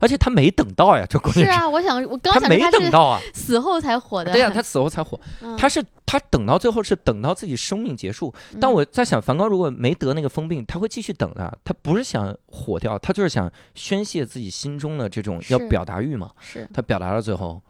[0.00, 1.58] 而且他没等到呀，这关键是是。
[1.58, 5.56] 啊，我想我刚他没想他是等到啊，死后才火的，对呀、他死后才火，嗯。
[5.56, 11.58] 他是他等到最后是等到自己生命结束，但嗯我在想，梵高如果没得那个疯病，他会继续等的。
[11.64, 16.30] 他不是想火掉，他就是想宣泄自己心中的这种要表达欲嘛。
[16.40, 16.68] 是。
[16.72, 17.60] 他表达了最后，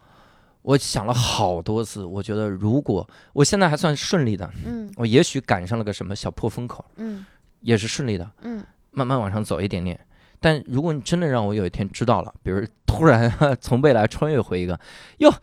[0.61, 4.91] 我想了好多次，我觉得如果我现在还算顺利的，嗯。
[4.95, 7.25] 我也许赶上了个什么小破风口，嗯。
[7.61, 8.63] 也是顺利的，嗯。
[8.91, 9.99] 慢慢往上走一点点。
[10.39, 14.79] 但如果你真的让我有一天知道了，比如突然 从未来穿越回一个，
[15.17, 15.33] 哟，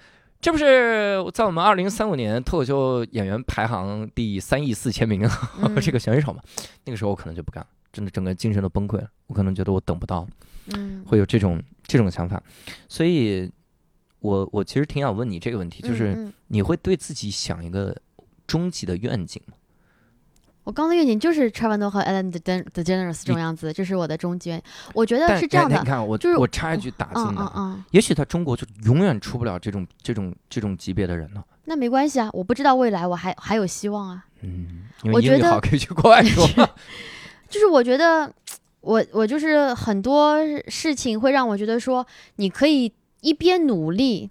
[0.40, 5.28] 这不是在我们二零三五年脱口秀演员排行第三亿四千名
[5.62, 5.80] 嗯。
[5.80, 6.40] 这个选手嘛，
[6.84, 10.26] 那个时候我可能就不干了，真的整个精神都崩溃了，我可能觉得我等不到，
[10.74, 11.04] 嗯。
[11.06, 12.42] 会有这种这种想法，
[12.88, 13.50] 所以
[14.20, 17.94] 我我其实挺想问你这个问题，就是你会对自己想一个
[18.46, 19.54] 终极的愿景吗？
[20.66, 24.60] 我刚的愿景就是 Trevor 和 Ellen DeGen- DeGeneres 这种样子，这是我的终极愿。
[24.92, 31.40] 我觉得是这样的哎你，看我就是我插一句打进嗯的嗯，嗯，也许他中国就永远出不了这种这种这种级别的人呢。
[31.66, 34.24] 那没关系啊，我不知道未来我还还有希望啊。
[34.40, 36.44] 嗯，因为我觉得英语好可以去国外说。
[37.48, 38.28] 就是我觉得，
[38.80, 40.36] 我我就是很多
[40.66, 42.04] 事情会让我觉得说，
[42.36, 44.28] 你可以一边努力，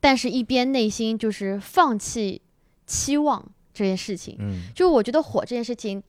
[0.00, 2.40] 但是一边内心就是放弃
[2.86, 3.44] 期望
[3.76, 4.36] 这件事情。
[4.40, 6.02] 嗯就我觉得火这件事情，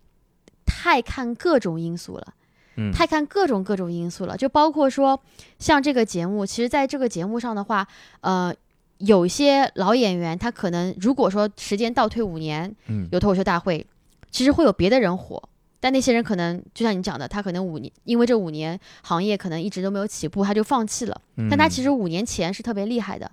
[0.65, 2.33] 太看各种因素了。
[2.79, 5.19] 嗯，太看各种各种因素了，就包括说
[5.57, 7.87] 像这个节目，其实在这个节目上的话，
[8.21, 8.53] 呃，
[8.99, 13.83] 有一些老演员他可能如果说时间倒退五年，嗯有脱口秀大会，
[14.29, 15.41] 其实会有别的人火，
[15.79, 21.19] 但那些人可能就像你讲的，他可能五年因为这五年行业可能一直都没有起步，他就放弃了。
[21.37, 23.31] 嗯但他其实五年前是特别厉害的，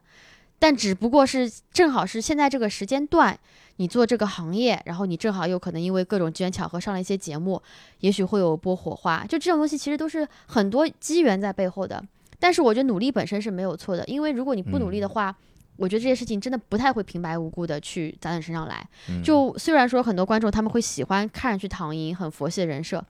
[0.58, 3.38] 但只不过是正好是现在这个时间段，
[3.76, 7.60] 你做这个行业，然后你正好有可能因为各种机缘巧合上了一些节目，
[8.00, 9.24] 也许会有波火花。
[9.28, 12.02] 就这种东西其实都是很多机缘在背后的。
[12.38, 15.34] 但是我觉得努力本身是没有错的，因为如果你不努力的话，
[15.76, 18.86] 我觉得这些事情真的不太会平白无故的去砸你身上来。
[19.08, 23.02] 嗯就虽然说很多观众他们会喜欢看上去躺赢很佛系的人设，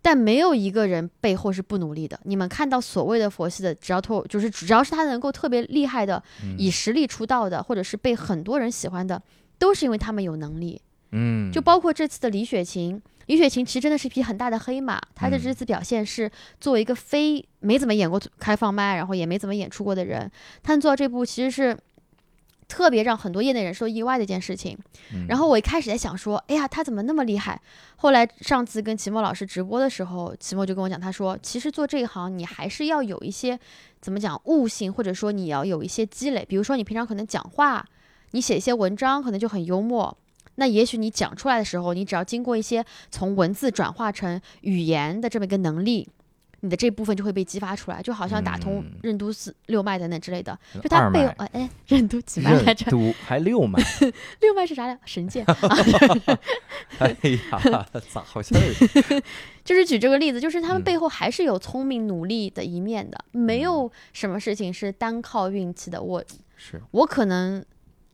[0.00, 2.18] 但没有一个人背后是不努力的。
[2.22, 9.20] 你们看到所谓的佛系的，只要透就是只要是他能够特别厉害的，嗯以实力出道的，或者是被很多人喜欢的，
[9.58, 10.80] 都是因为他们有能力。
[11.10, 15.00] 嗯，就包括这次的李雪琴，李雪琴其实真的是一匹很大的黑马。
[15.14, 16.30] 她的嗯这次表现是
[16.60, 20.30] 作为一个非没怎么演过开放麦，然后也没怎么演出过的人，
[20.62, 21.74] 她能做到这步，其实是
[22.68, 24.76] 特别让很多业内人士都意外的一件事情。
[25.14, 27.58] 嗯然后我一开始在想说，哎呀，她怎么那么厉害？
[27.96, 33.58] 后来上次跟齐墨老师直播的时候，齐墨就跟我讲，他说，其实做这一行你还是要有一些
[34.02, 36.44] 怎么讲悟性，或者说你要有一些积累。
[36.46, 37.82] 比如说你平常可能讲话，
[38.32, 40.16] 你写一些文章可能就很幽默。
[40.56, 46.08] 那也许你讲出来的时候，你只要经过一些从文字转化成语言的这么一个能力，
[46.62, 50.58] 你的这部分就会被激发出来，就好像打通嗯任督四六脉等等之类的。
[50.82, 52.90] 就二脉它背后，哎哎， 任督几脉来任着？
[52.90, 53.80] 督还六脉，
[54.42, 54.98] 六脉是啥来？
[55.04, 55.46] 神剑。
[56.98, 59.20] 哎呀，咋好像有
[59.64, 66.02] 就是举这个例子，就是他们嗯背后还是有聪明努力的一面的，没有什么事情是单靠运气的。
[66.02, 66.24] 我
[66.56, 67.64] 是我可能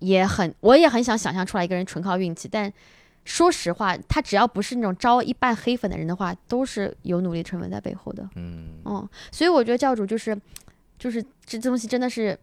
[0.04, 2.72] 也很，我也很想想象出来一个人纯靠运气，但
[3.24, 8.28] 说实话，他只要不是那种招一半黑粉的人的话，都是有努力成分在背后的。
[8.36, 10.38] 嗯嗯，所以我觉得教主就是，
[10.98, 12.38] 就是这这东西真的是。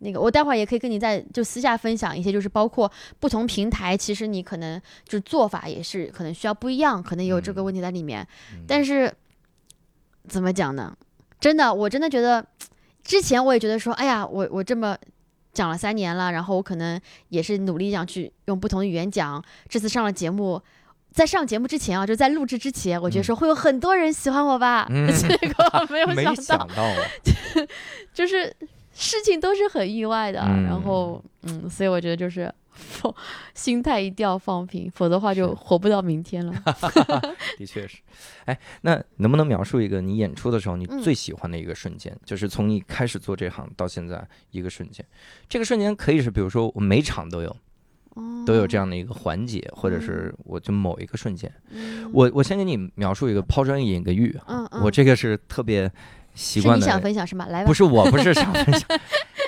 [0.00, 2.88] 那个，我待会儿也可以跟你在就私下分享一些，就是包括
[3.18, 8.24] 不同平台，其实你可能就是做法也是可能需要不一样，可能也有这个问题在里面。
[8.52, 9.12] 嗯但是
[10.28, 10.96] 怎么讲呢？
[11.40, 12.46] 真的，我真的觉得，
[13.02, 14.96] 之前我也觉得说，哎呀，我我这么
[15.58, 19.44] 讲了三年了，然后我可能也是努力想去用不同的语言讲。
[19.68, 20.62] 这次上了节目，
[21.10, 24.86] 在上节目之前啊，就在录制之前，我觉得说会有很多人喜欢我吧，
[25.18, 26.88] 结果没有 没想到，
[28.14, 28.54] 就是
[28.92, 30.38] 事情都是很意外的。
[30.38, 32.54] 然后，嗯，所以我觉得就是。
[32.78, 33.14] 放
[33.54, 36.54] 心态一定要放平，否则的话就活不到明天了。
[37.58, 37.98] 的确是，
[38.44, 42.16] 哎，那能不能描述一个你演出的时候你最喜欢的一个瞬间？
[42.24, 45.04] 就是从你开始做这行到现在一个瞬间，
[45.48, 47.56] 这个瞬间可以是，比如说我每场都有，
[48.46, 51.52] 都有这样的一个环节，或者是我就某一个瞬间。
[52.12, 55.90] 我我先给你描述一个抛砖引个玉啊，我这个是特别
[56.34, 56.86] 习惯的。
[56.86, 57.46] 你想分享是吗？
[57.46, 57.66] 来吧。
[57.66, 58.88] 不是我，不是想分享。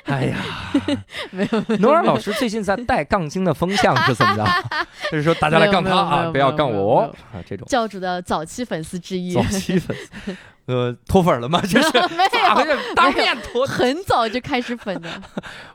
[0.04, 0.38] 哎呀，
[1.30, 1.76] 没有。
[1.78, 4.46] 诺尔老师最近在带杠精的风向是怎么着？
[5.10, 7.00] 就是说大家来杠他啊，不要杠我
[7.32, 9.32] 啊，这种教主的早期粉丝之一。
[9.32, 10.36] 早期粉丝，
[10.66, 11.60] 呃，脱粉了吗？
[11.66, 15.10] 这是没有，当面脱，很早就开始粉的。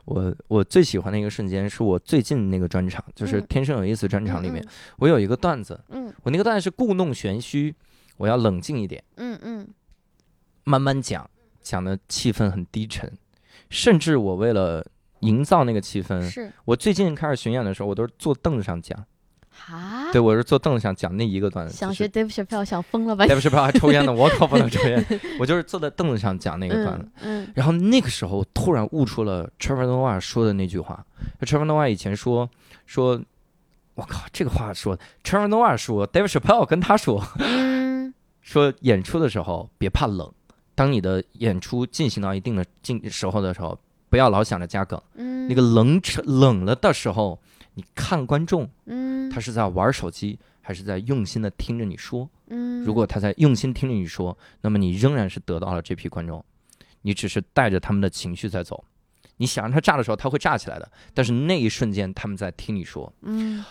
[0.04, 4.64] 我我最喜欢的一个瞬间是我最近那个专场，就是《天生有意思》专场里面，
[4.98, 7.74] 我有一个段子，嗯，我那个段子是故弄玄虚，
[8.16, 9.68] 我要冷静一点，嗯嗯，
[10.64, 11.28] 慢慢讲，
[11.62, 13.12] 讲的气氛很低沉。
[13.70, 14.84] 甚至我为了
[15.20, 19.04] 营造那个气氛，是我最近开始巡演的时候，我都是坐凳子上讲。
[19.68, 20.12] 啊？
[20.12, 21.72] 对，我是坐凳子上讲那一个段子。
[21.74, 25.04] 想学 Dave Chappelle 想疯了吧？Dave Chappelle 还抽烟呢，我可不能抽烟。
[25.40, 27.08] 我就是坐在凳子上讲那个段子。
[27.22, 27.50] 嗯。
[27.54, 31.04] 然后那个时候突然悟出了 Trevor Noah 说的那句话。
[31.40, 32.48] Trevor Noah 以前说
[32.84, 33.18] 说，
[33.94, 37.26] 我靠，这个话说 Trevor Noah 说，Dave Chappelle 跟他说，
[38.42, 40.30] 说演出的时候别怕冷。
[40.76, 43.76] 当你的演出进行到一定的进时候的时候，
[44.08, 45.00] 不要老想着加梗。
[45.14, 47.40] 嗯，那个冷场冷了的时候，
[47.74, 52.28] 你看观众，嗯，他是在玩手机，还是在用心的听着你说？
[52.48, 56.44] 嗯，如果他在用心听着你说，那么你仍然是得到了这批观众，
[57.02, 58.84] 你只是带着他们的情绪在走。
[59.38, 60.90] 你想让他炸的时候，他会炸起来的。
[61.12, 63.12] 但是那一瞬间，他们在听你说。
[63.22, 63.64] 嗯，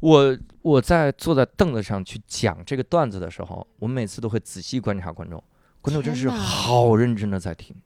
[0.00, 5.42] 我我在坐在凳子上去讲这个段子的时候，我每次都会仔细观察观众。
[5.82, 7.76] 观众真是好认真的在听，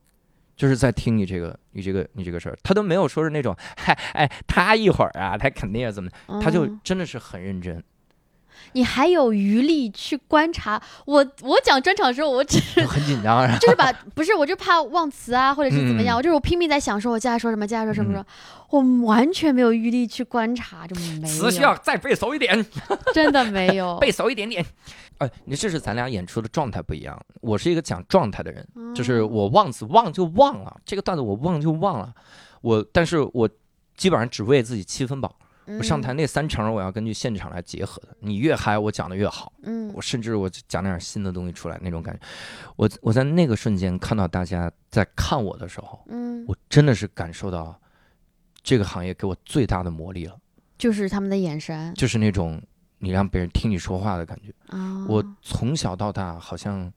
[0.54, 6.10] 就是在听你这个你这个你这个事儿，他都没有说是那种，嗨哎，他一会儿啊，他肯定要怎么，
[6.40, 7.82] 他就真的是很认真。
[8.72, 11.26] 你还有余力去观察我？
[11.42, 18.26] 我讲专场的时候，我只是很紧张， 就是把不是，我就怕忘词啊，或者是怎么样，我就是我拼命在想，说我接下来说什么，接下来说什么，说
[18.70, 21.26] 我完全没有余力去观察，就没有。
[21.26, 22.64] 词需要再背熟一点，
[23.14, 24.64] 真的没有 背熟一点点。
[25.18, 27.18] 哎，你这是咱俩演出的状态不一样。
[27.40, 32.14] 我是一个讲状态的人，就是我忘词忘就忘了，这个段子我忘就忘了。
[32.60, 33.48] 我，但是我
[33.96, 35.34] 基本上只为自己七分饱。
[35.78, 38.16] 我上台那三成，我要根据现场来结合的。
[38.20, 39.52] 你越嗨，我讲的越好。
[39.62, 42.20] 嗯，我甚至我讲点新的东西出来，那种感觉。
[42.76, 47.76] 我我在那个瞬间看到大家在看我的时候，嗯，我真的是感受到
[48.62, 50.36] 这个行业给我最大的魔力了。
[50.78, 52.62] 就是他们的眼神，就是那种。
[52.98, 54.52] 你让别人听你说话的感觉，
[55.06, 56.92] 我从小到大好像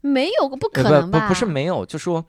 [0.00, 1.20] 没有过，不可能吧？
[1.20, 2.24] 不不是没有，就说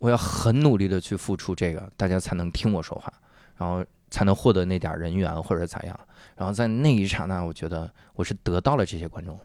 [0.00, 3.12] 我要很努力的去付出这个，大家才能听我说话，
[3.56, 5.98] 然后才能获得那点人缘或者咋样。
[6.36, 9.38] 然后在那一刹那，我觉得我是得到了这些观众，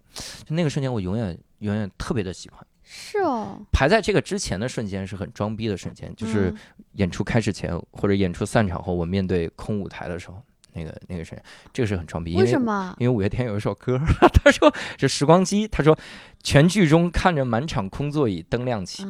[0.46, 2.66] 就那个瞬间，我永远永远特别的喜欢。
[2.84, 6.54] 是哦，排在这个之前的瞬间是很装逼的瞬间，就是
[6.94, 10.44] 演出开始前或者演出散场后，我面对空舞台的时候。
[10.74, 11.38] 那个那个谁，
[11.72, 12.36] 这个是很装逼。
[12.36, 12.96] 为什么？
[13.00, 14.00] 因为五月天有一首歌，
[14.44, 15.98] 他说这时光机，他说
[16.42, 19.06] 全剧中看着满场空座椅灯亮起，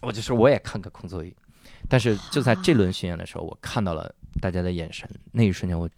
[0.00, 1.34] 我就说我也看个空座椅。
[1.88, 5.88] 但是就在这轮巡演的时候，我看到了大家的眼神，那一瞬间我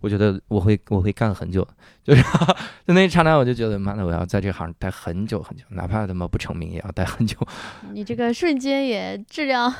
[0.00, 1.66] 我觉得我会我会干很久，
[2.02, 2.22] 就是
[2.86, 7.36] 就那一刹那我就觉得妈的我要在这行待很久很久，哪怕他妈不成名也要待很久。
[7.92, 9.72] 你这个瞬间也质量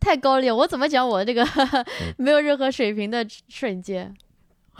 [0.00, 1.46] 太高了，我怎么讲我这个
[2.18, 4.14] 没有任何水平的瞬间？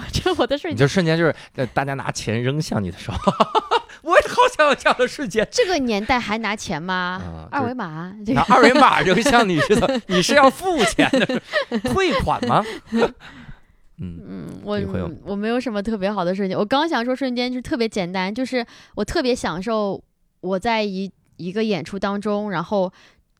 [0.12, 1.34] 就我的瞬间，你这瞬间就是
[1.72, 3.18] 大家拿钱扔向你的时候，
[4.02, 5.46] 我也好想有这样的瞬间。
[5.50, 7.48] 这个年代还拿钱吗？
[7.50, 11.40] 二维码，拿二维码扔向你是的， 你是要付钱的，
[11.80, 12.64] 退款吗？
[12.92, 13.12] 嗯
[13.98, 14.80] 嗯，我
[15.24, 16.58] 我没有什么特别好的瞬间。
[16.58, 18.64] 我刚想说瞬间就特别简单，就是
[18.94, 20.02] 我特别享受
[20.40, 22.92] 我在一一个演出当中，然后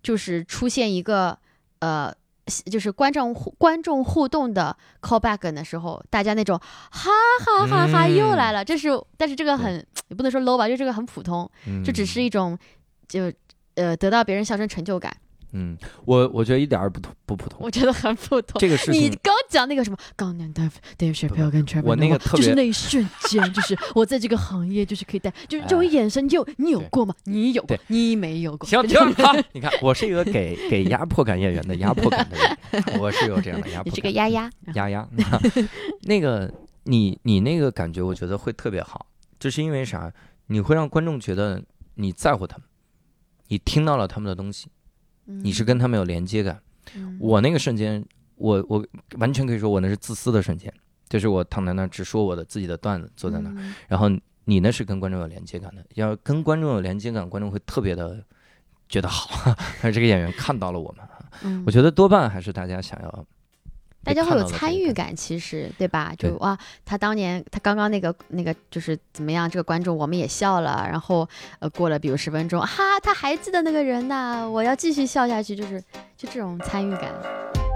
[0.03, 1.39] 就是出现一个
[1.81, 2.15] 呃。
[2.51, 6.59] 就是观众观众互动的 callback 的时候，大家那种
[6.91, 7.11] 哈
[7.45, 9.75] 哈哈哈又来了，这是但是这个很
[10.09, 11.49] 也不能说 low 吧，就这个很普通，
[11.85, 12.59] 就只是一种
[13.09, 13.33] 就
[13.77, 15.15] 呃得到别人笑声成就感。
[15.53, 17.59] 嗯，我我觉得一点儿不同不普通。
[17.61, 18.61] 我觉得很普通。
[18.61, 27.15] 这个事情，你刚讲那个什么，刚年 Dave Dave Chappelle 跟 Trevor，我那个特别就是那一瞬间，就是我在这个行业就是可以带，就是这种眼神，就你有过吗？
[27.25, 28.69] 你有过，你没有过。
[28.69, 33.91] 行停好，你看我是一个给给压迫感演员的压迫感的人， 我是有这样的压迫。
[33.91, 35.09] 你是个丫丫丫丫，
[36.03, 36.53] 那个
[36.85, 39.07] 你你那个感觉，我觉得会特别好，
[39.39, 40.13] 就是因为啥？
[40.47, 41.63] 你会让观众觉得
[41.95, 42.67] 你在乎他们，
[43.49, 44.69] 你听到了他们的东西。
[45.43, 46.61] 你是跟他们有连接感，
[47.19, 48.05] 我那个瞬间，
[48.37, 48.85] 我我
[49.19, 50.73] 完全可以说我那是自私的瞬间，
[51.09, 54.09] 就是我躺在那儿只说我的自己的段子，坐在那儿，然后
[54.45, 58.25] 你那是跟观众有连接感的，要跟观众有连接感，观众会特别的
[58.89, 60.95] 觉得好， 是这个演员看到了我
[61.43, 63.27] 们，我觉得多半还是大家想要。
[64.03, 66.13] 大家会有参与感，其实对吧？
[66.19, 69.49] 就哇，他当年他刚刚那个那个就是怎么样？
[69.49, 71.29] 这个观众我们也笑了，然后
[71.59, 75.81] 呃过了比如十分钟，哈，他还记得那个人呢，我要继续笑下去，就是
[76.17, 77.70] 就这种参与感。